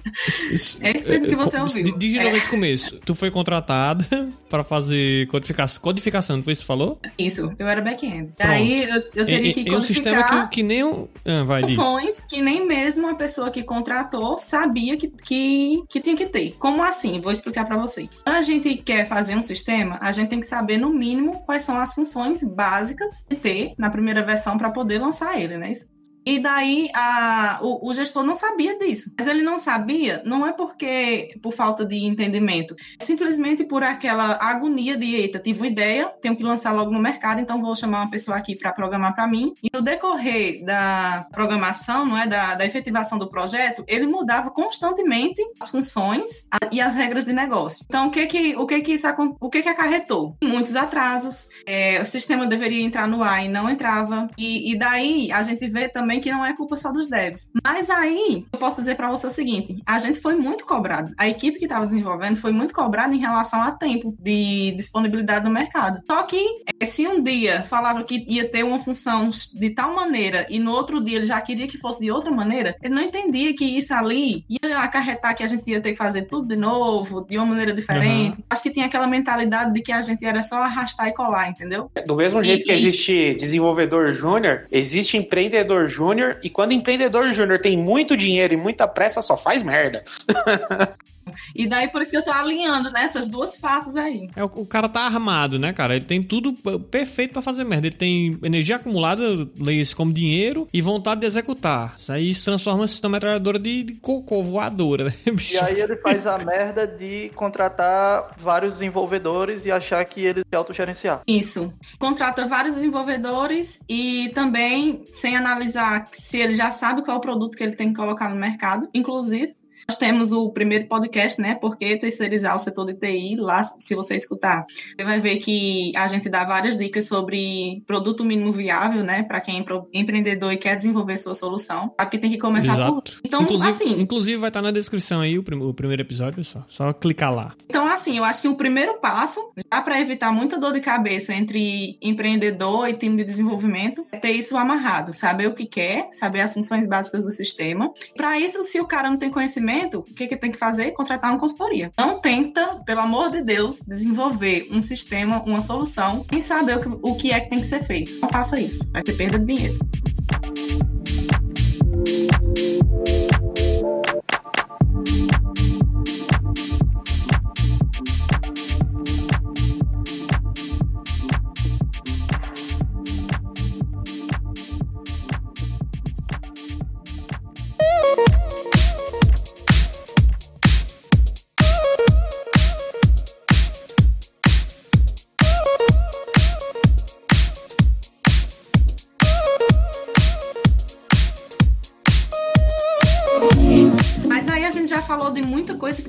Isso- 0.50 0.78
É 0.82 0.90
isso 0.96 1.28
que 1.28 1.36
você 1.36 1.56
eh, 1.58 1.62
ouviu. 1.62 1.84
di- 1.84 1.94
Diz 1.98 2.12
de 2.12 2.18
novo 2.20 2.34
É. 2.34 2.38
esse 2.38 2.48
começo. 2.48 2.98
Tu 3.04 3.14
foi 3.14 3.30
contratada 3.30 4.04
pra 4.48 4.64
fazer 4.64 5.26
codificação, 5.28 5.80
codificação, 5.82 6.36
não 6.36 6.42
foi 6.42 6.54
isso 6.54 6.62
que 6.62 6.66
você 6.66 6.72
falou? 6.72 7.00
Isso, 7.18 7.54
eu 7.58 7.68
era 7.68 7.80
back-end. 7.80 8.32
Pronto. 8.36 8.48
Daí 8.50 8.82
eu, 8.84 9.02
eu 9.14 9.26
teria 9.26 9.50
E- 9.50 9.54
que 9.54 9.60
e 9.68 9.74
um 9.74 9.80
sistema 9.80 10.16
codificar 10.16 10.27
que, 10.28 10.48
que 10.48 10.62
nem 10.62 10.84
o. 10.84 11.08
Ah, 11.24 11.42
vai, 11.44 11.62
funções 11.62 12.20
que 12.20 12.40
nem 12.40 12.66
mesmo 12.66 13.08
a 13.08 13.14
pessoa 13.14 13.50
que 13.50 13.62
contratou 13.62 14.38
sabia 14.38 14.96
que, 14.96 15.08
que, 15.08 15.82
que 15.88 16.00
tinha 16.00 16.16
que 16.16 16.26
ter. 16.26 16.52
Como 16.58 16.82
assim? 16.82 17.20
Vou 17.20 17.32
explicar 17.32 17.64
para 17.64 17.76
você. 17.76 18.08
Quando 18.24 18.36
a 18.36 18.40
gente 18.40 18.76
quer 18.76 19.06
fazer 19.08 19.36
um 19.36 19.42
sistema, 19.42 19.98
a 20.00 20.12
gente 20.12 20.28
tem 20.28 20.40
que 20.40 20.46
saber, 20.46 20.78
no 20.78 20.90
mínimo, 20.90 21.42
quais 21.44 21.62
são 21.62 21.76
as 21.78 21.94
funções 21.94 22.42
básicas 22.44 23.24
de 23.28 23.36
ter 23.36 23.74
na 23.78 23.90
primeira 23.90 24.22
versão 24.24 24.56
para 24.56 24.70
poder 24.70 24.98
lançar 24.98 25.40
ele, 25.40 25.56
né? 25.58 25.70
Isso- 25.70 25.88
E 26.28 26.38
daí 26.38 26.90
a, 26.94 27.58
o, 27.62 27.88
o, 27.88 27.94
gestor 27.94 28.22
não 28.22 28.34
sabia 28.34 28.78
disso. 28.78 29.14
Mas 29.18 29.26
ele 29.26 29.40
não 29.40 29.58
sabia, 29.58 30.20
não 30.26 30.46
é 30.46 30.52
porque 30.52 31.34
por 31.42 31.54
falta 31.54 31.86
de 31.86 32.04
entendimento, 32.04 32.76
é 33.00 33.02
simplesmente 33.02 33.64
por 33.64 33.82
aquela 33.82 34.36
agonia 34.38 34.94
de 34.98 35.14
eita, 35.14 35.38
tive 35.38 35.60
uma 35.60 35.66
ideia, 35.66 36.12
tenho 36.20 36.36
que 36.36 36.44
lançar 36.44 36.72
logo 36.72 36.90
no 36.90 37.00
mercado, 37.00 37.40
então 37.40 37.62
vou 37.62 37.74
chamar 37.74 38.02
uma 38.02 38.10
pessoa 38.10 38.36
aqui 38.36 38.54
para 38.54 38.74
programar 38.74 39.14
para 39.14 39.26
mim. 39.26 39.54
E 39.62 39.70
no 39.72 39.80
decorrer 39.80 40.62
da 40.66 41.26
programação, 41.32 42.04
não 42.04 42.18
é 42.18 42.26
da, 42.26 42.56
da 42.56 42.66
efetivação 42.66 43.18
do 43.18 43.30
projeto, 43.30 43.82
ele 43.88 44.06
mudava 44.06 44.50
constantemente 44.50 45.42
as 45.62 45.70
funções 45.70 46.46
e 46.70 46.78
as 46.78 46.94
regras 46.94 47.24
de 47.24 47.32
negócio. 47.32 47.86
Então 47.88 48.08
o 48.08 48.10
que 48.10 48.26
que 48.26 48.54
o 48.54 48.66
que 48.66 48.82
que 48.82 48.92
isso 48.92 49.08
o 49.40 49.48
que 49.48 49.62
que 49.62 49.68
acarretou? 49.70 50.36
Muitos 50.44 50.76
atrasos. 50.76 51.48
É, 51.66 52.02
o 52.02 52.04
sistema 52.04 52.46
deveria 52.46 52.84
entrar 52.84 53.08
no 53.08 53.22
ar 53.22 53.42
e 53.42 53.48
não 53.48 53.70
entrava. 53.70 54.28
E, 54.36 54.72
e 54.72 54.78
daí 54.78 55.32
a 55.32 55.42
gente 55.42 55.66
vê 55.70 55.88
também 55.88 56.17
que 56.20 56.30
não 56.30 56.44
é 56.44 56.54
culpa 56.54 56.76
só 56.76 56.92
dos 56.92 57.08
devs. 57.08 57.50
Mas 57.64 57.90
aí 57.90 58.44
eu 58.52 58.58
posso 58.58 58.76
dizer 58.76 58.94
para 58.96 59.08
você 59.08 59.26
o 59.26 59.30
seguinte: 59.30 59.82
a 59.86 59.98
gente 59.98 60.20
foi 60.20 60.34
muito 60.36 60.64
cobrado. 60.66 61.12
A 61.18 61.28
equipe 61.28 61.58
que 61.58 61.64
estava 61.64 61.86
desenvolvendo 61.86 62.36
foi 62.36 62.52
muito 62.52 62.74
cobrada 62.74 63.14
em 63.14 63.18
relação 63.18 63.60
a 63.62 63.72
tempo 63.72 64.14
de 64.20 64.72
disponibilidade 64.76 65.44
no 65.44 65.50
mercado. 65.50 66.00
Só 66.10 66.22
que 66.22 66.42
é, 66.80 66.84
se 66.86 67.06
um 67.06 67.22
dia 67.22 67.64
falava 67.64 68.02
que 68.04 68.24
ia 68.28 68.48
ter 68.48 68.64
uma 68.64 68.78
função 68.78 69.30
de 69.54 69.70
tal 69.70 69.94
maneira 69.94 70.46
e 70.48 70.58
no 70.58 70.72
outro 70.72 71.02
dia 71.02 71.16
ele 71.16 71.24
já 71.24 71.40
queria 71.40 71.66
que 71.66 71.78
fosse 71.78 72.00
de 72.00 72.10
outra 72.10 72.30
maneira, 72.30 72.76
ele 72.82 72.94
não 72.94 73.02
entendia 73.02 73.54
que 73.54 73.64
isso 73.64 73.92
ali 73.94 74.44
ia 74.48 74.78
acarretar 74.78 75.34
que 75.34 75.42
a 75.42 75.46
gente 75.46 75.70
ia 75.70 75.80
ter 75.80 75.92
que 75.92 75.98
fazer 75.98 76.22
tudo 76.22 76.48
de 76.48 76.56
novo, 76.56 77.24
de 77.24 77.36
uma 77.36 77.46
maneira 77.46 77.72
diferente. 77.72 78.38
Uhum. 78.38 78.44
Acho 78.50 78.62
que 78.62 78.70
tinha 78.70 78.86
aquela 78.86 79.06
mentalidade 79.06 79.72
de 79.72 79.80
que 79.80 79.92
a 79.92 80.00
gente 80.00 80.24
era 80.24 80.42
só 80.42 80.62
arrastar 80.62 81.08
e 81.08 81.12
colar, 81.12 81.50
entendeu? 81.50 81.90
Do 82.06 82.16
mesmo 82.16 82.42
jeito 82.42 82.62
e, 82.62 82.64
que 82.64 82.72
existe 82.72 83.34
desenvolvedor 83.34 84.12
júnior, 84.12 84.64
existe 84.70 85.16
empreendedor 85.16 85.86
júnior, 85.86 86.07
e 86.42 86.50
quando 86.50 86.72
empreendedor 86.72 87.30
júnior 87.30 87.60
tem 87.60 87.76
muito 87.76 88.16
dinheiro 88.16 88.54
e 88.54 88.56
muita 88.56 88.86
pressa, 88.86 89.22
só 89.22 89.36
faz 89.36 89.62
merda. 89.62 90.04
E 91.54 91.66
daí 91.66 91.88
por 91.88 92.00
isso 92.00 92.10
que 92.10 92.16
eu 92.16 92.24
tô 92.24 92.30
alinhando 92.30 92.90
nessas 92.90 93.26
né, 93.26 93.32
duas 93.32 93.58
faces 93.58 93.96
aí. 93.96 94.28
É, 94.34 94.44
o, 94.44 94.46
o, 94.46 94.66
cara 94.66 94.88
tá 94.88 95.00
armado, 95.02 95.58
né, 95.58 95.72
cara? 95.72 95.94
Ele 95.96 96.04
tem 96.04 96.22
tudo 96.22 96.52
perfeito 96.90 97.32
para 97.32 97.42
fazer 97.42 97.64
merda. 97.64 97.86
Ele 97.86 97.96
tem 97.96 98.38
energia 98.42 98.76
acumulada, 98.76 99.22
leia 99.58 99.80
isso 99.80 99.96
como 99.96 100.12
dinheiro, 100.12 100.68
e 100.72 100.80
vontade 100.80 101.20
de 101.20 101.26
executar. 101.26 101.96
Isso 101.98 102.12
aí 102.12 102.32
se 102.32 102.44
transforma 102.44 102.84
em 102.84 102.88
sistema 102.88 103.12
metralhadora 103.12 103.58
de, 103.58 103.82
de 103.82 103.94
cocô 103.94 104.42
voadora, 104.42 105.04
né, 105.04 105.12
bicho? 105.32 105.54
E 105.54 105.58
aí 105.58 105.80
ele 105.80 105.96
faz 105.96 106.26
a 106.26 106.38
merda 106.38 106.86
de 106.86 107.30
contratar 107.34 108.36
vários 108.38 108.74
desenvolvedores 108.74 109.66
e 109.66 109.70
achar 109.70 110.04
que 110.04 110.24
eles 110.24 110.44
se 110.48 110.56
autogerenciar. 110.56 111.22
Isso. 111.26 111.72
Contrata 111.98 112.46
vários 112.46 112.76
desenvolvedores 112.76 113.84
e 113.88 114.30
também 114.34 115.04
sem 115.08 115.36
analisar 115.36 116.08
se 116.12 116.38
ele 116.38 116.52
já 116.52 116.70
sabe 116.70 117.02
qual 117.02 117.16
é 117.16 117.18
o 117.18 117.20
produto 117.20 117.56
que 117.56 117.62
ele 117.62 117.76
tem 117.76 117.88
que 117.88 117.94
colocar 117.94 118.28
no 118.28 118.36
mercado, 118.36 118.88
inclusive 118.94 119.57
nós 119.90 119.96
temos 119.96 120.32
o 120.32 120.50
primeiro 120.50 120.86
podcast, 120.86 121.40
né? 121.40 121.54
Por 121.54 121.78
que 121.78 121.96
terceirizar 121.96 122.54
o 122.54 122.58
setor 122.58 122.84
de 122.84 122.94
TI? 122.94 123.36
Lá, 123.36 123.62
se 123.62 123.94
você 123.94 124.16
escutar, 124.16 124.66
você 124.94 125.02
vai 125.02 125.18
ver 125.18 125.38
que 125.38 125.96
a 125.96 126.06
gente 126.06 126.28
dá 126.28 126.44
várias 126.44 126.76
dicas 126.76 127.08
sobre 127.08 127.82
produto 127.86 128.22
mínimo 128.22 128.52
viável, 128.52 129.02
né? 129.02 129.22
Para 129.22 129.40
quem 129.40 129.58
é 129.58 129.98
empreendedor 129.98 130.52
e 130.52 130.58
quer 130.58 130.76
desenvolver 130.76 131.16
sua 131.16 131.32
solução. 131.32 131.94
Aqui 131.96 132.18
tem 132.18 132.30
que 132.30 132.36
começar 132.36 132.74
Exato. 132.74 132.92
por. 132.92 133.02
Então, 133.24 133.40
inclusive, 133.40 133.68
assim. 133.70 133.98
Inclusive, 133.98 134.36
vai 134.36 134.50
estar 134.50 134.60
na 134.60 134.70
descrição 134.70 135.22
aí 135.22 135.38
o, 135.38 135.42
prim 135.42 135.58
o 135.58 135.72
primeiro 135.72 136.02
episódio, 136.02 136.44
só. 136.44 136.62
Só 136.68 136.92
clicar 136.92 137.34
lá. 137.34 137.54
Então, 137.66 137.86
assim, 137.86 138.18
eu 138.18 138.24
acho 138.24 138.42
que 138.42 138.48
o 138.48 138.56
primeiro 138.56 139.00
passo, 139.00 139.40
já 139.72 139.80
para 139.80 139.98
evitar 139.98 140.30
muita 140.30 140.58
dor 140.58 140.74
de 140.74 140.80
cabeça 140.80 141.32
entre 141.32 141.96
empreendedor 142.02 142.86
e 142.90 142.92
time 142.92 143.16
de 143.16 143.24
desenvolvimento, 143.24 144.06
é 144.12 144.18
ter 144.18 144.32
isso 144.32 144.54
amarrado, 144.54 145.14
saber 145.14 145.46
o 145.46 145.54
que 145.54 145.64
quer, 145.64 146.08
saber 146.12 146.42
as 146.42 146.52
funções 146.52 146.86
básicas 146.86 147.24
do 147.24 147.32
sistema. 147.32 147.90
Para 148.14 148.38
isso, 148.38 148.62
se 148.62 148.78
o 148.82 148.86
cara 148.86 149.08
não 149.08 149.16
tem 149.16 149.30
conhecimento, 149.30 149.77
o 149.86 150.02
que, 150.02 150.26
que 150.26 150.36
tem 150.36 150.50
que 150.50 150.58
fazer? 150.58 150.92
Contratar 150.92 151.30
uma 151.30 151.38
consultoria. 151.38 151.92
Não 151.98 152.20
tenta, 152.20 152.80
pelo 152.84 153.00
amor 153.00 153.30
de 153.30 153.42
Deus, 153.42 153.82
desenvolver 153.82 154.68
um 154.70 154.80
sistema, 154.80 155.42
uma 155.44 155.60
solução, 155.60 156.24
sem 156.30 156.40
saber 156.40 156.78
o 156.78 156.80
que, 156.80 156.88
o 157.02 157.16
que 157.16 157.32
é 157.32 157.40
que 157.40 157.50
tem 157.50 157.60
que 157.60 157.66
ser 157.66 157.82
feito. 157.84 158.20
Não 158.20 158.28
faça 158.28 158.60
isso. 158.60 158.90
Vai 158.92 159.02
ter 159.02 159.16
perda 159.16 159.38
de 159.38 159.46
dinheiro. 159.46 159.78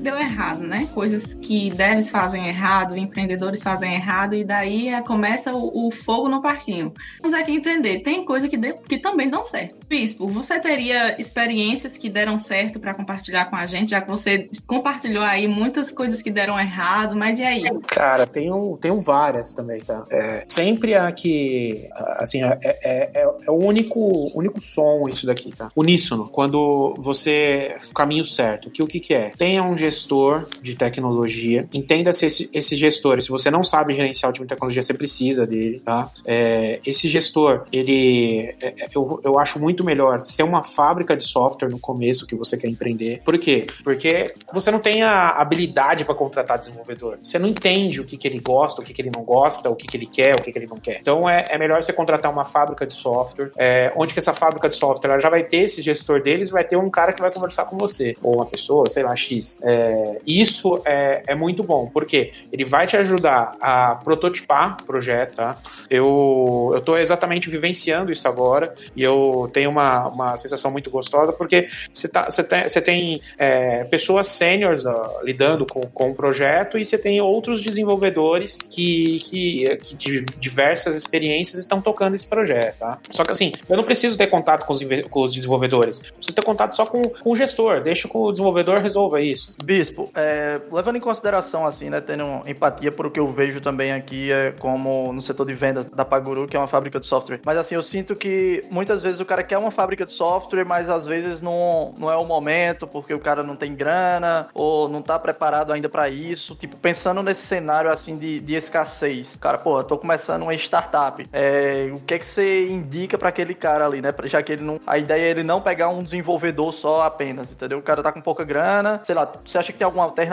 Deu 0.10 0.18
errado, 0.18 0.49
né? 0.70 0.88
Coisas 0.94 1.34
que 1.34 1.72
devs 1.72 2.12
fazem 2.12 2.48
errado, 2.48 2.96
empreendedores 2.98 3.62
fazem 3.62 3.94
errado, 3.96 4.36
e 4.36 4.44
daí 4.44 4.90
é, 4.90 5.02
começa 5.02 5.54
o, 5.54 5.88
o, 5.88 5.92
fogo 5.92 6.30
no 6.30 6.42
parquinho. 6.42 6.94
Vamos 7.22 7.38
aqui 7.38 7.52
entender, 7.52 8.02
tem 8.02 8.24
coisa 8.24 8.48
que, 8.48 8.56
de, 8.56 8.74
que 8.74 9.00
também 9.00 9.30
dão 9.30 9.44
certo. 9.44 9.76
Bispo, 9.88 10.28
você 10.28 10.60
teria 10.60 11.20
experiências 11.20 11.98
que 11.98 12.10
deram 12.10 12.38
certo 12.38 12.80
para 12.80 12.94
compartilhar 12.94 13.46
com 13.46 13.56
a 13.56 13.66
gente, 13.66 13.92
já 13.92 14.02
que 14.02 14.08
você 14.08 14.48
compartilhou 14.68 15.24
aí 15.24 15.48
muitas 15.48 15.92
coisas 15.92 16.22
que 16.22 16.32
deram 16.32 16.60
errado, 16.60 17.16
mas 17.16 17.40
e 17.40 17.44
aí? 17.44 17.64
Cara, 17.88 18.28
tenho, 18.28 18.78
tenho 18.78 19.00
várias 19.00 19.52
também, 19.54 19.82
tá? 19.82 20.04
É, 20.12 20.46
sempre 20.48 20.96
a 20.96 21.12
que, 21.12 21.90
assim, 22.18 22.44
é, 22.44 22.60
é, 22.62 22.80
é, 22.84 23.24
é, 23.24 23.52
o 23.52 23.56
único, 23.56 24.32
único 24.38 24.62
som 24.62 25.08
isso 25.10 25.26
daqui, 25.26 25.52
tá? 25.52 25.70
Uníssono. 25.76 26.30
Quando 26.30 26.94
você, 26.98 27.76
caminho 27.96 28.24
certo, 28.24 28.70
que 28.70 28.84
o 28.84 28.88
que 28.88 29.00
que 29.00 29.14
é? 29.14 29.32
Tenha 29.32 29.64
um 29.64 29.76
gestor 29.76 30.48
de 30.62 30.76
tecnologia, 30.76 31.68
entenda-se 31.74 32.26
esse, 32.26 32.50
esse 32.54 32.76
gestor, 32.76 33.22
se 33.22 33.30
você 33.30 33.50
não 33.50 33.64
sabe 33.64 33.94
gerenciar 33.94 34.30
o 34.30 34.34
time 34.34 34.46
de 34.46 34.50
tecnologia, 34.50 34.82
você 34.82 34.94
precisa 34.94 35.46
dele, 35.46 35.80
tá? 35.80 36.10
É, 36.26 36.80
esse 36.86 37.08
gestor, 37.08 37.66
ele, 37.72 38.56
é, 38.62 38.68
é, 38.68 38.90
eu, 38.94 39.20
eu 39.24 39.40
acho 39.40 39.60
muito 39.60 39.84
melhor 39.84 40.20
ser 40.20 40.44
uma 40.44 40.64
fábrica 40.64 41.16
de 41.16 41.24
software 41.24 41.70
no 41.70 41.80
começo 41.80 42.26
que 42.26 42.36
você 42.36 42.58
quer 42.58 42.68
empreender. 42.68 43.22
Por 43.24 43.38
quê? 43.38 43.66
Porque 43.84 44.34
você 44.54 44.72
não 44.72 44.80
tem 44.80 45.04
a 45.04 45.30
habilidade 45.30 46.06
para 46.06 46.16
contratar 46.16 46.58
desenvolvedor. 46.58 47.18
Você 47.22 47.40
não 47.40 47.48
entende 47.48 48.02
o 48.02 48.06
que, 48.06 48.18
que 48.18 48.28
ele 48.28 48.40
gosta, 48.40 48.82
o 48.82 48.86
que, 48.86 48.94
que 48.94 49.02
ele 49.02 49.12
não 49.14 49.24
gosta, 49.24 49.70
o 49.70 49.76
que, 49.76 49.88
que 49.88 49.98
ele 49.98 50.08
quer, 50.08 50.36
o 50.36 50.44
que, 50.44 50.52
que 50.52 50.58
ele 50.58 50.68
não 50.68 50.78
quer. 50.78 51.00
Então 51.02 51.30
é, 51.30 51.46
é 51.50 51.58
melhor 51.58 51.82
você 51.82 51.94
contratar 51.94 52.32
uma 52.32 52.46
fábrica 52.46 52.86
de 52.86 52.94
software, 52.94 53.52
é, 53.58 53.92
onde 53.96 54.14
que 54.14 54.20
essa 54.20 54.34
fábrica 54.34 54.70
de 54.70 54.76
software 54.76 55.20
já 55.20 55.30
vai 55.30 55.44
ter 55.44 55.66
esse 55.66 55.82
gestor 55.82 56.22
deles, 56.22 56.50
vai 56.50 56.64
ter 56.64 56.78
um 56.78 56.90
cara 56.90 57.14
que 57.14 57.22
vai 57.22 57.32
conversar 57.32 57.66
com 57.66 57.78
você, 57.78 58.16
ou 58.22 58.36
uma 58.36 58.46
pessoa, 58.46 58.90
sei 58.90 59.04
lá, 59.04 59.16
X 59.16 59.60
é, 59.62 60.20
isso 60.26 60.49
é, 60.86 61.24
é 61.28 61.36
muito 61.36 61.64
bom, 61.64 61.88
porque 61.88 62.32
ele 62.52 62.64
vai 62.64 62.86
te 62.86 62.96
ajudar 62.98 63.56
a 63.60 63.96
prototipar 63.96 64.78
o 64.82 64.86
projeto, 64.86 65.36
tá? 65.36 65.58
Eu, 65.90 66.72
eu 66.74 66.82
tô 66.82 66.98
exatamente 66.98 67.50
vivenciando 67.50 68.12
isso 68.12 68.28
agora 68.28 68.74
e 68.96 69.02
eu 69.04 69.50
tenho 69.54 69.70
uma, 69.70 70.08
uma 70.08 70.38
sensação 70.38 70.72
muito 70.72 70.90
gostosa, 70.90 71.34
porque 71.34 71.68
você 71.92 72.08
tá, 72.08 72.28
tem, 72.28 72.82
tem 72.84 73.22
é, 73.38 73.84
pessoas 73.86 74.28
sêniores 74.28 74.84
lidando 75.24 75.66
com, 75.66 75.82
com 75.82 76.12
o 76.12 76.16
projeto 76.16 76.78
e 76.78 76.86
você 76.86 76.98
tem 76.98 77.20
outros 77.22 77.62
desenvolvedores 77.62 78.58
que, 78.58 79.18
que, 79.20 79.78
que 79.78 79.96
de 79.96 80.26
diversas 80.40 80.96
experiências 80.96 81.60
estão 81.60 81.82
tocando 81.82 82.16
esse 82.16 82.28
projeto, 82.28 82.78
tá? 82.80 82.98
Só 83.12 83.24
que 83.24 83.32
assim, 83.32 83.52
eu 83.68 83.78
não 83.78 83.84
preciso 83.84 84.18
ter 84.18 84.28
contato 84.28 84.66
com 84.66 84.74
os, 84.74 84.80
com 85.10 85.24
os 85.24 85.34
desenvolvedores, 85.34 86.02
preciso 86.12 86.36
ter 86.36 86.44
contato 86.44 86.76
só 86.76 86.86
com, 86.86 87.02
com 87.02 87.32
o 87.32 87.36
gestor, 87.36 87.82
deixa 87.82 88.08
que 88.08 88.18
o 88.18 88.32
desenvolvedor 88.32 88.80
resolva 88.80 89.22
isso 89.22 89.40
isso. 89.40 89.56
Bispo, 89.64 90.12
é, 90.16 90.39
levando 90.72 90.96
em 90.96 91.02
consideração, 91.02 91.66
assim, 91.66 91.90
né, 91.90 92.02
tendo 92.02 92.42
empatia 92.48 92.92
por 92.92 93.08
o 93.08 93.12
que 93.12 93.20
eu 93.20 93.28
vejo 93.28 93.62
também 93.62 93.92
aqui 93.92 94.32
é, 94.32 94.54
como 94.60 95.12
no 95.14 95.22
setor 95.22 95.46
de 95.46 95.54
vendas 95.54 95.86
da 95.86 96.06
Paguru, 96.06 96.48
que 96.48 96.56
é 96.56 96.60
uma 96.60 96.68
fábrica 96.68 97.00
de 97.00 97.06
software. 97.06 97.40
Mas 97.46 97.58
assim, 97.58 97.76
eu 97.76 97.84
sinto 97.84 98.16
que 98.16 98.64
muitas 98.70 99.02
vezes 99.02 99.20
o 99.20 99.26
cara 99.26 99.44
quer 99.44 99.58
uma 99.58 99.72
fábrica 99.72 100.06
de 100.06 100.12
software, 100.12 100.66
mas 100.66 100.90
às 100.90 101.06
vezes 101.06 101.42
não, 101.42 101.94
não 101.98 102.12
é 102.12 102.16
o 102.16 102.26
momento, 102.26 102.88
porque 102.88 103.14
o 103.14 103.20
cara 103.20 103.44
não 103.44 103.56
tem 103.56 103.76
grana, 103.76 104.48
ou 104.54 104.88
não 104.88 105.02
tá 105.02 105.18
preparado 105.18 105.72
ainda 105.72 105.90
para 105.90 106.10
isso. 106.10 106.56
Tipo, 106.56 106.78
pensando 106.78 107.22
nesse 107.24 107.42
cenário, 107.42 107.92
assim, 107.92 108.18
de, 108.18 108.40
de 108.40 108.56
escassez. 108.56 109.36
Cara, 109.38 109.58
pô, 109.58 109.80
eu 109.80 109.84
tô 109.84 109.98
começando 109.98 110.44
uma 110.44 110.54
startup. 110.54 111.26
É, 111.32 111.92
o 111.94 112.00
que 112.00 112.14
é 112.14 112.20
que 112.20 112.26
você 112.26 112.68
indica 112.68 113.18
para 113.18 113.30
aquele 113.30 113.54
cara 113.54 113.86
ali, 113.86 114.02
né? 114.02 114.14
Já 114.26 114.42
que 114.42 114.54
ele 114.54 114.64
não... 114.64 114.80
A 114.86 114.98
ideia 114.98 115.28
é 115.28 115.30
ele 115.30 115.44
não 115.44 115.62
pegar 115.62 115.90
um 115.90 116.04
desenvolvedor 116.04 116.72
só 116.72 117.02
apenas, 117.04 117.52
entendeu? 117.52 117.80
O 117.80 117.82
cara 117.82 118.04
tá 118.04 118.12
com 118.12 118.22
pouca 118.22 118.44
grana? 118.44 119.02
Sei 119.04 119.16
lá, 119.16 119.30
você 119.46 119.58
acha 119.58 119.72
que 119.72 119.78
tem 119.78 119.86
alguma 119.86 120.04
alternativa, 120.04 120.29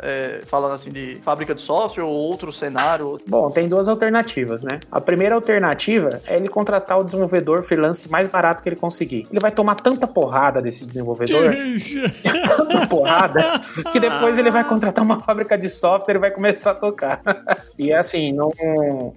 é, 0.00 0.42
falando 0.46 0.74
assim 0.74 0.90
de 0.90 1.20
fábrica 1.24 1.54
de 1.54 1.62
software 1.62 2.04
ou 2.04 2.12
outro 2.12 2.52
cenário? 2.52 3.20
Bom, 3.26 3.50
tem 3.50 3.68
duas 3.68 3.88
alternativas, 3.88 4.62
né? 4.62 4.80
A 4.90 5.00
primeira 5.00 5.34
alternativa 5.34 6.20
é 6.26 6.36
ele 6.36 6.48
contratar 6.48 6.98
o 6.98 7.04
desenvolvedor 7.04 7.62
freelance 7.62 8.10
mais 8.10 8.28
barato 8.28 8.62
que 8.62 8.68
ele 8.68 8.76
conseguir. 8.76 9.26
Ele 9.30 9.40
vai 9.40 9.50
tomar 9.50 9.76
tanta 9.76 10.06
porrada 10.06 10.60
desse 10.60 10.84
desenvolvedor, 10.84 11.52
tanta 12.56 12.86
porrada, 12.86 13.60
que 13.92 14.00
depois 14.00 14.38
ele 14.38 14.50
vai 14.50 14.64
contratar 14.64 15.04
uma 15.04 15.20
fábrica 15.20 15.56
de 15.56 15.68
software 15.68 16.16
e 16.16 16.18
vai 16.18 16.30
começar 16.30 16.72
a 16.72 16.74
tocar. 16.74 17.20
e 17.78 17.92
assim, 17.92 18.32
não, 18.32 18.50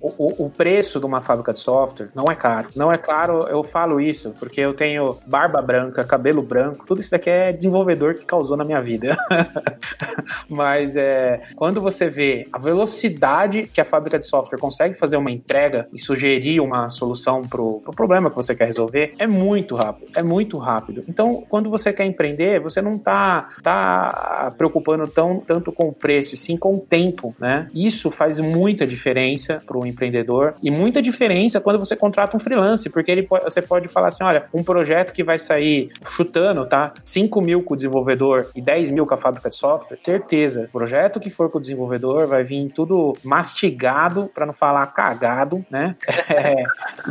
o, 0.02 0.46
o 0.46 0.50
preço 0.50 1.00
de 1.00 1.06
uma 1.06 1.22
fábrica 1.22 1.54
de 1.54 1.60
software 1.60 2.10
não 2.16 2.26
é 2.30 2.36
caro. 2.36 2.70
Não 2.76 2.92
é 2.92 2.98
caro, 2.98 3.48
eu 3.48 3.64
falo 3.64 4.00
isso 4.00 4.34
porque 4.40 4.62
eu 4.62 4.74
tenho 4.74 5.18
barba 5.26 5.62
branca, 5.62 6.04
cabelo 6.04 6.42
branco, 6.42 6.86
tudo 6.86 7.00
isso 7.00 7.12
daqui 7.12 7.30
é 7.30 7.52
desenvolvedor 7.52 8.16
que 8.16 8.26
causou 8.26 8.58
na 8.58 8.64
minha 8.64 8.82
vida. 8.82 9.18
Mas 10.50 10.96
é, 10.96 11.42
quando 11.56 11.82
você 11.82 12.10
vê 12.10 12.48
a 12.52 12.58
velocidade 12.58 13.64
que 13.64 13.82
a 13.82 13.86
fábrica 13.86 14.20
de 14.20 14.26
software 14.26 14.60
consegue 14.60 14.96
fazer 14.96 15.18
uma 15.18 15.32
entrega 15.32 15.88
e 15.94 16.00
sugerir 16.00 16.60
uma 16.60 16.90
solução 16.90 17.42
para 17.42 17.62
o 17.62 17.80
pro 17.80 17.94
problema 17.94 18.30
que 18.30 18.36
você 18.36 18.56
quer 18.56 18.66
resolver, 18.66 19.14
é 19.18 19.26
muito 19.26 19.76
rápido. 19.76 20.12
É 20.16 20.22
muito 20.22 20.58
rápido. 20.58 21.04
Então, 21.08 21.44
quando 21.50 21.70
você 21.70 21.94
quer 21.94 22.06
empreender, 22.06 22.60
você 22.60 22.82
não 22.82 22.96
está 22.96 23.48
tá 23.62 24.54
preocupando 24.58 25.08
tão, 25.08 25.40
tanto 25.40 25.72
com 25.72 25.88
o 25.88 25.94
preço, 25.94 26.36
sim 26.36 26.58
com 26.58 26.76
o 26.76 26.80
tempo, 26.80 27.36
né? 27.40 27.68
Isso 27.74 28.12
faz 28.12 28.40
muita 28.40 28.86
diferença 28.86 29.62
para 29.66 29.78
o 29.78 29.86
empreendedor 29.86 30.56
e 30.62 30.70
muita 30.70 31.02
diferença 31.02 31.62
quando 31.62 31.80
você 31.80 31.96
contrata 31.96 32.36
um 32.36 32.40
freelance, 32.40 32.90
porque 32.90 33.12
ele 33.12 33.24
pode, 33.24 33.44
você 33.46 33.62
pode 33.62 33.88
falar 33.88 34.08
assim, 34.08 34.24
olha, 34.24 34.46
um 34.54 34.64
projeto 34.64 35.14
que 35.14 35.24
vai 35.24 35.40
sair 35.40 35.90
chutando, 36.10 36.66
tá? 36.66 36.94
5 37.04 37.42
mil 37.42 37.64
com 37.64 37.74
o 37.74 37.78
desenvolvedor 37.78 38.50
e 38.56 38.62
10 38.62 38.92
mil 38.92 39.06
com 39.06 39.14
a 39.14 39.18
fábrica 39.18 39.50
de 39.50 39.53
software, 39.54 40.00
certeza. 40.04 40.70
Projeto 40.72 41.20
que 41.20 41.30
for 41.30 41.50
com 41.50 41.58
o 41.58 41.62
desenvolvedor 41.62 42.28
vai 42.28 42.44
vir 42.44 42.72
tudo 42.72 43.16
mastigado, 43.24 44.30
para 44.34 44.46
não 44.46 44.54
falar 44.54 44.86
cagado, 44.88 45.66
né? 45.70 45.96
É, 46.34 46.64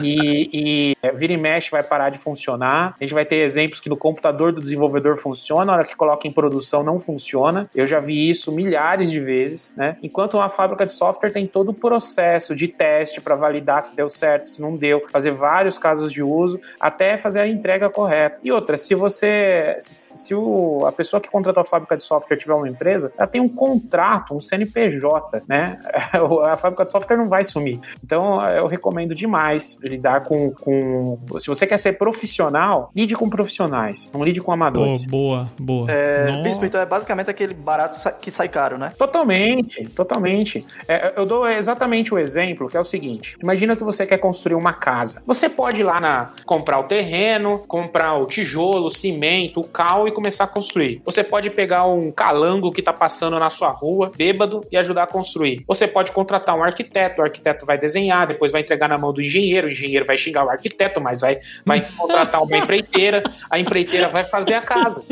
e, 0.03 0.97
e 1.03 1.11
vira 1.15 1.35
e 1.35 1.37
mexe 1.37 1.71
vai 1.71 1.83
parar 1.83 2.11
de 2.11 2.19
funcionar. 2.19 2.95
A 2.99 3.05
gente 3.05 3.15
vai 3.15 3.25
ter 3.25 3.37
exemplos 3.37 3.79
que 3.79 3.89
no 3.89 3.97
computador 3.97 4.51
do 4.51 4.61
desenvolvedor 4.61 5.17
funciona, 5.17 5.67
na 5.67 5.73
hora 5.75 5.85
que 5.85 5.95
coloca 5.95 6.27
em 6.27 6.33
produção 6.33 6.83
não 6.83 6.99
funciona. 6.99 7.71
Eu 7.75 7.87
já 7.87 8.01
vi 8.01 8.29
isso 8.29 8.51
milhares 8.51 9.11
de 9.11 9.21
vezes, 9.21 9.73
né? 9.77 9.97
Enquanto 10.03 10.35
uma 10.35 10.49
fábrica 10.49 10.87
de 10.87 10.93
software 10.93 11.31
tem 11.31 11.47
todo 11.47 11.71
o 11.71 11.75
processo 11.75 12.57
de 12.57 12.69
teste 12.69 13.21
para 13.21 13.37
validar 13.37 13.83
se 13.83 13.95
deu 13.95 14.09
certo, 14.09 14.45
se 14.45 14.61
não 14.61 14.77
deu, 14.77 15.03
fazer 15.11 15.33
vários 15.33 15.79
casos 15.79 16.13
de 16.13 16.23
uso 16.23 16.61
até 16.81 17.17
fazer 17.17 17.41
a 17.41 17.49
entrega 17.49 17.89
correta. 17.89 18.41
E 18.43 18.51
outra, 18.51 18.77
se 18.77 18.95
você, 18.95 19.77
se, 19.79 20.17
se 20.17 20.35
o, 20.35 20.85
a 20.87 20.93
pessoa 20.93 21.21
que 21.21 21.31
contratou 21.31 21.61
a 21.61 21.65
fábrica 21.65 21.97
de 21.97 22.03
software 22.03 22.32
tiver 22.37 22.55
uma 22.55 22.69
empresa, 22.69 23.13
ela 23.17 23.27
tem 23.27 23.41
um 23.41 23.49
contrato, 23.49 24.35
um 24.35 24.41
CNPJ, 24.41 25.43
né? 25.49 25.79
A 26.45 26.57
fábrica 26.57 26.85
de 26.85 26.93
software 26.93 27.17
não 27.17 27.29
vai 27.29 27.45
sumir. 27.45 27.81
Então, 28.03 28.41
eu 28.49 28.67
recomendo 28.67 29.15
demais 29.15 29.79
lidar 29.83 30.25
com, 30.25 30.51
com 30.51 31.19
se 31.39 31.47
você 31.47 31.67
quer 31.67 31.79
ser 31.79 31.99
profissional, 31.99 32.91
lide 32.95 33.15
com 33.15 33.29
profissionais, 33.29 34.11
não 34.13 34.25
lide 34.25 34.41
com 34.41 34.53
amadores. 34.53 35.05
Oh, 35.07 35.11
boa, 35.11 35.49
boa. 35.59 35.91
É, 35.91 36.43
Bispo, 36.43 36.65
então 36.65 36.81
é 36.81 36.87
basicamente 36.87 37.31
aquele 37.31 37.55
barato 37.55 37.99
que 38.21 38.31
sai 38.31 38.49
caro, 38.49 38.79
né? 38.79 38.93
Totalmente, 38.97 39.89
totalmente. 39.91 40.67
É, 40.89 41.13
eu 41.17 41.27
dou 41.27 41.49
exatamente 41.49 42.13
o 42.13 42.19
exemplo 42.19 42.69
que 42.69 42.77
é 42.77 42.81
o 42.81 42.85
seguinte: 42.85 43.37
imagina 43.43 43.77
que 43.77 43.85
você 43.85 44.07
quer 44.07 44.19
construir 44.19 44.55
uma 44.55 44.73
casa. 44.73 45.23
Você 45.27 45.49
pode 45.49 45.81
ir 45.81 45.85
lá 45.85 46.01
na 46.01 46.33
comprar 46.45 46.79
o 46.79 46.85
terreno, 46.85 47.59
comprar 47.67 48.15
o 48.15 48.27
tijolo, 48.27 48.87
o 48.87 48.91
cimento, 48.91 49.61
o 49.61 49.65
cal 49.65 50.09
e 50.09 50.13
começar 50.13 50.45
a 50.45 50.49
construir. 50.49 51.01
Você 51.05 51.23
pode 51.23 51.51
pegar 51.51 51.87
um 51.87 52.11
calango 52.23 52.71
que 52.71 52.81
tá 52.81 52.93
passando 52.93 53.37
na 53.37 53.51
sua 53.51 53.71
rua, 53.71 54.13
bêbado, 54.17 54.65
e 54.71 54.77
ajudar 54.77 55.03
a 55.03 55.07
construir. 55.09 55.65
Você 55.67 55.89
pode 55.89 56.13
contratar 56.13 56.57
um 56.57 56.63
arquiteto, 56.63 57.21
o 57.21 57.25
arquiteto 57.25 57.67
vai 57.67 57.77
desenhar, 57.77 58.29
depois 58.29 58.53
vai 58.53 58.61
entregar 58.61 58.89
na 58.89 58.97
mão 58.97 59.13
do 59.13 59.21
engenheiro, 59.21 59.67
o 59.67 59.71
engenheiro 59.73 60.07
vai 60.07 60.17
xingar 60.17 60.45
o 60.47 60.49
arquiteto, 60.49 61.01
mas 61.01 61.21
vai, 61.21 61.41
vai 61.67 61.81
contratar 61.99 62.41
uma 62.41 62.57
empreiteira, 62.57 63.25
a 63.51 63.59
empreiteira 63.59 64.07
vai 64.07 64.23
fazer 64.23 64.55
a 64.55 64.61
casa. 64.61 65.03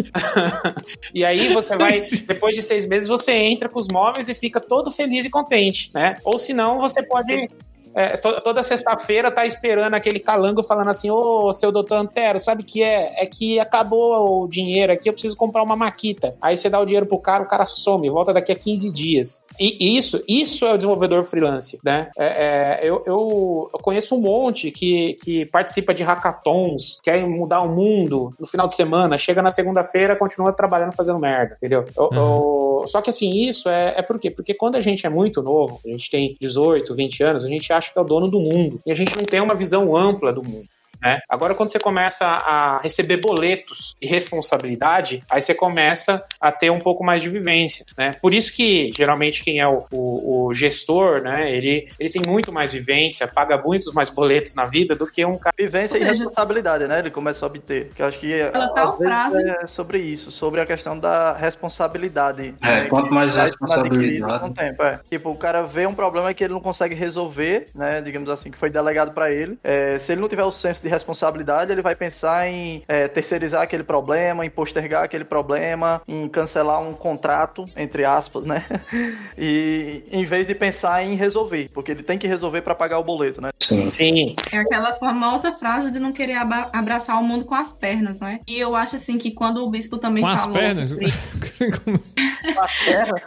e 1.13 1.25
aí 1.25 1.53
você 1.53 1.77
vai, 1.77 2.01
depois 2.29 2.55
de 2.55 2.63
seis 2.63 2.87
meses, 2.87 3.09
você 3.09 3.33
entra 3.33 3.69
com 3.69 3.81
os 3.81 3.89
móveis 3.89 4.29
e 4.29 4.35
fica 4.35 4.61
todo 4.61 4.89
feliz 4.93 5.25
e 5.25 5.31
contente, 5.31 5.91
né? 5.93 6.15
Ou 6.23 6.39
senão 6.39 6.79
você 6.79 7.03
pode 7.03 7.51
é, 7.95 8.17
to, 8.17 8.41
toda 8.43 8.63
sexta-feira 8.63 9.31
tá 9.31 9.45
esperando 9.45 9.95
aquele 9.95 10.21
calango 10.21 10.63
falando 10.63 10.89
assim: 10.89 11.11
Ô, 11.11 11.53
seu 11.53 11.73
doutor 11.73 11.97
Antero, 11.97 12.39
sabe 12.39 12.63
o 12.63 12.67
que 12.67 12.83
é? 12.83 13.23
É 13.23 13.27
que 13.27 13.59
acabou 13.59 14.43
o 14.43 14.49
dinheiro 14.49 14.93
aqui, 14.93 15.09
eu 15.09 15.13
preciso 15.13 15.37
comprar 15.37 15.63
uma 15.63 15.77
maquita. 15.77 16.35
Aí 16.41 16.57
você 16.57 16.69
dá 16.69 16.79
o 16.79 16.85
dinheiro 16.85 17.07
pro 17.07 17.19
cara, 17.19 17.43
o 17.43 17.49
cara 17.49 17.67
some, 17.67 18.09
volta 18.09 18.33
daqui 18.33 18.53
a 18.53 18.57
15 18.57 18.91
dias. 18.91 19.45
E 19.59 19.97
isso, 19.97 20.23
isso 20.29 20.67
é 20.67 20.73
o 20.73 20.77
desenvolvedor 20.77 21.25
freelance, 21.25 21.79
né? 21.85 22.11
É, 22.17 22.27
é, 22.27 22.81
eu, 22.83 23.03
eu, 23.07 23.69
eu, 23.73 23.79
conheço 23.81 24.15
um 24.15 24.21
monte 24.21 24.71
que, 24.71 25.15
que 25.23 25.47
participa 25.47 25.93
de 25.93 26.03
hackathons, 26.03 26.99
quer 27.03 27.27
mudar 27.27 27.61
o 27.61 27.69
mundo 27.69 28.31
no 28.39 28.47
final 28.47 28.69
de 28.69 28.75
semana, 28.75 29.19
chega 29.19 29.43
na 29.43 29.51
segunda-feira, 29.51 30.17
continua 30.17 30.53
trabalhando 30.53 30.93
fazendo 30.93 31.19
merda, 31.19 31.57
entendeu? 31.57 31.85
Uhum. 31.97 32.87
só 32.87 33.01
que 33.01 33.11
assim, 33.11 33.31
isso 33.49 33.69
é, 33.69 33.95
é 33.97 34.03
por 34.03 34.19
quê? 34.19 34.31
Porque 34.31 34.55
quando 34.55 34.77
a 34.77 34.81
gente 34.81 35.07
é 35.07 35.11
muito 35.11 35.43
novo, 35.43 35.81
a 35.85 35.89
gente 35.89 36.11
tem 36.11 36.35
18, 36.41 36.95
20 36.95 37.23
anos, 37.23 37.45
a 37.45 37.49
gente 37.49 37.73
acha 37.73 37.80
que 37.89 37.99
é 37.99 38.03
o 38.03 38.05
dono 38.05 38.29
do 38.29 38.41
mundo. 38.41 38.81
E 38.85 38.91
a 38.91 38.95
gente 38.95 39.17
não 39.17 39.25
tem 39.25 39.41
uma 39.41 39.55
visão 39.55 39.97
ampla 39.97 40.33
do 40.33 40.43
mundo. 40.43 40.67
Né? 41.03 41.21
Agora, 41.29 41.55
quando 41.55 41.71
você 41.71 41.79
começa 41.79 42.27
a 42.27 42.79
receber 42.79 43.17
boletos 43.19 43.95
e 44.01 44.07
responsabilidade, 44.07 45.23
aí 45.31 45.41
você 45.41 45.55
começa 45.55 46.23
a 46.41 46.53
ter 46.53 46.71
um 46.71 46.79
pouco 46.79 47.05
mais 47.05 47.23
de 47.23 47.29
vivência. 47.29 47.85
Né? 47.97 48.15
Por 48.21 48.35
isso 48.35 48.53
que, 48.53 48.93
geralmente, 48.97 49.43
quem 49.43 49.61
é 49.61 49.67
o, 49.67 49.85
o, 49.91 50.47
o 50.47 50.55
gestor, 50.55 51.23
né, 51.23 51.55
ele, 51.55 51.89
ele 51.99 52.11
tem 52.11 52.23
muito 52.27 52.53
mais 52.53 52.73
vivência, 52.73 53.27
paga 53.27 53.57
muitos 53.59 53.93
mais 53.93 54.11
boletos 54.11 54.55
na 54.55 54.67
vida 54.67 54.95
do 54.95 55.07
que 55.07 55.25
um 55.25 55.39
cara. 55.39 55.55
Vivência 55.59 55.99
seja, 55.99 56.05
e 56.05 56.09
responsabilidade, 56.09 56.87
né? 56.87 56.99
Ele 56.99 57.11
começa 57.11 57.45
a 57.45 57.49
obter. 57.49 57.91
Que 57.95 58.03
eu 58.03 58.07
acho 58.07 58.19
que 58.19 58.33
ela 58.33 58.69
tá 58.69 58.93
frase... 58.93 59.49
é 59.49 59.67
sobre 59.67 59.99
isso, 59.99 60.31
sobre 60.31 60.61
a 60.61 60.67
questão 60.67 60.99
da 60.99 61.33
responsabilidade. 61.33 62.55
É, 62.63 62.83
né? 62.83 62.87
quanto 62.87 63.13
mais 63.13 63.35
responsabilidade. 63.35 64.41
Com 64.41 64.53
tempo, 64.53 64.83
é. 64.83 65.01
Tipo, 65.09 65.31
o 65.31 65.37
cara 65.37 65.63
vê 65.63 65.87
um 65.87 65.95
problema 65.95 66.33
que 66.35 66.45
ele 66.45 66.53
não 66.53 66.61
consegue 66.61 66.95
resolver, 66.95 67.67
né? 67.75 68.01
Digamos 68.01 68.29
assim, 68.29 68.51
que 68.51 68.59
foi 68.59 68.71
delegado 68.71 69.13
para 69.13 69.31
ele. 69.31 69.59
É, 69.63 69.99
se 69.99 70.13
ele 70.13 70.21
não 70.21 70.29
tiver 70.29 70.45
o 70.45 70.51
senso 70.51 70.83
de 70.83 70.89
responsabilidade, 70.91 71.73
ele 71.73 71.83
vai 71.83 71.95
pensar 71.95 72.49
em 72.49 72.83
é, 72.87 73.09
terceirizar 73.09 73.63
aquele 73.63 73.83
problema, 73.83 74.45
em 74.45 74.51
postergar 74.51 75.05
aquele 75.05 75.25
problema, 75.25 76.03
em 76.07 76.29
cancelar 76.29 76.83
um 76.83 76.93
contrato, 76.93 77.65
entre 77.77 78.05
aspas, 78.05 78.45
né? 78.45 78.65
E 79.39 80.03
em 80.11 80.25
vez 80.25 80.47
de 80.47 80.55
pensar 80.55 81.05
em 81.05 81.15
resolver, 81.15 81.71
porque 81.73 81.91
ele 81.93 82.03
tem 82.03 82.19
que 82.19 82.27
resolver 82.27 82.61
para 82.61 82.75
pagar 82.75 82.99
o 82.99 83.05
boleto, 83.05 83.41
né? 83.41 83.51
Sim. 83.59 83.91
Sim. 83.91 84.35
É 84.53 84.59
aquela 84.59 84.93
famosa 84.95 85.53
frase 85.53 85.91
de 85.91 85.99
não 85.99 86.13
querer 86.13 86.37
abraçar 86.73 87.19
o 87.19 87.23
mundo 87.23 87.45
com 87.45 87.55
as 87.55 87.73
pernas, 87.73 88.21
né? 88.21 88.41
E 88.47 88.59
eu 88.59 88.75
acho 88.75 88.97
assim 88.97 89.19
que 89.19 89.31
quando 89.31 89.65
o 89.65 89.71
bispo 89.71 89.97
também 89.97 90.23
com 90.23 90.37
falou. 90.37 90.59
As 90.59 90.75
pernas? 90.75 90.91
Sobre... 90.91 91.13
com 92.55 92.61
as 92.61 92.79
pernas? 92.85 93.23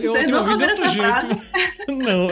eu 0.00 0.12
Vocês 0.12 0.32
ouviram 0.32 0.72
essa 0.72 0.88
frase? 0.88 1.28
Não, 1.88 2.28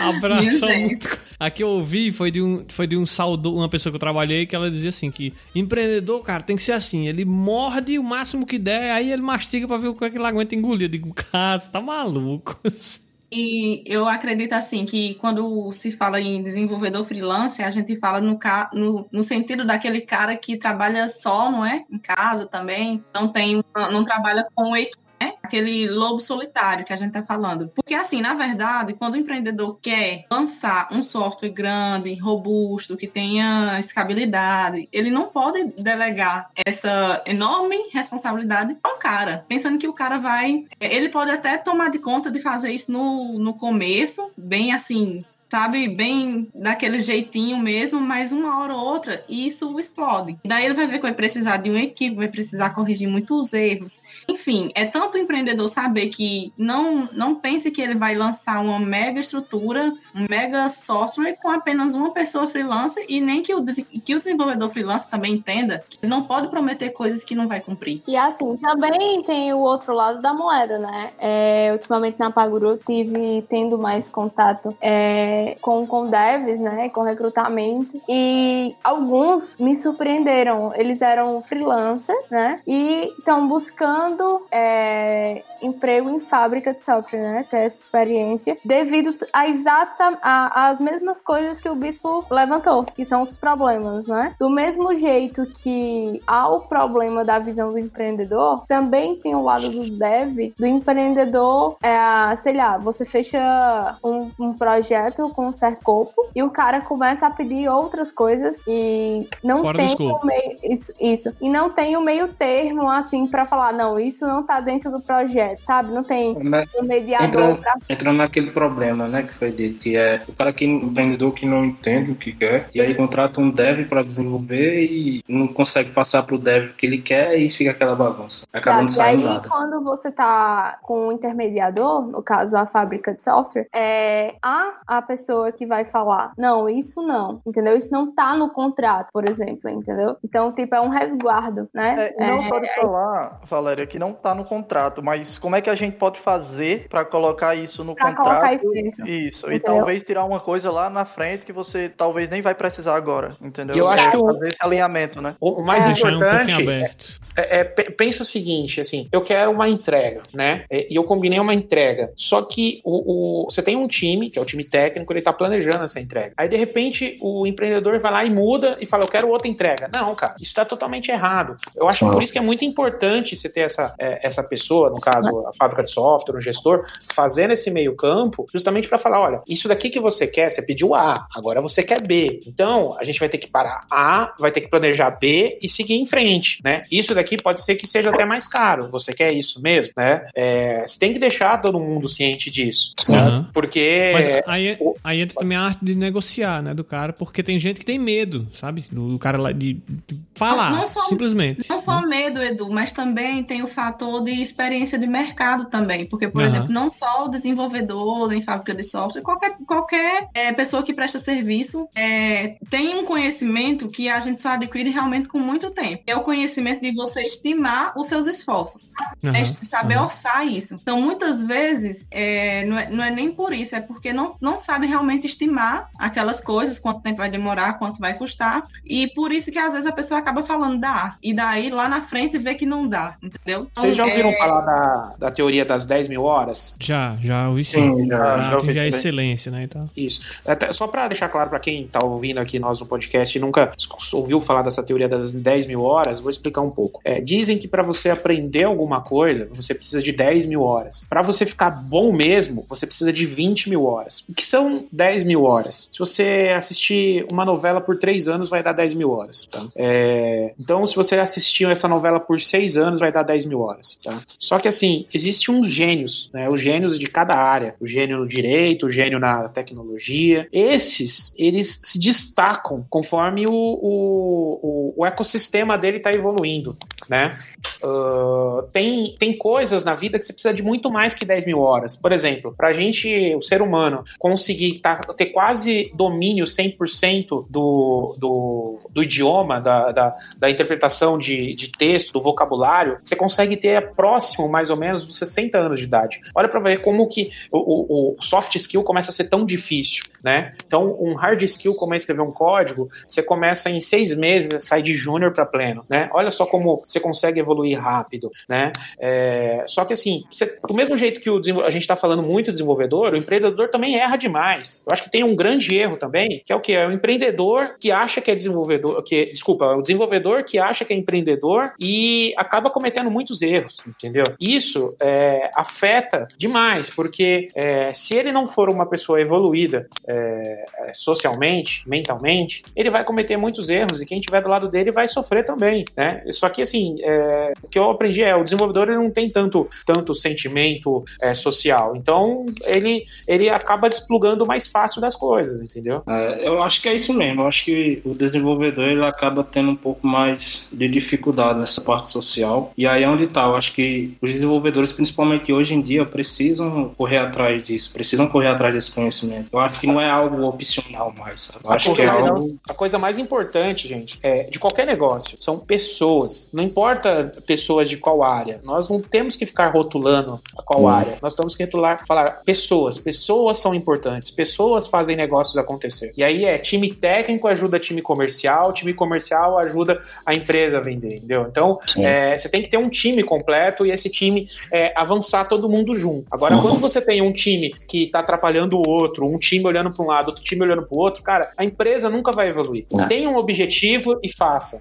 abraçar 0.00 0.78
muito. 0.78 1.18
A 1.40 1.48
que 1.48 1.62
eu 1.62 1.68
ouvi 1.68 2.12
foi 2.12 2.30
de 2.30 2.42
um, 2.42 2.66
foi 2.68 2.86
de 2.86 2.98
um 2.98 3.06
saudo, 3.06 3.54
uma 3.54 3.66
pessoa 3.70 3.90
que 3.90 3.96
eu 3.96 4.00
trabalhei 4.00 4.46
que 4.46 4.54
ela 4.54 4.70
dizia 4.70 4.90
assim: 4.90 5.10
que 5.10 5.32
empreendedor, 5.54 6.22
cara, 6.22 6.42
tem 6.42 6.56
que 6.56 6.62
ser 6.62 6.72
assim. 6.72 7.08
Ele 7.08 7.24
morde 7.24 7.98
o 7.98 8.04
máximo 8.04 8.46
que 8.46 8.58
der, 8.58 8.90
aí 8.90 9.12
ele 9.12 9.22
mastiga 9.22 9.66
pra 9.66 9.78
ver 9.78 9.88
o 9.88 9.94
que, 9.94 10.04
é 10.04 10.10
que 10.10 10.16
ele 10.18 10.26
aguenta 10.26 10.54
engolir. 10.54 10.86
Eu 10.86 10.90
digo, 10.90 11.14
cara, 11.14 11.58
você 11.60 11.70
tá 11.70 11.80
maluco. 11.80 12.60
E 13.32 13.84
eu 13.86 14.08
acredito 14.08 14.54
assim 14.54 14.84
que 14.84 15.14
quando 15.14 15.70
se 15.70 15.92
fala 15.92 16.20
em 16.20 16.42
desenvolvedor 16.42 17.04
freelance, 17.04 17.62
a 17.62 17.70
gente 17.70 17.94
fala 17.96 18.20
no, 18.20 18.36
no, 18.72 19.08
no, 19.10 19.22
sentido 19.22 19.64
daquele 19.64 20.00
cara 20.00 20.36
que 20.36 20.56
trabalha 20.56 21.06
só, 21.06 21.48
não 21.48 21.64
é? 21.64 21.84
Em 21.88 21.98
casa 21.98 22.46
também, 22.46 23.04
não 23.14 23.28
tem, 23.28 23.62
não 23.92 24.04
trabalha 24.04 24.44
com 24.52 24.76
equipe 24.76 24.99
né? 25.20 25.34
Aquele 25.42 25.88
lobo 25.88 26.18
solitário 26.18 26.84
que 26.84 26.92
a 26.92 26.96
gente 26.96 27.08
está 27.08 27.22
falando. 27.24 27.70
Porque, 27.74 27.94
assim, 27.94 28.20
na 28.20 28.34
verdade, 28.34 28.94
quando 28.94 29.14
o 29.14 29.18
empreendedor 29.18 29.78
quer 29.80 30.24
lançar 30.30 30.88
um 30.90 31.02
software 31.02 31.50
grande, 31.50 32.14
robusto, 32.14 32.96
que 32.96 33.06
tenha 33.06 33.78
escalabilidade, 33.78 34.88
ele 34.92 35.10
não 35.10 35.26
pode 35.26 35.64
delegar 35.82 36.50
essa 36.66 37.22
enorme 37.26 37.76
responsabilidade 37.92 38.76
a 38.82 38.88
um 38.88 38.98
cara, 38.98 39.44
pensando 39.48 39.78
que 39.78 39.88
o 39.88 39.92
cara 39.92 40.18
vai. 40.18 40.64
Ele 40.80 41.08
pode 41.08 41.30
até 41.30 41.58
tomar 41.58 41.90
de 41.90 41.98
conta 41.98 42.30
de 42.30 42.40
fazer 42.40 42.72
isso 42.72 42.90
no, 42.90 43.38
no 43.38 43.54
começo, 43.54 44.30
bem 44.36 44.72
assim, 44.72 45.24
sabe, 45.50 45.88
bem 45.88 46.48
daquele 46.54 47.00
jeitinho 47.00 47.58
mesmo, 47.58 48.00
mas 48.00 48.32
uma 48.32 48.60
hora 48.60 48.74
ou 48.74 48.80
outra 48.80 49.24
isso 49.28 49.78
explode. 49.78 50.38
Daí 50.44 50.64
ele 50.64 50.74
vai 50.74 50.86
ver 50.86 50.96
que 50.96 51.02
vai 51.02 51.12
precisar 51.12 51.56
de 51.56 51.70
uma 51.70 51.80
equipe, 51.80 52.16
vai 52.16 52.28
precisar 52.28 52.70
corrigir 52.70 53.08
muitos 53.08 53.52
erros. 53.52 54.02
Enfim, 54.28 54.70
é 54.74 54.86
tanto 54.86 55.18
o 55.18 55.20
empreendedor 55.20 55.68
saber 55.68 56.08
que 56.08 56.52
não, 56.56 57.08
não 57.12 57.34
pense 57.34 57.70
que 57.70 57.82
ele 57.82 57.94
vai 57.94 58.14
lançar 58.14 58.60
uma 58.60 58.78
mega 58.78 59.18
estrutura, 59.18 59.92
um 60.14 60.26
mega 60.28 60.68
software 60.68 61.36
com 61.42 61.50
apenas 61.50 61.94
uma 61.94 62.12
pessoa 62.12 62.46
freelancer 62.46 63.04
e 63.08 63.20
nem 63.20 63.42
que 63.42 63.52
o, 63.54 63.64
que 64.04 64.14
o 64.14 64.18
desenvolvedor 64.18 64.70
freelancer 64.70 65.10
também 65.10 65.34
entenda 65.34 65.84
que 65.88 65.98
ele 66.02 66.10
não 66.10 66.22
pode 66.22 66.48
prometer 66.48 66.90
coisas 66.90 67.24
que 67.24 67.34
não 67.34 67.48
vai 67.48 67.60
cumprir. 67.60 68.02
E 68.06 68.16
assim, 68.16 68.56
também 68.58 69.22
tem 69.24 69.52
o 69.52 69.58
outro 69.58 69.92
lado 69.94 70.22
da 70.22 70.32
moeda, 70.32 70.78
né? 70.78 71.10
É, 71.18 71.70
ultimamente 71.72 72.18
na 72.18 72.30
Paguru 72.30 72.78
tive 72.78 73.44
tendo 73.48 73.78
mais 73.78 74.08
contato 74.08 74.76
é, 74.80 75.39
com, 75.60 75.86
com 75.86 76.06
devs, 76.06 76.58
né? 76.58 76.88
Com 76.88 77.02
recrutamento. 77.02 78.00
E 78.08 78.74
alguns 78.82 79.56
me 79.58 79.76
surpreenderam. 79.76 80.70
Eles 80.74 81.02
eram 81.02 81.42
freelancers, 81.42 82.28
né? 82.30 82.60
E 82.66 83.12
estão 83.18 83.48
buscando 83.48 84.42
é, 84.50 85.42
emprego 85.62 86.10
em 86.10 86.20
fábrica 86.20 86.72
de 86.72 86.84
software, 86.84 87.20
né? 87.20 87.46
Ter 87.50 87.58
essa 87.58 87.80
experiência 87.80 88.56
devido 88.64 89.14
a 89.32 89.48
exata 89.48 90.18
a, 90.22 90.68
as 90.68 90.80
mesmas 90.80 91.20
coisas 91.20 91.60
que 91.60 91.68
o 91.68 91.74
bispo 91.74 92.24
levantou, 92.30 92.84
que 92.84 93.04
são 93.04 93.22
os 93.22 93.36
problemas, 93.36 94.06
né? 94.06 94.34
Do 94.38 94.48
mesmo 94.48 94.94
jeito 94.94 95.46
que 95.62 96.22
há 96.26 96.48
o 96.48 96.60
problema 96.62 97.24
da 97.24 97.38
visão 97.38 97.70
do 97.70 97.78
empreendedor, 97.78 98.64
também 98.66 99.16
tem 99.16 99.34
o 99.34 99.42
lado 99.42 99.68
do 99.68 99.90
dev, 99.90 100.52
do 100.58 100.66
empreendedor, 100.66 101.76
é, 101.82 102.36
sei 102.36 102.54
lá, 102.54 102.78
você 102.78 103.04
fecha 103.04 103.96
um, 104.04 104.30
um 104.38 104.52
projeto 104.52 105.29
com 105.30 105.46
um 105.48 105.52
certo 105.52 105.82
corpo 105.82 106.28
e 106.34 106.42
o 106.42 106.50
cara 106.50 106.80
começa 106.80 107.26
a 107.26 107.30
pedir 107.30 107.68
outras 107.68 108.10
coisas 108.10 108.62
e 108.66 109.28
não 109.42 109.62
Fora 109.62 109.78
tem 109.78 109.96
o 109.98 110.24
meio, 110.26 110.56
isso, 110.62 110.92
isso. 111.00 111.32
E 111.40 111.48
não 111.48 111.70
tem 111.70 111.96
o 111.96 112.00
meio 112.00 112.28
termo, 112.28 112.88
assim, 112.90 113.26
pra 113.26 113.46
falar, 113.46 113.72
não, 113.72 113.98
isso 113.98 114.26
não 114.26 114.42
tá 114.42 114.60
dentro 114.60 114.90
do 114.90 115.00
projeto, 115.00 115.58
sabe? 115.58 115.92
Não 115.92 116.02
tem 116.02 116.34
Né? 116.38 116.64
um 116.78 116.84
mediador 116.84 117.42
Entra, 117.50 117.56
pra 117.62 117.74
entra 117.88 118.12
naquele 118.12 118.50
problema, 118.50 119.06
né, 119.06 119.22
que 119.22 119.34
foi 119.34 119.50
dito, 119.52 119.80
que 119.80 119.96
é 119.96 120.22
o 120.28 120.32
cara 120.32 120.52
que 120.52 120.66
o 120.66 120.68
empreendedor 120.86 121.32
que 121.32 121.46
não 121.46 121.64
entende 121.64 122.12
o 122.12 122.16
que 122.16 122.32
quer, 122.32 122.68
e 122.74 122.80
aí 122.80 122.94
contrata 122.94 123.40
um 123.40 123.50
dev 123.50 123.86
para 123.88 124.02
desenvolver 124.02 124.82
e 124.84 125.22
não 125.28 125.46
consegue 125.48 125.90
passar 125.90 126.22
pro 126.22 126.38
dev 126.38 126.70
o 126.70 126.74
que 126.74 126.86
ele 126.86 126.98
quer 126.98 127.38
e 127.38 127.50
fica 127.50 127.70
aquela 127.70 127.94
bagunça. 127.94 128.46
Acaba 128.52 128.78
não 128.82 128.86
Tá, 128.86 128.92
e 128.92 128.94
saindo 128.94 129.24
nada. 129.24 129.48
quando 129.48 129.80
você 129.82 130.10
tá 130.10 130.78
com 130.82 131.08
um 131.08 131.12
intermediador, 131.12 132.02
no 132.06 132.22
caso 132.22 132.56
a 132.56 132.66
fábrica 132.66 133.14
de 133.14 133.22
software, 133.22 133.66
é 133.74 134.34
há 134.42 134.72
a 134.86 135.00
pessoa 135.02 135.19
que 135.56 135.66
vai 135.66 135.84
falar, 135.84 136.32
não, 136.36 136.68
isso 136.68 137.02
não, 137.02 137.40
entendeu? 137.46 137.76
Isso 137.76 137.90
não 137.92 138.12
tá 138.14 138.36
no 138.36 138.50
contrato, 138.50 139.08
por 139.12 139.28
exemplo, 139.28 139.68
entendeu? 139.70 140.16
Então, 140.24 140.52
tipo, 140.52 140.74
é 140.74 140.80
um 140.80 140.88
resguardo, 140.88 141.68
né? 141.74 142.12
É, 142.16 142.22
e 142.22 142.26
não 142.26 142.38
É, 142.38 142.42
só 142.42 142.58
de 142.58 142.74
falar, 142.74 143.40
Valéria, 143.46 143.86
que 143.86 143.98
não 143.98 144.12
tá 144.12 144.34
no 144.34 144.44
contrato, 144.44 145.02
mas 145.02 145.38
como 145.38 145.56
é 145.56 145.60
que 145.60 145.70
a 145.70 145.74
gente 145.74 145.96
pode 145.96 146.18
fazer 146.20 146.86
pra 146.88 147.04
colocar 147.04 147.54
isso 147.54 147.82
no 147.84 147.94
pra 147.94 148.08
contrato? 148.08 148.26
colocar 148.28 148.54
isso 148.54 148.70
dentro. 148.70 149.08
Isso, 149.08 149.50
e 149.52 149.58
talvez 149.60 150.02
tirar 150.04 150.24
uma 150.24 150.40
coisa 150.40 150.70
lá 150.70 150.88
na 150.90 151.04
frente 151.04 151.44
que 151.46 151.52
você 151.52 151.88
talvez 151.88 152.28
nem 152.28 152.42
vai 152.42 152.54
precisar 152.54 152.94
agora, 152.96 153.36
entendeu? 153.40 153.76
E 153.76 153.78
eu 153.78 153.88
acho 153.88 154.08
É, 154.08 154.10
que 154.10 154.16
o- 154.16 154.24
fazer 154.26 154.48
esse 154.48 154.58
alinhamento, 154.62 155.20
né? 155.20 155.34
O 155.40 155.50
o 155.60 155.64
mais 155.64 155.84
É. 155.84 155.88
Um 155.88 155.92
importante 155.92 156.62
aberto. 156.62 157.20
é, 157.36 157.58
é, 157.60 157.64
pe- 157.64 157.90
pensa 157.90 158.22
o 158.22 158.26
seguinte, 158.26 158.80
assim, 158.80 159.08
eu 159.12 159.20
quero 159.20 159.50
uma 159.50 159.68
entrega, 159.68 160.22
né? 160.32 160.64
É, 160.70 160.86
E 160.90 160.94
eu 160.96 161.04
combinei 161.04 161.38
uma 161.38 161.52
entrega. 161.54 162.12
Só 162.16 162.42
que 162.42 162.80
o, 162.84 163.42
o- 163.42 163.50
você 163.50 163.62
tem 163.62 163.76
um 163.76 163.86
time, 163.86 164.30
que 164.30 164.38
é 164.38 164.42
o 164.42 164.44
time 164.44 164.64
técnico, 164.64 165.09
ele 165.12 165.22
tá 165.22 165.32
planejando 165.32 165.84
essa 165.84 166.00
entrega. 166.00 166.32
Aí, 166.36 166.48
de 166.48 166.56
repente, 166.56 167.18
o 167.20 167.46
empreendedor 167.46 167.98
vai 167.98 168.12
lá 168.12 168.24
e 168.24 168.30
muda 168.30 168.76
e 168.80 168.86
fala, 168.86 169.04
eu 169.04 169.08
quero 169.08 169.28
outra 169.28 169.48
entrega. 169.48 169.88
Não, 169.92 170.14
cara, 170.14 170.34
isso 170.40 170.54
tá 170.54 170.64
totalmente 170.64 171.10
errado. 171.10 171.56
Eu 171.76 171.88
acho 171.88 172.04
que 172.04 172.12
por 172.12 172.22
isso 172.22 172.32
que 172.32 172.38
é 172.38 172.42
muito 172.42 172.64
importante 172.64 173.36
você 173.36 173.48
ter 173.48 173.60
essa, 173.60 173.94
é, 173.98 174.26
essa 174.26 174.42
pessoa, 174.42 174.90
no 174.90 175.00
caso, 175.00 175.46
a 175.46 175.52
fábrica 175.54 175.82
de 175.82 175.90
software, 175.90 176.36
o 176.36 176.40
gestor, 176.40 176.84
fazendo 177.14 177.52
esse 177.52 177.70
meio 177.70 177.94
campo, 177.96 178.46
justamente 178.52 178.88
para 178.88 178.98
falar, 178.98 179.20
olha, 179.20 179.42
isso 179.46 179.68
daqui 179.68 179.90
que 179.90 180.00
você 180.00 180.26
quer, 180.26 180.50
você 180.50 180.62
pediu 180.62 180.94
A, 180.94 181.26
agora 181.34 181.60
você 181.60 181.82
quer 181.82 182.00
B. 182.02 182.40
Então, 182.46 182.96
a 182.98 183.04
gente 183.04 183.18
vai 183.20 183.28
ter 183.28 183.38
que 183.38 183.46
parar 183.46 183.86
A, 183.90 184.34
vai 184.38 184.50
ter 184.50 184.60
que 184.60 184.68
planejar 184.68 185.10
B 185.10 185.58
e 185.60 185.68
seguir 185.68 185.94
em 185.94 186.06
frente, 186.06 186.60
né? 186.64 186.84
Isso 186.90 187.14
daqui 187.14 187.36
pode 187.36 187.62
ser 187.62 187.74
que 187.76 187.86
seja 187.86 188.10
até 188.10 188.24
mais 188.24 188.46
caro. 188.46 188.88
Você 188.90 189.12
quer 189.12 189.32
isso 189.32 189.60
mesmo, 189.62 189.92
né? 189.96 190.26
É, 190.34 190.86
você 190.86 190.98
tem 190.98 191.12
que 191.12 191.18
deixar 191.18 191.60
todo 191.60 191.80
mundo 191.80 192.08
ciente 192.08 192.50
disso, 192.50 192.94
né? 193.08 193.18
Aham. 193.18 193.50
Porque 193.52 194.10
Mas 194.12 194.28
aí, 194.46 194.76
o- 194.80 194.89
aí 195.02 195.20
entra 195.20 195.38
também 195.38 195.56
a 195.56 195.62
arte 195.62 195.84
de 195.84 195.94
negociar, 195.94 196.62
né, 196.62 196.74
do 196.74 196.84
cara, 196.84 197.12
porque 197.12 197.42
tem 197.42 197.58
gente 197.58 197.80
que 197.80 197.86
tem 197.86 197.98
medo, 197.98 198.48
sabe? 198.52 198.84
Do, 198.90 199.18
cara 199.18 199.40
lá 199.40 199.52
de, 199.52 199.74
de 200.06 200.20
falar, 200.34 200.70
Não 200.70 200.86
só- 200.86 201.02
simplesmente. 201.02 201.68
Não 201.68 201.78
só 201.78 202.00
medo, 202.00 202.42
Edu, 202.42 202.70
mas 202.70 202.92
também 202.92 203.42
tem 203.42 203.62
o 203.62 203.66
fator 203.66 204.22
de 204.22 204.32
experiência 204.32 204.98
de 204.98 205.06
mercado 205.06 205.66
também. 205.66 206.06
Porque, 206.06 206.28
por 206.28 206.42
exemplo, 206.42 206.72
não 206.72 206.90
só 206.90 207.26
o 207.26 207.28
desenvolvedor 207.28 208.32
em 208.32 208.42
fábrica 208.42 208.74
de 208.74 208.82
software, 208.82 209.22
qualquer, 209.22 209.56
qualquer 209.66 210.28
é, 210.34 210.52
pessoa 210.52 210.82
que 210.82 210.94
presta 210.94 211.18
serviço 211.18 211.88
é, 211.94 212.56
tem 212.68 212.96
um 212.96 213.04
conhecimento 213.04 213.88
que 213.88 214.08
a 214.08 214.18
gente 214.20 214.40
só 214.40 214.50
adquire 214.50 214.90
realmente 214.90 215.28
com 215.28 215.38
muito 215.38 215.70
tempo. 215.70 216.02
É 216.06 216.16
o 216.16 216.22
conhecimento 216.22 216.80
de 216.80 216.92
você 216.94 217.22
estimar 217.22 217.92
os 217.96 218.06
seus 218.06 218.26
esforços. 218.26 218.92
É 219.22 219.44
saber 219.44 219.98
orçar 219.98 220.46
isso. 220.46 220.74
Então, 220.74 221.00
muitas 221.00 221.44
vezes, 221.44 222.06
é, 222.10 222.64
não, 222.64 222.78
é, 222.78 222.90
não 222.90 223.04
é 223.04 223.10
nem 223.10 223.30
por 223.32 223.52
isso, 223.52 223.74
é 223.74 223.80
porque 223.80 224.12
não, 224.12 224.36
não 224.40 224.58
sabe 224.58 224.79
realmente 224.86 225.26
estimar 225.26 225.88
aquelas 225.98 226.40
coisas, 226.40 226.78
quanto 226.78 227.00
tempo 227.00 227.18
vai 227.18 227.30
demorar, 227.30 227.78
quanto 227.78 228.00
vai 228.00 228.14
custar. 228.14 228.62
E 228.84 229.08
por 229.08 229.32
isso 229.32 229.50
que 229.50 229.58
às 229.58 229.72
vezes 229.72 229.86
a 229.88 229.92
pessoa 229.92 230.20
acaba 230.20 230.42
falando 230.42 230.80
dá. 230.80 231.16
E 231.22 231.32
daí 231.32 231.70
lá 231.70 231.88
na 231.88 232.00
frente 232.00 232.38
vê 232.38 232.54
que 232.54 232.66
não 232.66 232.86
dá, 232.88 233.16
entendeu? 233.22 233.68
Então, 233.70 233.82
vocês 233.82 233.96
já 233.96 234.04
ouviram 234.04 234.30
é, 234.30 234.36
falar 234.36 234.60
da, 234.62 235.14
da 235.18 235.30
teoria 235.30 235.64
das 235.64 235.84
10 235.84 236.08
mil 236.08 236.24
horas? 236.24 236.76
Já, 236.80 237.16
já 237.20 237.48
ouvi 237.48 237.64
sim. 237.64 237.80
Sim, 237.80 238.06
já, 238.06 238.16
já 238.16 238.34
ouvi 238.34 238.56
atingir 238.56 238.70
a 238.70 238.72
também. 238.74 238.88
excelência, 238.88 239.52
né, 239.52 239.64
e 239.64 239.68
tal. 239.68 239.84
Isso. 239.96 240.20
Até- 240.46 240.72
só 240.72 240.86
para 240.86 241.08
deixar 241.08 241.28
claro 241.28 241.50
para 241.50 241.58
quem 241.58 241.86
tá 241.86 242.04
ouvindo 242.04 242.38
aqui 242.38 242.58
nós 242.58 242.78
no 242.80 242.86
podcast 242.86 243.36
e 243.36 243.40
nunca 243.40 243.72
ouviu 244.12 244.40
falar 244.40 244.62
dessa 244.62 244.82
teoria 244.82 245.08
das 245.08 245.32
10 245.32 245.66
mil 245.66 245.82
horas, 245.82 246.20
vou 246.20 246.30
explicar 246.30 246.60
um 246.60 246.70
pouco. 246.70 247.00
É, 247.04 247.20
dizem 247.20 247.58
que 247.58 247.68
para 247.68 247.82
você 247.82 248.10
aprender 248.10 248.64
alguma 248.64 249.00
coisa, 249.00 249.48
você 249.54 249.74
precisa 249.74 250.02
de 250.02 250.12
10 250.12 250.46
mil 250.46 250.62
horas. 250.62 251.06
Para 251.08 251.22
você 251.22 251.44
ficar 251.44 251.70
bom 251.70 252.12
mesmo, 252.12 252.64
você 252.68 252.86
precisa 252.86 253.12
de 253.12 253.26
20 253.26 253.68
mil 253.68 253.84
horas. 253.84 254.24
O 254.28 254.34
que 254.34 254.44
são 254.44 254.69
10 254.92 255.24
mil 255.24 255.44
horas? 255.44 255.88
Se 255.90 255.98
você 255.98 256.52
assistir 256.56 257.26
uma 257.30 257.44
novela 257.44 257.80
por 257.80 257.96
3 257.96 258.28
anos, 258.28 258.48
vai 258.48 258.62
dar 258.62 258.72
10 258.72 258.94
mil 258.94 259.10
horas. 259.10 259.46
Tá? 259.50 259.66
É, 259.76 260.54
então, 260.58 260.86
se 260.86 260.94
você 260.96 261.16
assistiu 261.16 261.70
essa 261.70 261.88
novela 261.88 262.20
por 262.20 262.40
6 262.40 262.76
anos, 262.76 263.00
vai 263.00 263.12
dar 263.12 263.22
10 263.22 263.44
mil 263.46 263.60
horas. 263.60 263.98
Tá? 264.02 264.20
Só 264.38 264.58
que 264.58 264.68
assim, 264.68 265.06
existem 265.12 265.54
uns 265.54 265.68
gênios, 265.68 266.30
né? 266.32 266.48
Os 266.48 266.60
gênios 266.60 266.98
de 266.98 267.06
cada 267.06 267.34
área. 267.34 267.74
O 267.80 267.86
gênio 267.86 268.18
no 268.18 268.28
direito, 268.28 268.86
o 268.86 268.90
gênio 268.90 269.18
na 269.18 269.48
tecnologia. 269.48 270.48
Esses, 270.52 271.34
eles 271.36 271.80
se 271.84 271.98
destacam 271.98 272.84
conforme 272.88 273.46
o, 273.46 273.52
o, 273.52 274.60
o, 274.62 274.94
o 274.96 275.06
ecossistema 275.06 275.78
dele 275.78 275.98
está 275.98 276.12
evoluindo, 276.12 276.76
né? 277.08 277.38
Uh, 277.82 278.62
tem, 278.72 279.14
tem 279.18 279.36
coisas 279.36 279.84
na 279.84 279.94
vida 279.94 280.18
que 280.18 280.24
você 280.24 280.32
precisa 280.32 280.52
de 280.52 280.62
muito 280.62 280.90
mais 280.90 281.14
que 281.14 281.24
10 281.24 281.46
mil 281.46 281.60
horas. 281.60 281.96
Por 281.96 282.12
exemplo, 282.12 282.54
para 282.56 282.68
a 282.68 282.72
gente, 282.72 283.34
o 283.34 283.42
ser 283.42 283.62
humano, 283.62 284.04
conseguir 284.18 284.59
tá, 284.80 284.96
ter 285.16 285.26
quase 285.26 285.90
domínio 285.94 286.44
100% 286.44 287.46
do, 287.48 288.16
do, 288.18 288.78
do 288.90 289.02
idioma, 289.02 289.60
da, 289.60 289.92
da, 289.92 290.16
da 290.36 290.50
interpretação 290.50 291.18
de, 291.18 291.54
de 291.54 291.70
texto, 291.70 292.12
do 292.12 292.20
vocabulário, 292.20 292.98
você 293.02 293.14
consegue 293.16 293.56
ter 293.56 293.92
próximo, 293.94 294.48
mais 294.48 294.70
ou 294.70 294.76
menos, 294.76 295.04
dos 295.04 295.16
60 295.16 295.58
anos 295.58 295.78
de 295.80 295.86
idade. 295.86 296.20
Olha 296.34 296.48
para 296.48 296.60
ver 296.60 296.80
como 296.82 297.08
que 297.08 297.30
o, 297.50 297.58
o, 297.58 298.16
o 298.18 298.22
soft 298.22 298.54
skill 298.56 298.82
começa 298.82 299.10
a 299.10 299.14
ser 299.14 299.24
tão 299.24 299.44
difícil, 299.44 300.04
né? 300.22 300.52
Então, 300.66 300.96
um 301.00 301.14
hard 301.14 301.42
skill, 301.42 301.74
como 301.74 301.94
é 301.94 301.96
escrever 301.96 302.22
um 302.22 302.32
código, 302.32 302.88
você 303.06 303.22
começa 303.22 303.70
em 303.70 303.80
seis 303.80 304.14
meses, 304.16 304.64
sai 304.64 304.82
de 304.82 304.94
júnior 304.94 305.32
para 305.32 305.46
pleno, 305.46 305.84
né? 305.88 306.08
Olha 306.12 306.30
só 306.30 306.46
como 306.46 306.82
você 306.84 307.00
consegue 307.00 307.40
evoluir 307.40 307.78
rápido, 307.80 308.30
né? 308.48 308.72
É, 308.98 309.64
só 309.66 309.84
que 309.84 309.92
assim, 309.92 310.24
você- 310.30 310.58
do 310.66 310.74
mesmo 310.74 310.96
jeito 310.96 311.20
que 311.20 311.30
o 311.30 311.40
a 311.64 311.70
gente 311.70 311.82
está 311.82 311.96
falando 311.96 312.22
muito 312.22 312.46
do 312.46 312.52
desenvolvedor, 312.52 313.12
o 313.12 313.16
empreendedor 313.16 313.68
também 313.70 313.96
erra 313.96 314.16
demais. 314.16 314.40
Eu 314.86 314.92
acho 314.92 315.04
que 315.04 315.10
tem 315.10 315.24
um 315.24 315.34
grande 315.34 315.76
erro 315.76 315.96
também, 315.96 316.42
que 316.44 316.52
é 316.52 316.56
o 316.56 316.60
que 316.60 316.72
é 316.72 316.86
o 316.86 316.92
empreendedor 316.92 317.76
que 317.78 317.90
acha 317.90 318.20
que 318.20 318.30
é 318.30 318.34
desenvolvedor, 318.34 319.02
que 319.02 319.24
desculpa, 319.26 319.66
o 319.74 319.80
desenvolvedor 319.80 320.42
que 320.42 320.58
acha 320.58 320.84
que 320.84 320.92
é 320.92 320.96
empreendedor 320.96 321.72
e 321.78 322.32
acaba 322.36 322.70
cometendo 322.70 323.10
muitos 323.10 323.42
erros, 323.42 323.78
entendeu? 323.86 324.24
Isso 324.40 324.94
é, 325.00 325.50
afeta 325.54 326.26
demais, 326.36 326.90
porque 326.90 327.48
é, 327.54 327.92
se 327.94 328.16
ele 328.16 328.32
não 328.32 328.46
for 328.46 328.68
uma 328.68 328.88
pessoa 328.88 329.20
evoluída 329.20 329.88
é, 330.06 330.66
é, 330.78 330.94
socialmente, 330.94 331.82
mentalmente, 331.86 332.62
ele 332.74 332.90
vai 332.90 333.04
cometer 333.04 333.36
muitos 333.36 333.68
erros 333.68 334.00
e 334.00 334.06
quem 334.06 334.18
estiver 334.18 334.42
do 334.42 334.48
lado 334.48 334.68
dele 334.68 334.92
vai 334.92 335.08
sofrer 335.08 335.44
também, 335.44 335.84
né? 335.96 336.22
Só 336.28 336.48
que 336.48 336.62
assim, 336.62 336.96
é, 337.02 337.52
o 337.62 337.68
que 337.68 337.78
eu 337.78 337.90
aprendi 337.90 338.22
é 338.22 338.34
o 338.34 338.44
desenvolvedor 338.44 338.88
ele 338.88 338.98
não 338.98 339.10
tem 339.10 339.28
tanto, 339.28 339.68
tanto 339.86 340.14
sentimento 340.14 341.04
é, 341.20 341.34
social, 341.34 341.94
então 341.96 342.46
ele, 342.64 343.04
ele 343.26 343.48
acaba 343.48 343.88
desplugando 343.88 344.39
comando 344.40 344.46
mais 344.46 344.66
fácil 344.66 345.00
das 345.00 345.14
coisas, 345.14 345.60
entendeu? 345.60 346.00
É, 346.08 346.46
eu 346.46 346.62
acho 346.62 346.80
que 346.80 346.88
é 346.88 346.94
isso 346.94 347.12
mesmo. 347.12 347.42
Eu 347.42 347.46
acho 347.46 347.64
que 347.64 348.00
o 348.04 348.14
desenvolvedor 348.14 348.84
ele 348.84 349.04
acaba 349.04 349.44
tendo 349.44 349.70
um 349.70 349.76
pouco 349.76 350.06
mais 350.06 350.68
de 350.72 350.88
dificuldade 350.88 351.58
nessa 351.58 351.80
parte 351.80 352.08
social. 352.08 352.72
E 352.76 352.86
aí 352.86 353.02
é 353.02 353.08
onde 353.08 353.26
tá. 353.26 353.44
Eu 353.44 353.54
acho 353.56 353.72
que 353.72 354.16
os 354.20 354.32
desenvolvedores, 354.32 354.92
principalmente 354.92 355.52
hoje 355.52 355.74
em 355.74 355.80
dia, 355.80 356.04
precisam 356.04 356.92
correr 356.96 357.18
atrás 357.18 357.62
disso, 357.62 357.92
precisam 357.92 358.26
correr 358.26 358.48
atrás 358.48 358.74
desse 358.74 358.90
conhecimento. 358.90 359.48
Eu 359.52 359.58
acho 359.58 359.78
que 359.80 359.86
não 359.86 360.00
é 360.00 360.08
algo 360.08 360.42
opcional 360.46 361.12
mais. 361.16 361.40
Sabe? 361.42 361.64
Eu 361.64 361.70
A 361.70 361.74
acho 361.74 361.94
que 361.94 362.02
é 362.02 362.08
coisa, 362.08 362.30
algo. 362.30 362.56
a 362.68 362.74
coisa 362.74 362.98
mais 362.98 363.18
importante, 363.18 363.86
gente, 363.88 364.18
é 364.22 364.44
de 364.44 364.58
qualquer 364.58 364.86
negócio, 364.86 365.36
são 365.40 365.58
pessoas. 365.58 366.48
Não 366.52 366.62
importa 366.62 367.32
pessoas 367.46 367.88
de 367.88 367.96
qual 367.96 368.22
área. 368.22 368.60
Nós 368.64 368.88
não 368.88 369.00
temos 369.00 369.36
que 369.36 369.44
ficar 369.46 369.68
rotulando 369.68 370.40
a 370.58 370.62
qual 370.62 370.80
Hum. 370.84 370.88
área. 370.88 371.18
Nós 371.22 371.34
temos 371.34 371.54
que 371.56 371.64
rotular, 371.64 372.06
falar 372.06 372.42
pessoas. 372.44 372.98
Pessoas 372.98 373.58
são 373.58 373.74
importantes. 373.74 374.29
Pessoas 374.30 374.86
fazem 374.86 375.16
negócios 375.16 375.56
acontecer. 375.56 376.10
E 376.16 376.22
aí 376.22 376.44
é 376.44 376.58
time 376.58 376.92
técnico 376.94 377.48
ajuda 377.48 377.78
time 377.78 378.00
comercial, 378.02 378.72
time 378.72 378.94
comercial 378.94 379.58
ajuda 379.58 380.00
a 380.24 380.34
empresa 380.34 380.78
a 380.78 380.80
vender, 380.80 381.16
entendeu? 381.16 381.46
Então, 381.50 381.78
é, 381.98 382.36
você 382.36 382.48
tem 382.48 382.62
que 382.62 382.68
ter 382.68 382.76
um 382.76 382.88
time 382.88 383.22
completo 383.22 383.84
e 383.84 383.90
esse 383.90 384.08
time 384.08 384.48
é, 384.72 384.92
avançar 384.96 385.44
todo 385.46 385.68
mundo 385.68 385.94
junto. 385.94 386.26
Agora, 386.32 386.54
Uhum. 386.56 386.62
quando 386.62 386.80
você 386.80 387.00
tem 387.00 387.22
um 387.22 387.32
time 387.32 387.70
que 387.88 388.06
tá 388.08 388.20
atrapalhando 388.20 388.76
o 388.76 388.88
outro, 388.88 389.26
um 389.26 389.38
time 389.38 389.64
olhando 389.66 389.90
para 389.90 390.04
um 390.04 390.08
lado, 390.08 390.28
outro 390.28 390.42
time 390.42 390.62
olhando 390.62 390.82
para 390.82 390.94
o 390.94 390.98
outro, 390.98 391.22
cara, 391.22 391.50
a 391.56 391.64
empresa 391.64 392.08
nunca 392.10 392.32
vai 392.32 392.48
evoluir. 392.48 392.84
Não. 392.90 393.06
Tenha 393.08 393.28
um 393.28 393.36
objetivo 393.36 394.18
e 394.22 394.32
faça. 394.32 394.78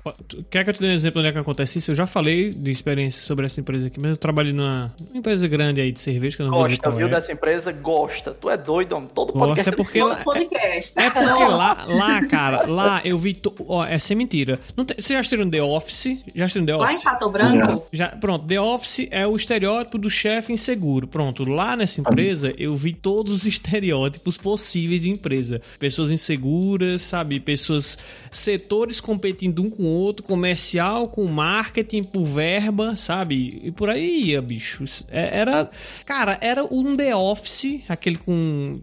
Quer 0.49 0.63
que 0.63 0.69
eu 0.69 0.73
te 0.73 0.81
dê 0.81 0.87
um 0.87 0.93
exemplo 0.93 1.19
onde 1.19 1.29
é 1.29 1.31
que 1.31 1.37
acontece 1.37 1.79
isso? 1.79 1.91
Eu 1.91 1.95
já 1.95 2.07
falei 2.07 2.51
de 2.51 2.71
experiência 2.71 3.21
sobre 3.21 3.45
essa 3.45 3.59
empresa 3.59 3.87
aqui, 3.87 3.99
mas 3.99 4.11
eu 4.11 4.17
trabalho 4.17 4.53
numa 4.53 4.93
empresa 5.13 5.47
grande 5.47 5.81
aí 5.81 5.91
de 5.91 5.99
cerveja, 5.99 6.37
que 6.37 6.43
eu 6.43 6.47
não 6.47 6.53
vou 6.53 6.63
dizer 6.63 6.77
Gosta, 6.77 6.89
qual 6.89 6.97
viu, 6.97 7.07
é. 7.07 7.09
dessa 7.09 7.31
empresa? 7.31 7.71
Gosta. 7.71 8.31
Tu 8.39 8.49
é 8.49 8.57
doido, 8.57 8.95
homem. 8.95 9.09
Todo 9.13 9.33
Gosta 9.47 9.69
é 9.69 9.75
porque 9.75 10.01
lá, 10.03 10.15
podcast. 10.17 10.99
é 10.99 11.09
porque 11.09 11.43
lá, 11.43 11.85
lá, 11.87 12.23
cara, 12.25 12.65
lá 12.67 13.01
eu 13.03 13.17
vi. 13.17 13.33
to- 13.33 13.55
Ó, 13.67 13.85
é 13.85 13.97
sem 13.97 14.15
mentira. 14.17 14.59
Não 14.75 14.85
tem- 14.85 14.95
Vocês 14.97 15.09
já 15.09 15.19
assistiram 15.19 15.49
The 15.49 15.61
Office? 15.63 16.17
Já 16.35 16.45
assistiram 16.45 16.65
The 16.65 16.75
Lá 16.75 16.91
em 16.91 16.95
Office? 16.95 17.03
Pato 17.03 17.29
Branco, 17.29 17.85
Já, 17.91 18.07
pronto, 18.09 18.45
The 18.47 18.59
Office 18.61 19.07
é 19.11 19.25
o 19.27 19.35
estereótipo 19.35 19.97
do 19.97 20.09
chefe 20.09 20.51
inseguro. 20.53 21.07
Pronto, 21.07 21.43
lá 21.43 21.75
nessa 21.75 22.01
empresa 22.01 22.53
eu 22.57 22.75
vi 22.75 22.93
todos 22.93 23.33
os 23.33 23.45
estereótipos 23.47 24.37
possíveis 24.37 25.01
de 25.01 25.09
empresa. 25.09 25.61
Pessoas 25.79 26.09
inseguras, 26.11 27.01
sabe? 27.01 27.39
Pessoas, 27.39 27.97
setores 28.31 28.99
competindo 29.01 29.61
um 29.63 29.69
com 29.69 29.83
o 29.83 29.87
outro, 29.87 30.23
comercial 30.25 31.07
com 31.07 31.25
marketing 31.25 32.03
por 32.03 32.23
verba, 32.23 32.95
sabe? 32.95 33.61
E 33.63 33.71
por 33.71 33.89
aí 33.89 34.23
ia, 34.29 34.41
bicho. 34.41 34.83
É- 35.09 35.39
Era, 35.39 35.69
cara, 36.05 36.37
era 36.41 36.63
um 36.65 36.95
The 36.97 37.15
Office, 37.15 37.81
aquele 37.87 38.17
com 38.17 38.79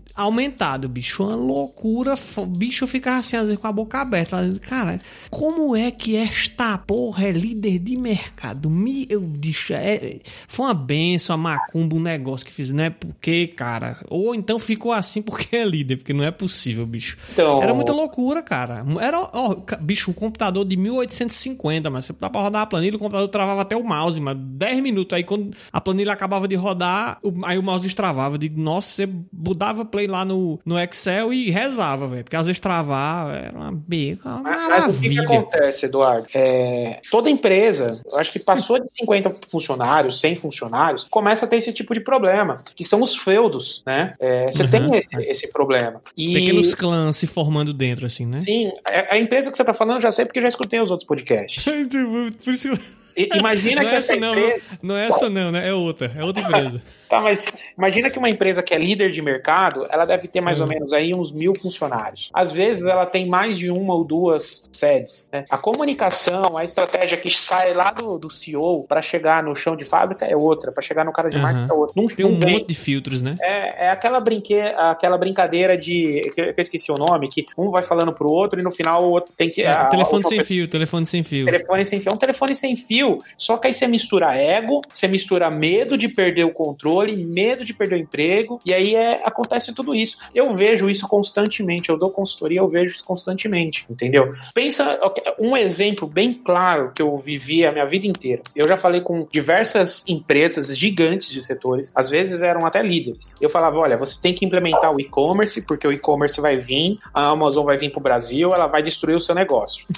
aumentado, 0.47 0.89
bicho. 0.89 1.25
Uma 1.25 1.35
loucura. 1.35 2.15
Bicho, 2.49 2.87
ficava 2.87 3.19
assim, 3.19 3.37
às 3.37 3.45
vezes 3.45 3.59
com 3.59 3.67
a 3.67 3.73
boca 3.73 4.01
aberta. 4.01 4.37
Cara, 4.63 5.01
como 5.31 5.75
é 5.77 5.91
que 5.91 6.17
esta 6.17 6.79
porra 6.79 7.25
é 7.27 7.33
líder 7.33 7.79
de 7.79 7.97
mercado? 7.97 8.71
Meu 8.71 9.21
bicho, 9.21 9.73
é, 9.73 10.19
foi 10.47 10.67
uma 10.67 10.75
benção, 10.75 11.35
a 11.35 11.37
macumba, 11.39 11.97
um 11.97 12.01
negócio 12.01 12.47
que 12.47 12.53
fiz. 12.53 12.71
Não 12.71 12.85
é 12.85 12.91
porque, 12.91 13.49
cara. 13.49 13.99
Ou 14.09 14.35
então 14.35 14.59
ficou 14.59 14.93
assim 14.93 15.21
porque 15.23 15.57
é 15.57 15.65
líder, 15.65 15.97
porque 15.97 16.13
não 16.13 16.25
é 16.25 16.31
possível, 16.31 16.87
bicho. 16.87 17.17
Então- 17.33 17.63
Era 17.63 17.75
muita 17.75 17.93
loucura, 17.93 18.43
cara. 18.43 18.85
Era, 19.01 19.21
ó, 19.33 19.57
bicho, 19.81 20.11
um 20.11 20.15
computador 20.15 20.65
de 20.65 20.77
1850, 20.77 21.91
mas 21.91 22.05
você 22.07 22.15
dá 22.19 22.31
pra 22.31 22.41
rodar 22.41 22.63
a 22.63 22.67
planilha, 22.67 22.97
o 22.97 22.99
computador 22.99 23.29
travava 23.29 23.63
até 23.63 23.77
o 23.77 23.85
mouse, 23.85 24.21
mas 24.21 24.37
10 24.39 24.83
minutos. 24.83 25.15
Aí 25.17 25.25
quando 25.25 25.55
a 25.73 25.81
planilha 25.81 26.13
acabava 26.13 26.47
de 26.47 26.55
rodar, 26.55 27.19
aí 27.45 27.59
o 27.59 27.63
mouse 27.63 27.85
destravava. 27.85 28.35
Eu 28.35 28.39
digo, 28.39 28.61
nossa, 28.61 28.89
você 28.91 29.09
dava 29.57 29.85
play 29.85 30.07
lá 30.07 30.25
no, 30.27 30.61
no 30.67 30.79
Excel 30.79 31.33
e 31.33 31.51
rezava, 31.51 32.07
velho. 32.07 32.25
Porque 32.25 32.37
às 32.37 32.45
vezes 32.47 32.61
travava, 32.61 33.35
era 33.37 33.57
uma 33.57 33.73
beca, 33.73 34.29
uma 34.29 34.41
Mas, 34.43 34.69
mas 34.69 34.97
o 34.97 35.01
que, 35.01 35.09
que 35.11 35.19
acontece, 35.21 35.87
Eduardo? 35.87 36.27
É, 36.35 37.01
toda 37.11 37.31
empresa, 37.31 38.03
eu 38.05 38.19
acho 38.19 38.31
que 38.33 38.39
passou 38.39 38.79
de 38.79 38.87
50 38.93 39.35
funcionários, 39.51 40.21
100 40.21 40.37
funcionários, 40.37 41.05
começa 41.11 41.47
a 41.47 41.49
ter 41.49 41.57
esse 41.57 41.73
tipo 41.73 41.95
de 41.95 42.01
problema, 42.01 42.59
que 42.75 42.85
são 42.85 43.01
os 43.03 43.17
feudos, 43.17 43.83
né? 43.87 44.15
É, 44.21 44.51
você 44.53 44.63
Uhum. 44.65 44.69
tem 44.69 44.97
esse, 44.97 45.09
esse 45.31 45.49
problema. 45.53 46.03
E, 46.17 46.35
Pequenos 46.35 46.75
clãs 46.75 47.17
se 47.17 47.27
formando 47.27 47.73
dentro, 47.73 48.05
assim, 48.07 48.27
né? 48.27 48.41
Sim, 48.41 48.71
a, 48.85 49.15
a 49.15 49.19
empresa 49.19 49.51
que 49.51 49.57
você 49.57 49.65
tá 49.65 49.73
falando, 49.73 49.97
eu 49.99 50.03
já 50.03 50.11
sei 50.11 50.25
porque 50.27 50.39
eu 50.41 50.43
já 50.43 50.49
escutei 50.49 50.81
os 50.81 50.91
outros 50.91 51.07
podcasts. 51.07 51.65
Por 52.45 52.53
isso 52.53 52.71
que- 53.15 53.29
imagina 53.37 53.81
não 53.83 53.89
que 53.89 53.95
é 53.95 53.99
essa 53.99 54.17
não, 54.17 54.33
empresa... 54.35 54.63
não 54.83 54.97
é 54.97 55.07
essa 55.07 55.31
não, 55.31 55.51
né? 55.51 55.69
É 55.69 55.73
outra, 55.73 56.13
é 56.15 56.23
outra 56.23 56.43
empresa. 56.43 56.83
Tá, 57.09 57.21
mas 57.21 57.55
imagina 57.77 58.11
que 58.11 58.19
uma 58.19 58.29
empresa 58.29 58.63
que 58.63 58.75
é 58.75 58.79
líder 58.79 59.11
de 59.11 59.23
mercado, 59.23 59.87
ela 59.91 60.05
deve 60.05 60.16
ter 60.19 60.41
mais 60.41 60.61
ou 60.61 60.67
menos 60.67 60.93
aí 60.93 61.15
uns 61.15 61.31
mil 61.33 61.55
funcionários. 61.55 62.31
Às 62.33 62.53
vezes 62.53 62.85
ela 62.85 63.07
tem 63.07 63.27
mais 63.27 63.59
de 63.59 63.71
uma 63.71 63.95
ou 63.95 64.05
duas 64.05 64.63
sedes. 64.73 65.29
né? 65.33 65.45
A 65.51 65.59
comunicação, 65.59 66.57
a 66.57 66.65
estratégia 66.65 67.17
que 67.17 67.31
sai 67.31 67.73
lá 67.75 67.91
do, 67.91 68.19
do 68.19 68.29
CEO 68.31 68.85
para 68.89 69.01
chegar 69.03 69.43
no 69.43 69.55
chão 69.55 69.77
de 69.77 69.85
fábrica 69.85 70.25
é 70.27 70.37
outra, 70.37 70.73
para 70.73 70.83
chegar 70.83 71.05
no 71.05 71.13
cara 71.13 71.31
de 71.31 71.37
Aham. 71.37 71.43
marketing 71.43 71.71
é 71.71 71.75
outra. 71.75 71.95
Não, 72.01 72.07
Tem 72.09 72.27
um 72.27 72.33
monte 72.39 72.67
de 72.67 72.75
filtros, 72.75 73.23
né? 73.23 73.35
É, 73.41 73.87
é 73.87 73.91
aquela, 73.91 74.21
brinque... 74.21 74.55
aquela 74.59 75.17
brincadeira 75.19 75.77
de. 75.77 76.21
que 76.35 76.41
eu 76.41 76.55
esqueci 76.59 76.91
o 76.91 76.97
nome, 76.97 77.29
que 77.29 77.45
um 77.57 77.71
vai 77.71 77.83
falando 77.83 78.13
pro 78.13 78.29
outro 78.31 78.59
e 78.61 78.63
no 78.63 78.71
final 78.71 79.05
o 79.05 79.11
outro 79.11 79.33
tem 79.35 79.51
que. 79.51 79.63
É, 79.63 79.69
a- 79.71 79.87
telefone 79.87 80.17
outra 80.19 80.29
sem 80.29 80.39
pessoa- 80.39 80.47
fio, 80.57 80.69
telefone 80.69 81.07
sem 81.07 81.23
fio. 81.23 81.45
Telefone 81.47 81.85
sem 81.85 82.01
fio. 82.01 82.11
É 82.11 82.15
um 82.15 82.19
telefone 82.19 82.55
sem 82.55 82.77
fio. 82.77 83.19
Só 83.37 83.57
que 83.57 83.67
aí 83.69 83.75
você 83.75 83.87
mistura 83.87 84.35
ego, 84.35 84.81
você 84.93 85.09
mistura 85.09 85.51
medo 85.51 85.97
de 85.97 86.09
perder 86.09 86.45
o 86.45 86.53
controle, 86.53 87.17
medo 87.25 87.65
de 87.65 87.73
perder 87.75 87.97
o 87.97 87.99
emprego, 87.99 88.61
e 88.65 88.73
aí 88.75 88.95
é, 88.95 89.21
acontece 89.25 89.75
tudo 89.75 89.95
isso. 89.95 90.06
Eu 90.35 90.53
vejo 90.55 90.89
isso 90.91 91.09
constantemente. 91.09 91.91
Eu 91.91 91.99
dou 91.99 92.11
consultoria, 92.11 92.61
eu 92.61 92.69
vejo 92.69 92.95
isso 92.95 93.05
constantemente, 93.05 93.87
entendeu? 93.89 94.33
Pensa 94.55 94.99
um 95.39 95.57
exemplo 95.57 96.07
bem 96.07 96.33
claro 96.33 96.93
que 96.95 97.03
eu 97.03 97.17
vivi 97.17 97.65
a 97.65 97.73
minha 97.73 97.87
vida 97.87 98.07
inteira. 98.07 98.43
Eu 98.55 98.69
já 98.69 98.77
falei 98.77 99.01
com 99.01 99.27
diversas 99.31 100.05
empresas 100.09 100.77
gigantes 100.77 101.31
de 101.31 101.43
setores, 101.43 101.93
às 101.95 102.09
vezes 102.09 102.43
eram 102.43 102.67
até 102.67 102.83
líderes. 102.83 103.37
Eu 103.41 103.49
falava: 103.49 103.79
olha, 103.79 103.97
você 103.97 104.21
tem 104.21 104.35
que 104.35 104.45
implementar 104.45 104.93
o 104.95 105.01
e-commerce, 105.01 105.63
porque 105.63 105.87
o 105.87 105.93
e-commerce 105.93 106.41
vai 106.41 106.57
vir, 106.57 106.99
a 107.13 107.29
Amazon 107.29 107.65
vai 107.65 107.77
vir 107.77 107.91
pro 107.91 108.01
Brasil, 108.01 108.55
ela 108.55 108.67
vai 108.67 108.83
destruir 108.83 109.17
o 109.17 109.21
seu 109.21 109.35
negócio. 109.35 109.87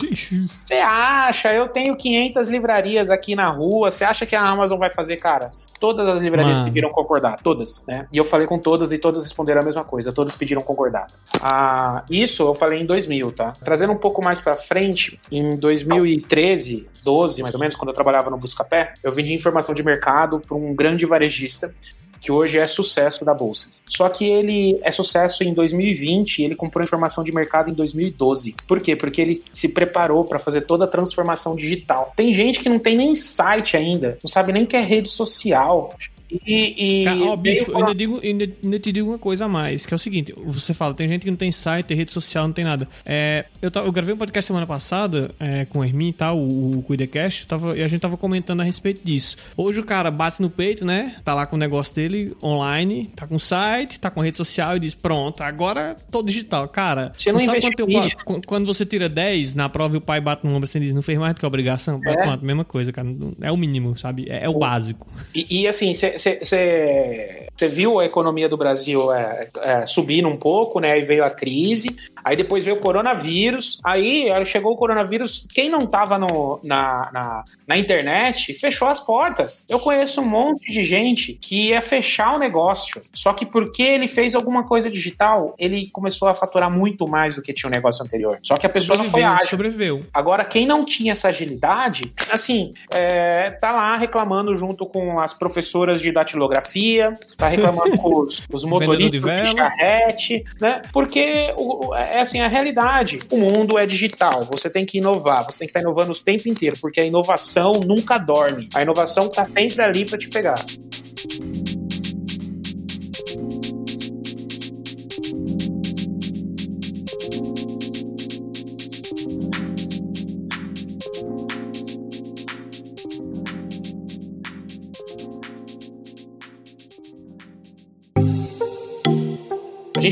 Você 0.59 0.75
acha? 0.75 1.53
Eu 1.53 1.69
tenho 1.69 1.97
500 1.97 2.49
livrarias 2.49 3.11
aqui 3.11 3.35
na 3.35 3.49
rua. 3.49 3.91
Você 3.91 4.05
acha 4.05 4.27
que 4.27 4.37
a 4.37 4.43
Amazon 4.43 4.79
vai 4.79 4.91
fazer, 4.91 5.17
cara? 5.17 5.51
Todas 5.81 6.07
as 6.09 6.21
livrarias 6.21 6.59
Mano. 6.59 6.67
pediram 6.67 6.91
concordar, 6.91 7.41
todas, 7.43 7.85
né? 7.87 8.07
E 8.13 8.19
eu 8.19 8.25
falei 8.25 8.47
com 8.47 8.59
todas 8.59 8.93
e 8.93 8.99
todas 8.99 9.23
responderam 9.25 9.61
a 9.61 9.65
mesma 9.65 9.85
coisa. 9.85 9.98
Todas 10.13 10.37
pediram 10.37 10.63
concordar. 10.63 11.07
Ah, 11.41 12.05
isso 12.11 12.43
eu 12.43 12.55
falei 12.55 12.81
em 12.81 12.87
2000, 12.87 13.33
tá? 13.33 13.53
Trazendo 13.65 13.93
um 13.93 13.99
pouco 13.99 14.23
mais 14.23 14.41
pra 14.41 14.55
frente, 14.55 15.21
em 15.31 15.57
2013, 15.57 16.89
12 17.03 17.43
mais 17.43 17.55
ou 17.55 17.61
menos, 17.61 17.77
quando 17.77 17.89
eu 17.89 17.95
trabalhava 17.95 18.31
no 18.31 18.39
Buscapé, 18.39 18.95
eu 19.03 19.13
vendi 19.13 19.35
informação 19.35 19.75
de 19.75 19.83
mercado 19.83 20.41
para 20.41 20.57
um 20.57 20.75
grande 20.75 21.07
varejista 21.07 21.75
que 22.21 22.33
hoje 22.33 22.59
é 22.59 22.65
sucesso 22.65 23.25
da 23.25 23.33
bolsa. 23.33 23.73
Só 23.87 24.09
que 24.09 24.25
ele 24.25 24.79
é 24.83 24.91
sucesso 24.91 25.45
em 25.45 25.55
2020 25.55 26.39
e 26.39 26.45
ele 26.45 26.55
comprou 26.55 26.85
informação 26.85 27.23
de 27.25 27.33
mercado 27.33 27.71
em 27.71 27.75
2012. 27.75 28.57
Por 28.67 28.81
quê? 28.81 28.97
Porque 28.97 29.21
ele 29.21 29.43
se 29.51 29.69
preparou 29.69 30.25
para 30.25 30.39
fazer 30.39 30.63
toda 30.63 30.85
a 30.85 30.89
transformação 30.89 31.55
digital. 31.55 32.13
Tem 32.17 32.33
gente 32.33 32.61
que 32.61 32.69
não 32.69 32.79
tem 32.79 32.97
nem 32.97 33.15
site 33.15 33.77
ainda, 33.77 34.19
não 34.23 34.29
sabe 34.29 34.53
nem 34.53 34.67
que 34.67 34.77
é 34.77 34.81
rede 34.81 35.09
social. 35.09 35.95
E, 36.31 37.03
e 37.05 37.09
ó, 37.23 37.35
bispo, 37.37 37.71
eu 37.73 37.79
ainda, 37.79 37.95
digo, 37.95 38.21
ainda, 38.23 38.49
ainda 38.63 38.79
te 38.79 38.93
digo 38.93 39.09
uma 39.09 39.19
coisa 39.19 39.47
a 39.47 39.49
mais, 39.49 39.87
que 39.87 39.95
é 39.95 39.97
o 39.97 39.99
seguinte, 39.99 40.35
você 40.45 40.75
fala, 40.75 40.93
tem 40.95 41.09
gente 41.09 41.23
que 41.23 41.31
não 41.31 41.37
tem 41.37 41.51
site, 41.51 41.87
tem 41.87 41.97
rede 41.97 42.13
social, 42.13 42.47
não 42.47 42.53
tem 42.53 42.65
nada. 42.65 42.87
É, 43.05 43.47
eu, 43.63 43.71
tava- 43.71 43.87
eu 43.87 43.93
gravei 43.93 44.15
um 44.15 44.19
podcast 44.19 44.47
semana 44.47 44.67
passada 44.67 45.31
é, 45.41 45.65
com 45.65 45.79
o 45.79 45.85
Hermin 45.85 46.09
e 46.09 46.13
tal, 46.13 46.39
o, 46.39 46.79
o 46.79 46.83
CuidaCast, 46.83 47.47
tava, 47.47 47.77
e 47.79 47.83
a 47.83 47.89
gente 47.89 48.01
tava 48.01 48.17
comentando 48.17 48.61
a 48.61 48.65
respeito 48.65 49.01
disso. 49.03 49.37
Hoje 49.57 49.81
o 49.81 49.85
cara 49.85 50.11
bate 50.11 50.43
no 50.43 50.51
peito, 50.51 50.85
né? 50.85 51.17
Tá 51.25 51.35
lá 51.35 51.47
com 51.47 51.57
o 51.57 51.59
negócio 51.59 51.95
dele 51.95 52.37
online, 52.43 53.11
tá 53.17 53.27
com 53.27 53.39
site, 53.39 53.99
tá 53.99 54.11
com 54.11 54.21
rede 54.21 54.37
social 54.37 54.77
e 54.77 54.81
diz, 54.81 54.95
pronto, 54.95 55.43
agora 55.43 55.97
tô 56.11 56.23
digital. 56.23 56.69
Cara, 56.69 57.13
Você 57.17 57.33
não 57.33 57.39
sabe 57.41 57.61
quando, 57.61 57.75
teu 57.75 58.41
quando 58.47 58.67
você 58.67 58.85
tira 58.85 59.09
10 59.09 59.55
na 59.55 59.69
prova 59.69 59.95
e 59.95 59.99
o 59.99 60.01
pai 60.01 60.21
bate 60.21 60.45
no 60.47 60.51
ombro 60.55 60.65
assim 60.65 60.79
diz, 60.81 60.93
não 60.95 61.03
fez 61.03 61.19
mais 61.19 61.35
do 61.35 61.41
que 61.41 61.47
obrigação? 61.47 62.01
É. 62.07 62.15
Pronto, 62.23 62.45
mesma 62.45 62.65
coisa, 62.65 62.93
cara. 62.93 63.09
É 63.41 63.51
o 63.51 63.57
mínimo, 63.57 63.97
sabe? 63.97 64.27
É, 64.29 64.45
é 64.45 64.49
o 64.49 64.59
básico. 64.59 65.07
E, 65.35 65.63
e, 65.63 65.67
assim, 65.69 65.95
se, 66.19 66.39
se, 66.43 67.48
você 67.59 67.69
viu 67.69 67.99
a 67.99 68.05
economia 68.05 68.49
do 68.49 68.57
Brasil 68.57 69.13
é, 69.13 69.49
é, 69.61 69.87
subindo 69.87 70.29
um 70.29 70.37
pouco, 70.37 70.79
né? 70.79 70.93
Aí 70.93 71.03
veio 71.03 71.25
a 71.25 71.31
crise, 71.31 71.97
aí 72.25 72.37
depois 72.37 72.65
veio 72.65 72.77
o 72.77 72.81
coronavírus. 72.81 73.81
Aí 73.85 74.31
aí 74.31 74.47
chegou 74.47 74.73
o 74.73 74.77
coronavírus, 74.77 75.47
quem 75.53 75.69
não 75.69 75.81
tava 75.81 76.19
no, 76.19 76.61
na, 76.63 77.11
na, 77.13 77.45
na 77.67 77.77
internet 77.77 78.55
fechou 78.55 78.87
as 78.87 79.01
portas. 79.01 79.65
Eu 79.69 79.81
conheço 79.81 80.21
um 80.21 80.25
monte 80.25 80.71
de 80.71 80.85
gente 80.85 81.33
que 81.33 81.69
ia 81.69 81.81
fechar 81.81 82.37
o 82.37 82.39
negócio. 82.39 83.03
Só 83.13 83.33
que 83.33 83.45
porque 83.45 83.83
ele 83.83 84.07
fez 84.07 84.37
alguma 84.37 84.65
coisa 84.65 84.89
digital, 84.89 85.55
ele 85.59 85.89
começou 85.93 86.29
a 86.29 86.35
faturar 86.35 86.71
muito 86.71 87.09
mais 87.09 87.35
do 87.35 87.43
que 87.43 87.53
tinha 87.53 87.69
o 87.69 87.73
negócio 87.73 88.05
anterior. 88.05 88.39
Só 88.43 88.55
que 88.55 88.67
a 88.67 88.71
pessoa 88.71 88.97
não 88.97 89.05
foi 89.07 89.23
Sobreviveu, 89.23 89.35
ágil. 89.35 89.49
sobreviveu. 89.49 90.05
Agora, 90.15 90.45
quem 90.45 90.65
não 90.65 90.85
tinha 90.85 91.13
essa 91.13 91.29
agilidade, 91.29 92.13
assim, 92.31 92.73
é, 92.95 93.51
tá 93.51 93.73
lá 93.73 93.97
reclamando 93.97 94.55
junto 94.55 94.87
com 94.87 95.19
as 95.19 95.35
professoras 95.35 96.01
de 96.01 96.13
datilografia, 96.13 97.15
tá 97.37 97.48
tá 97.51 97.57
reclamando 97.57 97.97
com 97.99 98.21
os, 98.21 98.43
os 98.53 98.65
motoristas 98.69 99.21
de 99.43 99.57
charrete, 99.57 100.45
né? 100.61 100.83
Porque 100.93 101.53
o, 101.57 101.89
o- 101.89 101.95
é 101.95 102.21
assim, 102.21 102.41
a 102.41 102.49
realidade. 102.49 103.21
O 103.31 103.37
mundo 103.39 103.79
é 103.79 103.87
digital, 103.87 104.43
você 104.51 104.69
tem 104.71 104.85
que 104.85 104.99
inovar, 104.99 105.45
você 105.45 105.61
tem 105.61 105.67
que 105.67 105.71
estar 105.71 105.81
inovando 105.81 106.13
o 106.13 106.17
tempo 106.17 106.49
inteiro, 106.49 106.77
porque 106.81 107.01
a 107.01 107.05
inovação 107.05 107.81
nunca 107.85 108.19
dorme. 108.19 108.69
A 108.75 108.83
inovação 108.83 109.29
tá 109.29 109.47
sempre 109.51 109.83
ali 109.83 110.05
para 110.05 110.19
te 110.19 110.29
pegar. 110.29 110.57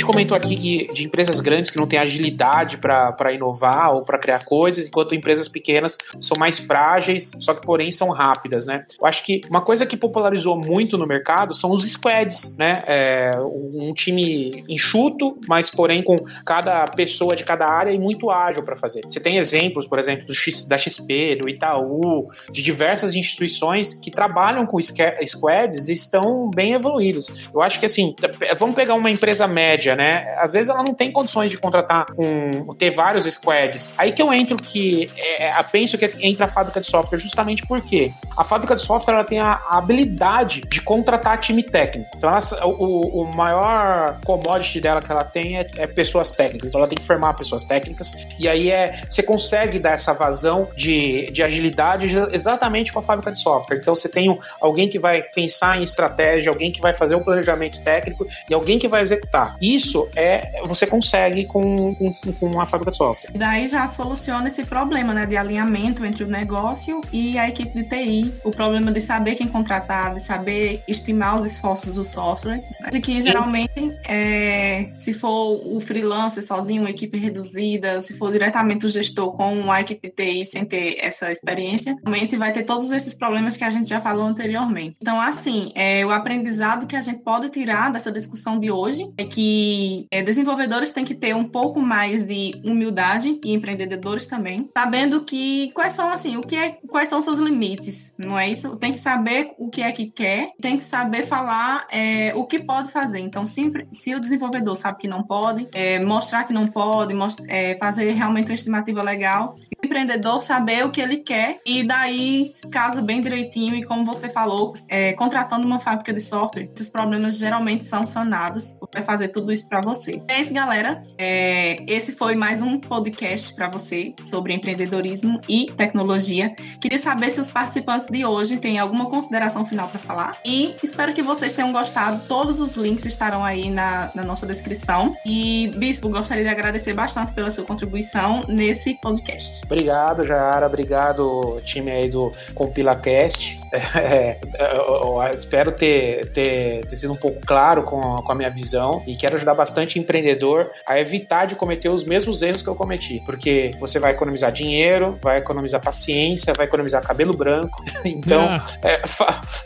Comentou 0.07 0.37
aqui 0.37 0.57
que 0.57 0.93
de 0.93 1.05
empresas 1.05 1.41
grandes 1.41 1.71
que 1.71 1.79
não 1.79 1.87
têm 1.87 1.99
agilidade 1.99 2.79
para 2.79 3.33
inovar 3.33 3.95
ou 3.95 4.03
para 4.03 4.19
criar 4.19 4.45
coisas, 4.45 4.87
enquanto 4.87 5.15
empresas 5.15 5.49
pequenas 5.49 5.99
são 6.21 6.37
mais 6.39 6.59
frágeis, 6.59 7.33
só 7.41 7.53
que 7.53 7.61
porém 7.61 7.91
são 7.91 8.11
rápidas, 8.11 8.67
né? 8.67 8.85
Eu 9.01 9.07
acho 9.07 9.23
que 9.23 9.41
uma 9.51 9.61
coisa 9.61 9.85
que 9.85 9.97
popularizou 9.97 10.57
muito 10.57 10.97
no 10.97 11.07
mercado 11.07 11.55
são 11.55 11.71
os 11.71 11.85
squads, 11.91 12.55
né? 12.57 12.83
É, 12.87 13.33
um 13.39 13.93
time 13.93 14.65
enxuto, 14.69 15.35
mas 15.49 15.69
porém 15.71 16.03
com 16.03 16.17
cada 16.45 16.87
pessoa 16.89 17.35
de 17.35 17.45
cada 17.45 17.67
área 17.67 17.91
e 17.91 17.99
muito 17.99 18.31
ágil 18.31 18.63
para 18.63 18.77
fazer. 18.77 19.03
Você 19.05 19.19
tem 19.21 19.37
exemplos, 19.37 19.87
por 19.87 19.99
exemplo, 19.99 20.33
X- 20.35 20.69
da 20.69 20.79
XP, 20.79 21.37
do 21.41 21.49
Itaú, 21.49 22.27
de 22.51 22.63
diversas 22.63 23.15
instituições 23.15 23.99
que 23.99 24.11
trabalham 24.11 24.67
com 24.67 24.79
squads 24.81 25.89
e 25.89 25.93
estão 25.93 26.49
bem 26.55 26.73
evoluídos. 26.75 27.49
Eu 27.53 27.63
acho 27.63 27.81
que 27.81 27.87
assim, 27.87 28.15
vamos 28.59 28.75
pegar 28.75 28.95
uma 28.95 29.11
empresa 29.11 29.47
média, 29.47 29.96
né? 29.97 30.37
Às 30.39 30.53
vezes 30.53 30.69
ela 30.69 30.83
não 30.87 30.95
tem 30.95 31.11
condições 31.11 31.51
de 31.51 31.59
contratar 31.59 32.07
um, 32.19 32.69
ter 32.75 32.91
vários 32.91 33.25
squads. 33.25 33.93
Aí 33.97 34.13
que 34.13 34.23
eu 34.23 34.33
entro 34.33 34.57
que 34.57 35.11
é, 35.17 35.45
é, 35.49 35.63
penso 35.63 35.97
que 35.99 36.11
entra 36.21 36.45
a 36.45 36.49
fábrica 36.49 36.81
de 36.81 36.87
software 36.87 37.19
justamente 37.19 37.67
porque 37.67 38.13
a 38.37 38.45
fábrica 38.45 38.75
de 38.77 38.83
software 38.83 39.15
ela 39.15 39.25
tem 39.25 39.41
a, 39.41 39.61
habilidade 39.71 40.63
de 40.63 40.81
contratar 40.81 41.39
time 41.41 41.63
técnico. 41.63 42.09
Então 42.17 42.31
ela- 42.31 42.67
o, 42.67 43.23
o 43.23 43.37
maior 43.37 44.19
commodity 44.25 44.81
dela 44.81 45.01
que 45.01 45.11
ela 45.11 45.25
tem 45.25 45.59
é, 45.59 45.69
é 45.79 45.87
pessoas 45.87 46.31
técnicas. 46.31 46.69
Então 46.69 46.81
ela 46.81 46.89
tem 46.89 46.97
que 46.99 47.05
formar 47.05 47.35
pessoas 47.35 47.65
técnicas 47.65 48.13
e 48.39 48.49
aí 48.49 48.71
é 48.71 49.01
você 49.09 49.23
consegue 49.23 49.79
dar 49.79 49.93
essa 49.93 50.13
vazão 50.13 50.69
de, 50.77 51.31
de 51.31 51.43
agilidade 51.43 52.07
exatamente 52.33 52.93
com 52.93 52.99
a 52.99 53.03
fábrica 53.03 53.31
de 53.33 53.39
software. 53.41 53.79
Então 53.79 53.95
você 53.95 54.09
tem 54.09 54.29
um- 54.31 54.39
alguém 54.61 54.89
que 54.89 54.99
vai 54.99 55.23
pensar 55.23 55.79
em 55.79 55.83
estratégia, 55.83 56.51
alguém 56.51 56.71
que 56.71 56.81
vai 56.81 56.93
fazer 56.93 57.15
o 57.15 57.21
planejamento 57.21 57.81
técnico 57.83 58.27
e 58.51 58.55
alguém 58.55 58.79
que 58.79 58.89
vai 58.89 59.03
executar. 59.03 59.57
Isso 59.61 59.86
é 60.15 60.63
você 60.67 60.87
consegue 60.87 61.47
com, 61.47 61.95
com, 61.95 62.33
com 62.33 62.61
a 62.61 62.67
fábrica 62.67 62.91
de 62.91 62.97
software. 62.97 63.31
E 63.35 63.39
daí 63.39 63.67
já 63.67 63.87
soluciona 63.87 64.49
esse 64.49 64.65
problema, 64.65 65.15
né, 65.15 65.27
de 65.27 65.37
alinhamento 65.37 66.05
entre 66.05 66.25
o 66.25 66.27
negócio 66.27 67.01
e 67.13 67.39
a 67.39 67.49
equipe 67.49 67.83
de 67.83 67.89
TI. 67.89 68.33
O 68.45 68.51
problema 68.51 68.91
de 68.91 69.01
saber 69.01 69.35
quem 69.35 69.49
contratar, 69.49 70.15
de 70.15 70.23
saber 70.23 70.83
estimar 70.89 71.37
os 71.37 71.45
esforços 71.45 71.97
do 71.97 72.05
software. 72.05 72.63
De 72.91 73.01
que 73.01 73.21
geralmente, 73.21 73.93
é, 74.09 74.89
se 74.97 75.13
for 75.13 75.61
o 75.65 75.81
freelancer 75.81 76.43
sozinho, 76.43 76.83
uma 76.83 76.91
equipe 76.91 77.19
reduzida, 77.19 78.01
se 78.01 78.15
for 78.15 78.33
diretamente 78.33 78.87
o 78.87 78.89
gestor 78.89 79.33
com 79.33 79.71
a 79.71 79.81
equipe 79.81 80.09
de 80.09 80.15
TI 80.15 80.45
sem 80.45 80.65
ter 80.65 80.97
essa 81.01 81.31
experiência, 81.31 81.97
realmente 82.05 82.37
vai 82.37 82.53
ter 82.53 82.63
todos 82.63 82.91
esses 82.91 83.15
problemas 83.15 83.57
que 83.57 83.65
a 83.65 83.71
gente 83.71 83.89
já 83.89 84.01
falou 84.01 84.25
anteriormente. 84.25 84.97
Então, 85.01 85.21
assim, 85.21 85.73
é, 85.75 86.05
o 86.05 86.11
aprendizado 86.11 86.87
que 86.87 86.97
a 86.97 87.01
gente 87.01 87.21
pode 87.21 87.49
tirar 87.51 87.91
dessa 87.91 88.11
discussão 88.11 88.59
de 88.59 88.71
hoje 88.71 89.11
é 89.17 89.25
que 89.25 89.76
é, 90.11 90.23
desenvolvedores 90.23 90.93
têm 90.93 91.05
que 91.05 91.15
ter 91.15 91.35
um 91.35 91.45
pouco 91.45 91.81
mais 91.81 92.25
de 92.25 92.61
humildade 92.65 93.41
e 93.45 93.53
empreendedores 93.53 94.27
também, 94.27 94.69
sabendo 94.73 95.23
que 95.23 95.71
quais 95.73 95.93
são 95.93 96.09
assim, 96.09 96.37
o 96.37 96.43
que 96.43 96.57
é, 96.57 96.79
quais 96.89 97.09
são 97.09 97.21
seus 97.21 97.39
limites, 97.39 98.15
não 98.19 98.39
é 98.39 98.49
isso? 98.49 98.77
Tem 98.77 98.93
que 98.93 98.99
saber 98.99 99.53
o 99.59 99.69
que 99.69 99.83
é 99.83 99.93
que 99.93 100.07
quer, 100.07 100.51
tem 100.61 100.77
que 100.77 100.83
saber 100.83 101.27
falar 101.27 101.87
é, 101.91 102.33
o 102.35 102.45
que 102.45 102.59
pode 102.59 102.91
fazer. 102.91 103.21
Então, 103.21 103.45
se, 103.47 103.71
se 103.91 104.15
o 104.15 104.21
desenvolvedor 104.21 104.75
sabe 104.75 104.99
que 104.99 105.09
não 105.09 105.23
pode, 105.23 105.69
é, 105.73 106.05
mostrar 106.05 106.45
que 106.45 106.53
não 106.53 106.67
pode, 106.67 107.15
é, 107.49 107.77
fazer 107.79 108.13
realmente 108.13 108.51
uma 108.51 108.55
estimativa 108.55 109.03
legal, 109.03 109.57
o 109.83 109.87
empreendedor 109.87 110.41
saber 110.41 110.85
o 110.85 110.91
que 110.91 111.01
ele 111.01 111.19
quer 111.19 111.61
e 111.65 111.85
daí 111.85 112.43
casa 112.71 113.03
bem 113.03 113.23
direitinho 113.23 113.75
e 113.75 113.85
como 113.85 114.05
você 114.05 114.29
falou, 114.29 114.73
é, 114.89 115.13
contratando 115.15 115.67
uma 115.67 115.79
fábrica 115.79 116.13
de 116.13 116.21
software, 116.21 116.71
esses 116.75 116.89
problemas 116.89 117.39
geralmente 117.39 117.85
são 117.85 118.05
sanados, 118.07 118.79
vai 118.93 119.03
fazer 119.03 119.29
tudo 119.29 119.53
isso 119.57 119.69
para 119.69 119.81
você. 119.81 120.23
É 120.29 120.39
isso, 120.39 120.53
galera. 120.53 121.03
É, 121.17 121.83
esse 121.91 122.13
foi 122.13 122.35
mais 122.35 122.61
um 122.61 122.79
podcast 122.79 123.55
para 123.55 123.69
você 123.69 124.15
sobre 124.21 124.53
empreendedorismo 124.53 125.41
e 125.49 125.67
tecnologia. 125.73 126.55
Queria 126.81 126.99
saber 126.99 127.31
se 127.31 127.41
os 127.41 127.51
participantes 127.51 128.07
de 128.09 128.25
hoje 128.25 128.59
têm 128.59 128.79
alguma 128.79 129.09
consideração 129.09 129.65
final 129.65 129.89
para 129.89 130.01
falar 130.01 130.39
e 130.45 130.77
espero 130.83 131.15
que 131.15 131.23
vocês 131.23 131.55
tenham 131.55 131.73
gostado. 131.73 132.21
Todos 132.29 132.61
os 132.61 132.77
links 132.77 133.07
estarão 133.07 133.43
aí 133.43 133.71
na, 133.71 134.11
na 134.15 134.23
nossa 134.23 134.47
descrição. 134.47 135.15
E, 135.25 135.73
Bispo, 135.77 136.09
gostaria 136.11 136.45
de 136.45 136.51
agradecer 136.51 136.93
bastante 136.93 137.33
pela 137.33 137.51
sua 137.51 137.65
contribuição 137.65 138.43
nesse 138.47 138.95
podcast. 139.01 139.63
Obrigado, 139.65 140.25
Jara. 140.25 140.67
Obrigado, 140.67 141.61
time 141.65 141.91
aí 141.91 142.11
do 142.11 142.33
CompilaCast. 142.55 143.59
É, 143.97 144.39
eu, 144.59 145.23
eu 145.23 145.35
espero 145.35 145.73
ter, 145.73 146.31
ter, 146.33 146.85
ter 146.87 146.97
sido 146.97 147.13
um 147.13 147.17
pouco 147.17 147.41
claro 147.47 147.83
com, 147.83 148.01
com 148.01 148.33
a 148.33 148.35
minha 148.35 148.51
visão 148.51 149.03
e 149.07 149.17
quero 149.17 149.39
ajudar 149.47 149.55
bastante 149.55 149.99
empreendedor 149.99 150.71
a 150.87 150.99
evitar 150.99 151.47
de 151.47 151.55
cometer 151.55 151.89
os 151.89 152.05
mesmos 152.05 152.43
erros 152.43 152.63
que 152.63 152.69
eu 152.69 152.75
cometi. 152.75 153.23
Porque 153.25 153.73
você 153.79 153.99
vai 153.99 154.13
economizar 154.13 154.51
dinheiro, 154.51 155.19
vai 155.23 155.39
economizar 155.39 155.81
paciência, 155.81 156.53
vai 156.55 156.67
economizar 156.67 157.03
cabelo 157.03 157.33
branco. 157.37 157.85
Então, 158.07 158.61
é, 158.83 159.03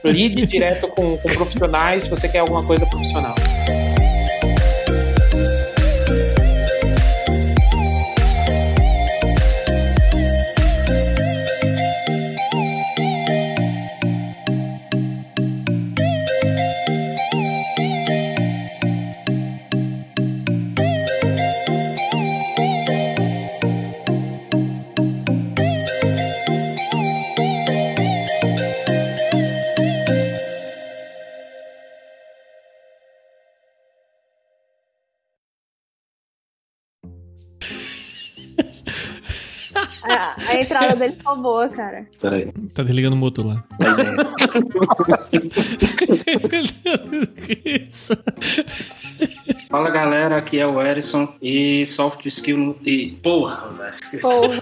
lide 0.05 0.47
direto 0.47 0.89
com, 0.89 1.17
com 1.19 1.29
profissionais 1.35 2.05
se 2.05 2.11
você 2.11 2.29
quer 2.29 2.39
alguma 2.39 2.65
coisa 2.65 2.85
profissional. 2.87 3.35
Dele 41.01 41.13
ficou 41.17 41.37
boa, 41.37 41.69
cara. 41.69 42.07
Peraí. 42.21 42.53
Tá 42.75 42.83
desligando 42.83 43.17
o 43.17 43.19
motor 43.19 43.47
lá. 43.47 43.65
Fala 49.71 49.91
galera, 49.91 50.37
aqui 50.37 50.59
é 50.59 50.67
o 50.67 50.83
Erison 50.83 51.33
e 51.41 51.87
soft 51.87 52.27
skill 52.27 52.77
e. 52.85 53.13
Porra, 53.23 53.69
velho, 53.71 53.91
esqueci. 53.91 54.21
Porra. 54.21 54.49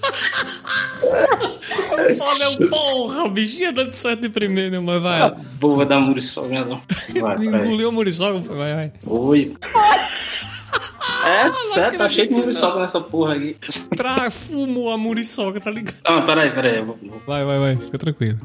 Olha, 2.21 2.69
porra, 2.69 3.29
bichinha 3.29 3.73
dando 3.73 3.93
certo 3.93 4.21
de 4.23 4.29
primeiro, 4.29 4.83
mas 4.83 5.05
A 5.05 5.31
vai. 5.31 5.35
boa 5.59 5.87
da 5.87 5.99
muriçoga, 5.99 6.65
não. 6.65 6.81
Vai, 7.21 7.37
peraí. 7.39 7.67
Engoliu 7.67 7.89
o 7.89 7.93
muriçoca, 7.93 8.41
vai, 8.55 8.75
vai. 8.75 8.93
Oi. 9.07 9.57
É, 11.29 11.49
certo, 11.75 11.99
tá 11.99 12.09
cheio 12.09 12.29
de 12.29 12.35
muriçoga 12.35 12.81
nessa 12.81 13.01
porra 13.01 13.35
aqui. 13.35 13.57
Tra 13.97 14.31
fumo 14.31 14.89
a 14.91 14.97
muriçoca, 14.97 15.61
tá 15.61 15.71
ligado? 15.71 15.97
Ah, 16.05 16.23
peraí, 16.23 16.51
peraí. 16.51 16.83
vou- 16.83 16.99
Vai, 17.27 17.45
vai, 17.45 17.59
vai, 17.59 17.77
fica 17.77 17.99
tranquilo. 17.99 18.39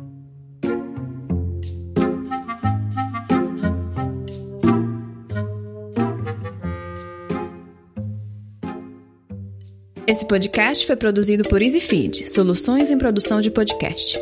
Esse 10.08 10.28
podcast 10.28 10.86
foi 10.86 10.96
produzido 10.96 11.44
por 11.48 11.62
EasyFeed, 11.62 12.30
soluções 12.30 12.90
em 12.90 12.98
produção 12.98 13.42
de 13.42 13.50
podcast. 13.50 14.20